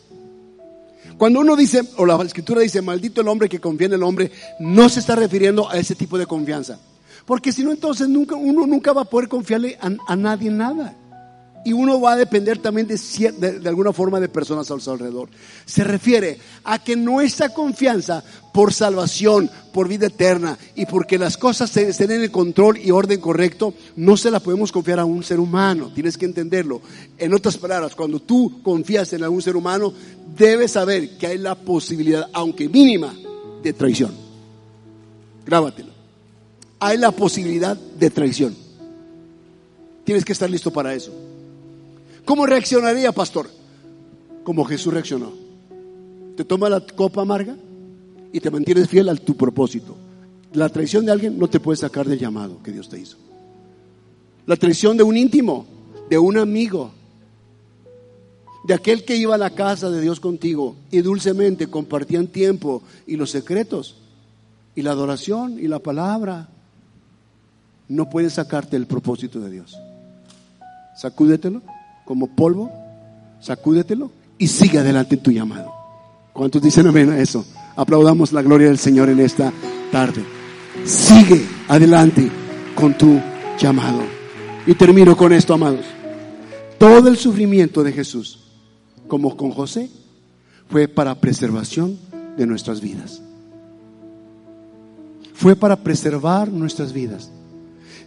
Cuando 1.16 1.38
uno 1.38 1.54
dice, 1.54 1.82
o 1.98 2.04
la 2.04 2.20
escritura 2.24 2.62
dice, 2.62 2.82
maldito 2.82 3.20
el 3.20 3.28
hombre 3.28 3.48
que 3.48 3.60
confía 3.60 3.86
en 3.86 3.92
el 3.92 4.02
hombre, 4.02 4.32
no 4.58 4.88
se 4.88 4.98
está 4.98 5.14
refiriendo 5.14 5.70
a 5.70 5.76
ese 5.76 5.94
tipo 5.94 6.18
de 6.18 6.26
confianza. 6.26 6.80
Porque 7.24 7.52
si 7.52 7.62
no, 7.62 7.70
entonces 7.70 8.08
nunca, 8.08 8.34
uno 8.34 8.66
nunca 8.66 8.92
va 8.92 9.02
a 9.02 9.04
poder 9.04 9.28
confiarle 9.28 9.78
a, 9.80 9.92
a 10.08 10.16
nadie 10.16 10.50
nada. 10.50 10.96
Y 11.68 11.74
uno 11.74 12.00
va 12.00 12.12
a 12.12 12.16
depender 12.16 12.56
también 12.56 12.86
de, 12.86 13.68
alguna 13.68 13.92
forma 13.92 14.18
de 14.20 14.30
personas 14.30 14.70
a 14.70 14.80
su 14.80 14.90
alrededor. 14.90 15.28
Se 15.66 15.84
refiere 15.84 16.38
a 16.64 16.82
que 16.82 16.96
nuestra 16.96 17.50
confianza 17.50 18.24
por 18.54 18.72
salvación, 18.72 19.50
por 19.70 19.86
vida 19.86 20.06
eterna 20.06 20.58
y 20.74 20.86
porque 20.86 21.18
las 21.18 21.36
cosas 21.36 21.76
estén 21.76 22.10
en 22.10 22.22
el 22.22 22.30
control 22.30 22.78
y 22.78 22.90
orden 22.90 23.20
correcto, 23.20 23.74
no 23.96 24.16
se 24.16 24.30
la 24.30 24.40
podemos 24.40 24.72
confiar 24.72 24.98
a 24.98 25.04
un 25.04 25.22
ser 25.22 25.40
humano. 25.40 25.92
Tienes 25.94 26.16
que 26.16 26.24
entenderlo. 26.24 26.80
En 27.18 27.34
otras 27.34 27.58
palabras, 27.58 27.94
cuando 27.94 28.18
tú 28.18 28.62
confías 28.62 29.12
en 29.12 29.22
algún 29.22 29.42
ser 29.42 29.54
humano, 29.54 29.92
debes 30.38 30.70
saber 30.72 31.18
que 31.18 31.26
hay 31.26 31.36
la 31.36 31.54
posibilidad, 31.54 32.30
aunque 32.32 32.66
mínima, 32.66 33.14
de 33.62 33.74
traición. 33.74 34.14
Grábatelo. 35.44 35.90
Hay 36.80 36.96
la 36.96 37.10
posibilidad 37.10 37.76
de 37.76 38.08
traición. 38.08 38.56
Tienes 40.04 40.24
que 40.24 40.32
estar 40.32 40.48
listo 40.48 40.72
para 40.72 40.94
eso. 40.94 41.27
¿Cómo 42.28 42.44
reaccionaría, 42.44 43.10
pastor? 43.10 43.48
Como 44.44 44.62
Jesús 44.66 44.92
reaccionó. 44.92 45.32
Te 46.36 46.44
toma 46.44 46.68
la 46.68 46.78
copa 46.78 47.22
amarga 47.22 47.56
y 48.30 48.38
te 48.38 48.50
mantienes 48.50 48.86
fiel 48.86 49.08
a 49.08 49.14
tu 49.14 49.34
propósito. 49.34 49.96
La 50.52 50.68
traición 50.68 51.06
de 51.06 51.12
alguien 51.12 51.38
no 51.38 51.48
te 51.48 51.58
puede 51.58 51.78
sacar 51.78 52.06
del 52.06 52.18
llamado 52.18 52.62
que 52.62 52.70
Dios 52.70 52.90
te 52.90 53.00
hizo. 53.00 53.16
La 54.44 54.56
traición 54.56 54.98
de 54.98 55.04
un 55.04 55.16
íntimo, 55.16 55.64
de 56.10 56.18
un 56.18 56.36
amigo, 56.36 56.90
de 58.64 58.74
aquel 58.74 59.06
que 59.06 59.16
iba 59.16 59.34
a 59.34 59.38
la 59.38 59.54
casa 59.54 59.88
de 59.88 60.02
Dios 60.02 60.20
contigo 60.20 60.76
y 60.90 61.00
dulcemente 61.00 61.68
compartían 61.68 62.26
tiempo 62.26 62.82
y 63.06 63.16
los 63.16 63.30
secretos 63.30 63.96
y 64.74 64.82
la 64.82 64.90
adoración 64.90 65.58
y 65.58 65.66
la 65.66 65.78
palabra, 65.78 66.50
no 67.88 68.10
puede 68.10 68.28
sacarte 68.28 68.76
el 68.76 68.86
propósito 68.86 69.40
de 69.40 69.50
Dios. 69.50 69.78
Sacúdetelo 70.94 71.62
como 72.08 72.26
polvo, 72.26 72.72
sacúdetelo 73.38 74.10
y 74.38 74.46
sigue 74.46 74.78
adelante 74.78 75.18
tu 75.18 75.30
llamado. 75.30 75.70
¿Cuántos 76.32 76.62
dicen 76.62 76.86
amén 76.86 77.10
a 77.10 77.18
eso? 77.18 77.44
Aplaudamos 77.76 78.32
la 78.32 78.40
gloria 78.40 78.68
del 78.68 78.78
Señor 78.78 79.10
en 79.10 79.20
esta 79.20 79.52
tarde. 79.92 80.24
Sigue 80.86 81.44
adelante 81.68 82.30
con 82.74 82.96
tu 82.96 83.20
llamado. 83.58 84.00
Y 84.66 84.74
termino 84.74 85.18
con 85.18 85.34
esto, 85.34 85.52
amados. 85.52 85.84
Todo 86.78 87.10
el 87.10 87.18
sufrimiento 87.18 87.84
de 87.84 87.92
Jesús, 87.92 88.38
como 89.06 89.36
con 89.36 89.50
José, 89.50 89.90
fue 90.70 90.88
para 90.88 91.14
preservación 91.14 91.98
de 92.38 92.46
nuestras 92.46 92.80
vidas. 92.80 93.20
Fue 95.34 95.54
para 95.54 95.76
preservar 95.76 96.50
nuestras 96.50 96.94
vidas. 96.94 97.30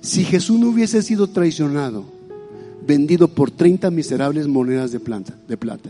Si 0.02 0.24
Jesús 0.24 0.60
no 0.60 0.70
hubiese 0.70 1.04
sido 1.04 1.28
traicionado, 1.28 2.21
vendido 2.86 3.28
por 3.28 3.52
30 3.52 3.92
miserables 3.92 4.48
monedas 4.48 4.92
de 4.92 5.00
plata. 5.00 5.36
De 5.48 5.58
plata. 5.58 5.90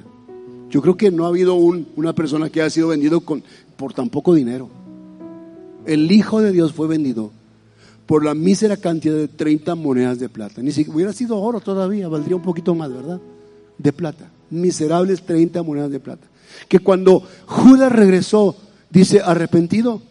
Yo 0.69 0.81
creo 0.81 0.95
que 0.95 1.11
no 1.11 1.25
ha 1.25 1.29
habido 1.29 1.55
un, 1.55 1.87
una 1.95 2.13
persona 2.13 2.49
que 2.49 2.61
haya 2.61 2.69
sido 2.69 2.89
vendido 2.89 3.21
por 3.21 3.93
tan 3.93 4.09
poco 4.09 4.33
dinero. 4.33 4.69
El 5.85 6.11
Hijo 6.11 6.41
de 6.41 6.51
Dios 6.51 6.73
fue 6.73 6.87
vendido 6.87 7.31
por 8.05 8.25
la 8.25 8.33
mísera 8.33 8.77
cantidad 8.77 9.15
de 9.15 9.27
30 9.27 9.75
monedas 9.75 10.19
de 10.19 10.29
plata. 10.29 10.61
Ni 10.61 10.71
siquiera 10.71 10.95
hubiera 10.95 11.13
sido 11.13 11.37
oro 11.39 11.59
todavía, 11.59 12.07
valdría 12.07 12.35
un 12.35 12.41
poquito 12.41 12.75
más, 12.75 12.91
¿verdad? 12.91 13.19
De 13.77 13.93
plata. 13.93 14.29
Miserables 14.49 15.23
30 15.23 15.63
monedas 15.63 15.91
de 15.91 15.99
plata. 15.99 16.27
Que 16.67 16.79
cuando 16.79 17.23
Judas 17.45 17.91
regresó, 17.91 18.55
dice, 18.89 19.21
arrepentido, 19.21 20.01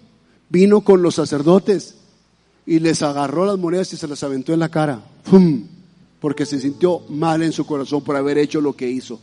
vino 0.48 0.80
con 0.80 1.02
los 1.02 1.16
sacerdotes 1.16 1.96
y 2.66 2.78
les 2.78 3.02
agarró 3.02 3.46
las 3.46 3.58
monedas 3.58 3.92
y 3.92 3.96
se 3.96 4.08
las 4.08 4.22
aventó 4.22 4.52
en 4.52 4.60
la 4.60 4.68
cara. 4.68 5.02
¡Fum! 5.24 5.64
Porque 6.20 6.46
se 6.46 6.60
sintió 6.60 7.02
mal 7.08 7.42
en 7.42 7.52
su 7.52 7.64
corazón 7.66 8.02
por 8.02 8.16
haber 8.16 8.38
hecho 8.38 8.60
lo 8.60 8.74
que 8.74 8.88
hizo 8.88 9.18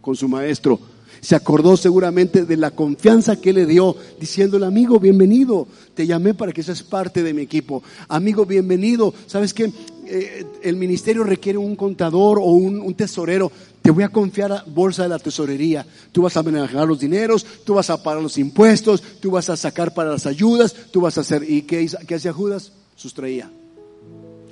con 0.00 0.16
su 0.16 0.28
maestro. 0.28 0.78
Se 1.20 1.36
acordó 1.36 1.76
seguramente 1.76 2.44
de 2.44 2.56
la 2.56 2.72
confianza 2.72 3.40
que 3.40 3.52
le 3.52 3.64
dio, 3.64 3.94
diciéndole, 4.18 4.66
amigo, 4.66 4.98
bienvenido, 4.98 5.68
te 5.94 6.04
llamé 6.04 6.34
para 6.34 6.52
que 6.52 6.64
seas 6.64 6.82
parte 6.82 7.22
de 7.22 7.32
mi 7.32 7.42
equipo. 7.42 7.80
Amigo, 8.08 8.44
bienvenido, 8.44 9.14
¿sabes 9.28 9.54
qué? 9.54 9.72
Eh, 10.04 10.44
el 10.62 10.76
ministerio 10.76 11.22
requiere 11.22 11.58
un 11.58 11.76
contador 11.76 12.38
o 12.38 12.46
un, 12.46 12.92
tesorero. 12.94 13.52
Te 13.82 13.92
voy 13.92 14.02
a 14.02 14.08
confiar 14.08 14.50
a 14.50 14.64
bolsa 14.66 15.04
de 15.04 15.10
la 15.10 15.20
tesorería. 15.20 15.86
Tú 16.10 16.22
vas 16.22 16.36
a 16.36 16.42
manejar 16.42 16.88
los 16.88 16.98
dineros, 16.98 17.46
tú 17.64 17.74
vas 17.74 17.88
a 17.90 18.02
pagar 18.02 18.20
los 18.20 18.36
impuestos, 18.36 19.00
tú 19.20 19.30
vas 19.30 19.48
a 19.48 19.56
sacar 19.56 19.94
para 19.94 20.10
las 20.10 20.26
ayudas, 20.26 20.74
tú 20.90 21.02
vas 21.02 21.18
a 21.18 21.20
hacer... 21.20 21.48
¿Y 21.48 21.62
qué, 21.62 21.88
qué 22.06 22.16
hacía 22.16 22.32
Judas? 22.32 22.72
Sustraía. 22.96 23.48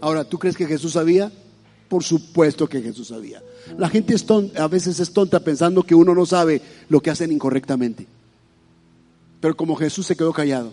Ahora, 0.01 0.23
¿tú 0.23 0.39
crees 0.39 0.57
que 0.57 0.67
Jesús 0.67 0.93
sabía? 0.93 1.33
Por 1.91 2.05
supuesto 2.05 2.69
que 2.69 2.81
Jesús 2.81 3.09
sabía. 3.09 3.43
La 3.77 3.89
gente 3.89 4.15
es 4.15 4.25
tonta, 4.25 4.63
a 4.63 4.69
veces 4.69 5.01
es 5.01 5.13
tonta 5.13 5.41
pensando 5.41 5.83
que 5.83 5.97
uno 5.97 6.15
no 6.15 6.25
sabe 6.25 6.63
lo 6.89 7.01
que 7.01 7.11
hacen 7.11 7.33
incorrectamente. 7.33 8.07
Pero 9.41 9.57
como 9.57 9.75
Jesús 9.75 10.07
se 10.07 10.15
quedó 10.15 10.33
callado. 10.33 10.73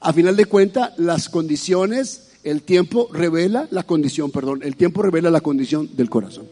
A 0.00 0.12
final 0.12 0.36
de 0.36 0.44
cuentas, 0.44 0.92
las 0.98 1.30
condiciones, 1.30 2.32
el 2.44 2.64
tiempo 2.64 3.08
revela 3.14 3.66
la 3.70 3.82
condición, 3.82 4.30
perdón, 4.30 4.60
el 4.62 4.76
tiempo 4.76 5.00
revela 5.00 5.30
la 5.30 5.40
condición 5.40 5.88
del 5.96 6.10
corazón. 6.10 6.46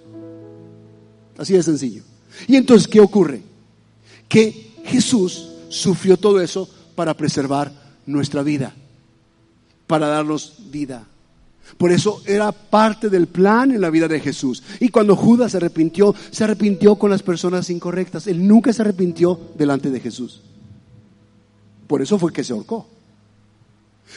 Así 1.36 1.52
de 1.52 1.62
sencillo. 1.62 2.04
Y 2.48 2.56
entonces, 2.56 2.88
¿qué 2.88 3.00
ocurre? 3.00 3.42
Que 4.30 4.72
Jesús 4.86 5.50
sufrió 5.68 6.16
todo 6.16 6.40
eso 6.40 6.70
para 6.94 7.12
preservar 7.12 7.70
nuestra 8.06 8.42
vida, 8.42 8.74
para 9.86 10.08
darnos 10.08 10.54
vida. 10.70 11.06
Por 11.76 11.92
eso 11.92 12.22
era 12.26 12.52
parte 12.52 13.10
del 13.10 13.26
plan 13.26 13.70
en 13.70 13.80
la 13.80 13.90
vida 13.90 14.08
de 14.08 14.20
Jesús. 14.20 14.62
Y 14.80 14.88
cuando 14.88 15.16
Judas 15.16 15.52
se 15.52 15.58
arrepintió, 15.58 16.14
se 16.30 16.44
arrepintió 16.44 16.96
con 16.96 17.10
las 17.10 17.22
personas 17.22 17.68
incorrectas. 17.70 18.26
Él 18.26 18.46
nunca 18.46 18.72
se 18.72 18.82
arrepintió 18.82 19.38
delante 19.56 19.90
de 19.90 20.00
Jesús. 20.00 20.42
Por 21.86 22.02
eso 22.02 22.18
fue 22.18 22.32
que 22.32 22.44
se 22.44 22.52
ahorcó. 22.52 22.86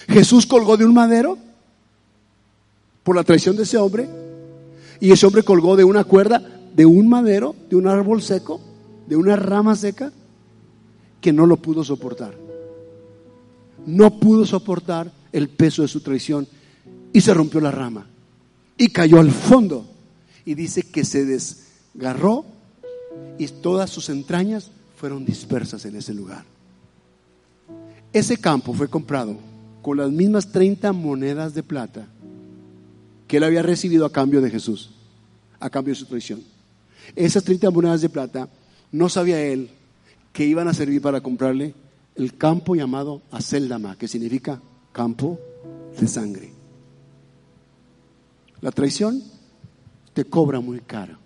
Jesús 0.08 0.46
colgó 0.46 0.78
de 0.78 0.86
un 0.86 0.94
madero 0.94 1.38
por 3.04 3.16
la 3.16 3.24
traición 3.24 3.56
de 3.58 3.64
ese 3.64 3.78
hombre. 3.78 4.08
Y 5.00 5.12
ese 5.12 5.26
hombre 5.26 5.44
colgó 5.44 5.76
de 5.76 5.84
una 5.84 6.04
cuerda 6.04 6.42
de 6.76 6.86
un 6.86 7.10
madero, 7.10 7.56
de 7.70 7.76
un 7.76 7.88
árbol 7.88 8.22
seco, 8.22 8.62
de 9.08 9.16
una 9.16 9.36
rama 9.36 9.76
seca, 9.76 10.12
que 11.20 11.34
no 11.34 11.46
lo 11.46 11.58
pudo 11.58 11.84
soportar. 11.84 12.36
No 13.86 14.20
pudo 14.20 14.46
soportar 14.46 15.12
el 15.32 15.50
peso 15.50 15.82
de 15.82 15.88
su 15.88 16.02
traición 16.02 16.48
y 17.14 17.22
se 17.22 17.34
rompió 17.34 17.60
la 17.60 17.72
rama 17.72 18.08
y 18.78 18.90
cayó 18.90 19.20
al 19.20 19.32
fondo. 19.32 19.86
y 20.46 20.56
dice 20.56 20.82
que 20.82 21.04
se 21.04 21.26
desgarró 21.26 22.44
y 23.38 23.46
todas 23.48 23.92
sus 23.92 24.10
entrañas 24.10 24.72
fueron 24.96 25.24
dispersas 25.24 25.86
en 25.86 25.96
ese 25.96 26.14
lugar. 26.14 26.44
Ese 28.12 28.38
campo 28.38 28.74
fue 28.74 28.88
comprado 28.88 29.38
con 29.84 29.98
las 29.98 30.10
mismas 30.10 30.52
30 30.52 30.92
monedas 30.94 31.54
de 31.54 31.62
plata 31.62 32.08
que 33.28 33.38
él 33.38 33.44
había 33.44 33.62
recibido 33.62 34.06
a 34.06 34.12
cambio 34.12 34.42
de 34.42 34.50
Jesús, 34.50 34.90
a 35.60 35.70
cambio 35.70 35.94
de 35.94 36.00
su 36.00 36.06
traición. 36.06 36.44
Esas 37.16 37.44
30 37.44 37.70
monedas 37.70 38.02
de 38.02 38.10
plata 38.10 38.50
no 38.92 39.08
sabía 39.08 39.40
él 39.40 39.70
que 40.34 40.46
iban 40.46 40.68
a 40.68 40.74
servir 40.74 41.02
para 41.02 41.22
comprarle 41.22 41.76
el 42.16 42.36
campo 42.38 42.76
llamado 42.76 43.22
Aceldama, 43.32 43.98
que 43.98 44.08
significa 44.08 44.62
campo 44.92 45.40
de 46.00 46.08
sangre. 46.08 46.59
La 48.62 48.72
traición 48.72 49.24
te 50.14 50.26
cobra 50.26 50.60
muy 50.60 50.80
caro. 50.80 51.18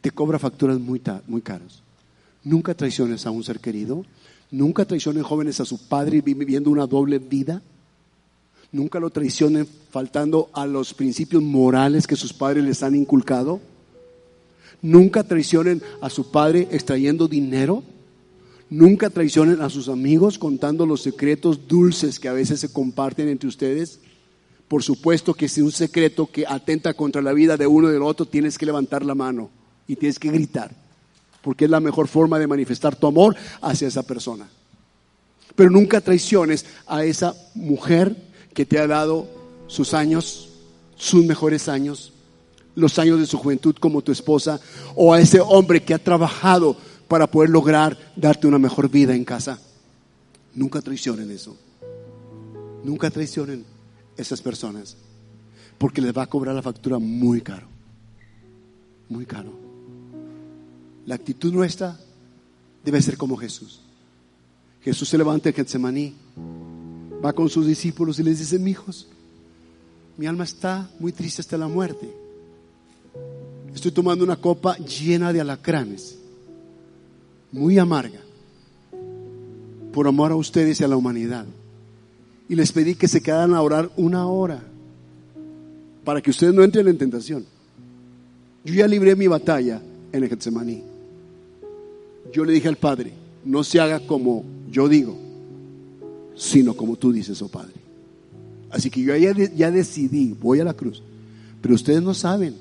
Te 0.00 0.10
cobra 0.10 0.38
facturas 0.38 0.78
muy, 0.78 1.00
muy 1.26 1.40
caras. 1.40 1.82
Nunca 2.42 2.74
traiciones 2.74 3.26
a 3.26 3.30
un 3.30 3.42
ser 3.42 3.60
querido. 3.60 4.04
Nunca 4.50 4.84
traicionen 4.84 5.22
jóvenes 5.22 5.60
a 5.60 5.64
su 5.64 5.88
padre 5.88 6.20
viviendo 6.20 6.70
una 6.70 6.86
doble 6.86 7.18
vida. 7.18 7.62
Nunca 8.70 9.00
lo 9.00 9.10
traicionen 9.10 9.66
faltando 9.90 10.50
a 10.52 10.66
los 10.66 10.94
principios 10.94 11.42
morales 11.42 12.06
que 12.06 12.16
sus 12.16 12.32
padres 12.32 12.64
les 12.64 12.82
han 12.82 12.94
inculcado. 12.94 13.60
Nunca 14.82 15.22
traicionen 15.22 15.82
a 16.00 16.10
su 16.10 16.30
padre 16.30 16.68
extrayendo 16.70 17.28
dinero. 17.28 17.82
Nunca 18.68 19.10
traicionen 19.10 19.62
a 19.62 19.70
sus 19.70 19.88
amigos 19.88 20.38
contando 20.38 20.86
los 20.86 21.02
secretos 21.02 21.68
dulces 21.68 22.18
que 22.18 22.28
a 22.28 22.32
veces 22.32 22.60
se 22.60 22.72
comparten 22.72 23.28
entre 23.28 23.48
ustedes. 23.48 24.00
Por 24.68 24.82
supuesto 24.82 25.34
que 25.34 25.48
si 25.48 25.60
un 25.60 25.72
secreto 25.72 26.26
que 26.26 26.46
atenta 26.46 26.94
contra 26.94 27.22
la 27.22 27.32
vida 27.32 27.56
de 27.56 27.66
uno 27.66 27.88
y 27.88 27.92
del 27.92 28.02
otro, 28.02 28.26
tienes 28.26 28.58
que 28.58 28.66
levantar 28.66 29.04
la 29.04 29.14
mano 29.14 29.50
y 29.86 29.96
tienes 29.96 30.18
que 30.18 30.30
gritar, 30.30 30.74
porque 31.42 31.66
es 31.66 31.70
la 31.70 31.80
mejor 31.80 32.08
forma 32.08 32.38
de 32.38 32.46
manifestar 32.46 32.96
tu 32.96 33.06
amor 33.06 33.36
hacia 33.60 33.88
esa 33.88 34.02
persona. 34.02 34.48
Pero 35.54 35.70
nunca 35.70 36.00
traiciones 36.00 36.64
a 36.86 37.04
esa 37.04 37.34
mujer 37.54 38.16
que 38.54 38.64
te 38.64 38.78
ha 38.78 38.86
dado 38.86 39.28
sus 39.66 39.94
años, 39.94 40.48
sus 40.96 41.24
mejores 41.24 41.68
años, 41.68 42.12
los 42.74 42.98
años 42.98 43.20
de 43.20 43.26
su 43.26 43.38
juventud 43.38 43.76
como 43.78 44.02
tu 44.02 44.12
esposa, 44.12 44.60
o 44.96 45.12
a 45.12 45.20
ese 45.20 45.40
hombre 45.40 45.82
que 45.82 45.94
ha 45.94 45.98
trabajado 45.98 46.76
para 47.06 47.26
poder 47.26 47.50
lograr 47.50 47.96
darte 48.16 48.46
una 48.46 48.58
mejor 48.58 48.88
vida 48.88 49.14
en 49.14 49.24
casa. 49.24 49.60
Nunca 50.54 50.80
traicionen 50.80 51.30
eso. 51.30 51.56
Nunca 52.82 53.10
traicionen 53.10 53.73
esas 54.16 54.40
personas, 54.40 54.96
porque 55.78 56.00
les 56.00 56.16
va 56.16 56.22
a 56.22 56.26
cobrar 56.26 56.54
la 56.54 56.62
factura 56.62 56.98
muy 56.98 57.40
caro, 57.40 57.66
muy 59.08 59.26
caro. 59.26 59.52
La 61.06 61.14
actitud 61.14 61.52
nuestra 61.52 61.98
debe 62.84 63.02
ser 63.02 63.16
como 63.16 63.36
Jesús. 63.36 63.80
Jesús 64.82 65.08
se 65.08 65.18
levanta 65.18 65.48
en 65.48 65.54
Getsemaní, 65.54 66.14
va 67.24 67.32
con 67.32 67.48
sus 67.48 67.66
discípulos 67.66 68.18
y 68.18 68.22
les 68.22 68.38
dice, 68.38 68.56
hijos, 68.68 69.08
mi 70.16 70.26
alma 70.26 70.44
está 70.44 70.90
muy 70.98 71.12
triste 71.12 71.40
hasta 71.40 71.58
la 71.58 71.68
muerte. 71.68 72.08
Estoy 73.74 73.90
tomando 73.90 74.24
una 74.24 74.36
copa 74.36 74.76
llena 74.76 75.32
de 75.32 75.40
alacranes, 75.40 76.18
muy 77.50 77.78
amarga, 77.78 78.20
por 79.92 80.06
amor 80.06 80.32
a 80.32 80.36
ustedes 80.36 80.80
y 80.80 80.84
a 80.84 80.88
la 80.88 80.96
humanidad 80.96 81.46
y 82.48 82.54
les 82.54 82.72
pedí 82.72 82.94
que 82.94 83.08
se 83.08 83.22
quedaran 83.22 83.54
a 83.54 83.62
orar 83.62 83.90
una 83.96 84.26
hora 84.26 84.62
para 86.04 86.20
que 86.20 86.30
ustedes 86.30 86.54
no 86.54 86.62
entren 86.62 86.86
en 86.88 86.98
tentación. 86.98 87.44
Yo 88.64 88.74
ya 88.74 88.86
libré 88.86 89.16
mi 89.16 89.26
batalla 89.26 89.80
en 90.12 90.22
el 90.22 90.28
Getsemaní. 90.28 90.82
Yo 92.32 92.44
le 92.44 92.52
dije 92.52 92.68
al 92.68 92.76
Padre, 92.76 93.12
no 93.44 93.64
se 93.64 93.80
haga 93.80 94.00
como 94.00 94.44
yo 94.70 94.88
digo, 94.88 95.16
sino 96.34 96.74
como 96.74 96.96
tú 96.96 97.12
dices, 97.12 97.40
oh 97.42 97.48
Padre. 97.48 97.74
Así 98.70 98.90
que 98.90 99.02
yo 99.02 99.14
ya, 99.16 99.32
ya 99.32 99.70
decidí, 99.70 100.34
voy 100.40 100.60
a 100.60 100.64
la 100.64 100.74
cruz, 100.74 101.02
pero 101.62 101.74
ustedes 101.74 102.02
no 102.02 102.12
saben. 102.12 102.54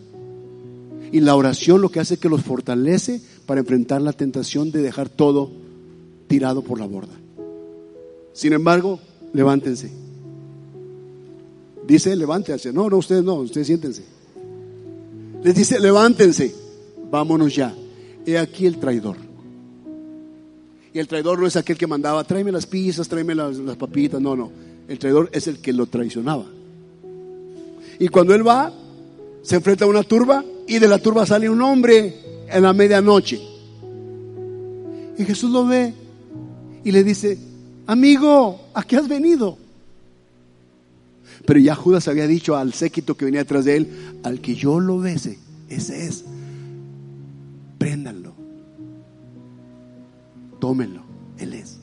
Y 1.11 1.19
la 1.19 1.35
oración 1.35 1.81
lo 1.81 1.89
que 1.89 1.99
hace 1.99 2.15
es 2.15 2.19
que 2.19 2.29
los 2.29 2.41
fortalece 2.41 3.21
para 3.45 3.61
enfrentar 3.61 4.01
la 4.01 4.13
tentación 4.13 4.71
de 4.71 4.81
dejar 4.81 5.09
todo 5.09 5.51
tirado 6.27 6.63
por 6.63 6.79
la 6.79 6.87
borda. 6.87 7.13
Sin 8.33 8.53
embargo, 8.53 8.99
levántense. 9.33 9.91
Dice, 11.85 12.15
levántense. 12.15 12.71
No, 12.71 12.89
no, 12.89 12.97
ustedes 12.97 13.23
no, 13.23 13.35
ustedes 13.35 13.67
siéntense. 13.67 14.03
Les 15.43 15.55
dice, 15.55 15.79
levántense, 15.79 16.55
vámonos 17.11 17.53
ya. 17.53 17.75
He 18.25 18.37
aquí 18.37 18.65
el 18.65 18.77
traidor. 18.77 19.17
Y 20.93 20.99
el 20.99 21.07
traidor 21.07 21.39
no 21.39 21.47
es 21.47 21.55
aquel 21.55 21.77
que 21.77 21.87
mandaba, 21.87 22.23
tráeme 22.23 22.51
las 22.51 22.65
pizzas, 22.65 23.07
tráeme 23.07 23.35
las, 23.35 23.57
las 23.57 23.75
papitas. 23.75 24.21
No, 24.21 24.35
no. 24.35 24.51
El 24.87 24.99
traidor 24.99 25.29
es 25.33 25.47
el 25.47 25.59
que 25.59 25.73
lo 25.73 25.87
traicionaba. 25.87 26.45
Y 27.99 28.07
cuando 28.07 28.33
él 28.33 28.47
va, 28.47 28.71
se 29.41 29.55
enfrenta 29.55 29.85
a 29.85 29.87
una 29.87 30.03
turba 30.03 30.43
y 30.67 30.79
de 30.79 30.87
la 30.87 30.99
turba 30.99 31.25
sale 31.25 31.49
un 31.49 31.61
hombre 31.61 32.15
en 32.49 32.63
la 32.63 32.73
medianoche. 32.73 33.41
Y 35.17 35.25
Jesús 35.25 35.51
lo 35.51 35.65
ve 35.65 35.93
y 36.83 36.91
le 36.91 37.03
dice, 37.03 37.37
amigo, 37.87 38.59
¿a 38.73 38.83
qué 38.83 38.97
has 38.97 39.07
venido? 39.07 39.57
Pero 41.45 41.59
ya 41.59 41.75
Judas 41.75 42.07
había 42.07 42.27
dicho 42.27 42.55
al 42.55 42.73
séquito 42.73 43.15
que 43.15 43.25
venía 43.25 43.41
detrás 43.41 43.65
de 43.65 43.77
él, 43.77 44.19
al 44.23 44.39
que 44.39 44.55
yo 44.55 44.79
lo 44.79 44.99
bese, 44.99 45.39
ese 45.67 46.05
es, 46.05 46.23
préndanlo, 47.77 48.33
tómenlo, 50.59 51.03
él 51.37 51.53
es. 51.53 51.79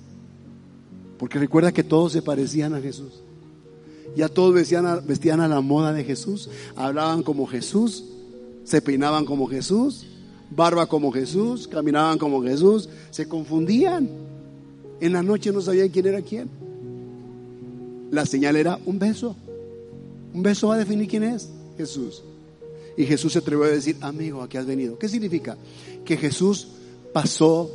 Porque 1.19 1.39
recuerda 1.39 1.73
que 1.73 1.85
todos 1.85 2.13
se 2.13 2.23
parecían 2.23 2.75
a 2.75 2.81
Jesús. 2.81 3.23
Ya 4.17 4.29
todos 4.29 4.55
vestían 4.55 4.87
a, 4.87 4.97
vestían 4.97 5.41
a 5.41 5.49
la 5.49 5.61
moda 5.61 5.93
de 5.93 6.05
Jesús, 6.05 6.49
hablaban 6.75 7.23
como 7.23 7.47
Jesús, 7.47 8.05
se 8.65 8.81
peinaban 8.81 9.25
como 9.25 9.47
Jesús, 9.47 10.07
barba 10.51 10.87
como 10.87 11.13
Jesús, 11.13 11.69
caminaban 11.69 12.19
como 12.19 12.43
Jesús, 12.43 12.89
se 13.11 13.29
confundían. 13.29 14.09
En 15.01 15.13
la 15.13 15.23
noche 15.23 15.53
no 15.53 15.61
sabían 15.61 15.89
quién 15.89 16.07
era 16.07 16.21
quién. 16.23 16.49
La 18.11 18.27
señal 18.27 18.57
era 18.57 18.79
un 18.85 18.99
beso. 18.99 19.35
Un 20.35 20.43
beso 20.43 20.69
va 20.69 20.75
a 20.75 20.79
definir 20.79 21.09
quién 21.09 21.23
es 21.25 21.49
Jesús. 21.77 22.23
Y 22.97 23.05
Jesús 23.07 23.33
se 23.33 23.39
atrevió 23.39 23.65
a 23.65 23.69
decir, 23.69 23.97
amigo, 24.01 24.43
¿a 24.43 24.49
qué 24.49 24.59
has 24.59 24.67
venido? 24.67 24.99
¿Qué 24.99 25.09
significa? 25.09 25.57
Que 26.05 26.17
Jesús 26.17 26.69
pasó 27.13 27.71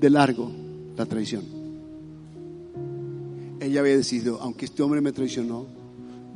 de 0.00 0.10
largo 0.10 0.50
la 0.96 1.06
traición. 1.06 1.42
Ella 3.60 3.80
había 3.80 3.96
decidido, 3.96 4.40
aunque 4.40 4.64
este 4.64 4.82
hombre 4.82 5.00
me 5.00 5.12
traicionó, 5.12 5.66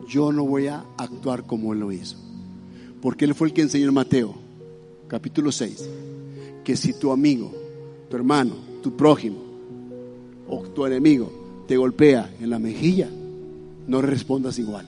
yo 0.09 0.33
no 0.33 0.45
voy 0.45 0.67
a 0.67 0.85
actuar 0.97 1.45
como 1.45 1.73
él 1.73 1.81
lo 1.81 1.93
hizo. 1.93 2.17
Porque 3.01 3.25
él 3.25 3.35
fue 3.35 3.49
el 3.49 3.55
que 3.55 3.63
enseñó 3.63 3.89
en 3.89 3.95
Mateo, 3.95 4.35
capítulo 5.07 5.53
6, 5.53 5.89
que 6.65 6.77
si 6.77 6.95
tu 6.95 7.13
amigo, 7.13 7.53
tu 8.11 8.17
hermano, 8.17 8.68
tu 8.83 8.97
prójimo 8.97 9.39
o 10.49 10.61
tu 10.63 10.87
enemigo 10.87 11.31
te 11.67 11.77
golpea 11.77 12.35
en 12.41 12.51
la 12.51 12.59
mejilla, 12.59 13.09
no 13.87 14.01
respondas 14.01 14.59
igual. 14.59 14.87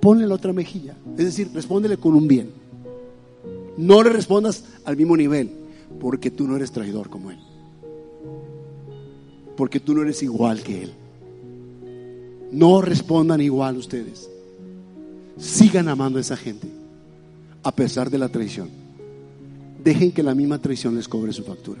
Ponle 0.00 0.26
la 0.26 0.34
otra 0.34 0.52
mejilla. 0.52 0.96
Es 1.18 1.24
decir, 1.24 1.50
respóndele 1.52 1.96
con 1.96 2.14
un 2.14 2.26
bien. 2.26 2.50
No 3.76 4.02
le 4.02 4.10
respondas 4.10 4.64
al 4.84 4.96
mismo 4.96 5.16
nivel, 5.16 5.50
porque 6.00 6.30
tú 6.30 6.46
no 6.46 6.56
eres 6.56 6.72
traidor 6.72 7.08
como 7.08 7.30
él. 7.30 7.38
Porque 9.56 9.80
tú 9.80 9.94
no 9.94 10.02
eres 10.02 10.22
igual 10.22 10.62
que 10.62 10.84
él. 10.84 10.92
No 12.52 12.80
respondan 12.80 13.40
igual 13.40 13.76
ustedes. 13.76 14.28
Sigan 15.36 15.88
amando 15.88 16.18
a 16.18 16.20
esa 16.20 16.36
gente, 16.36 16.68
a 17.62 17.74
pesar 17.74 18.10
de 18.10 18.18
la 18.18 18.28
traición. 18.28 18.68
Dejen 19.82 20.12
que 20.12 20.22
la 20.22 20.34
misma 20.34 20.58
traición 20.58 20.94
les 20.94 21.08
cobre 21.08 21.32
su 21.32 21.42
factura. 21.42 21.80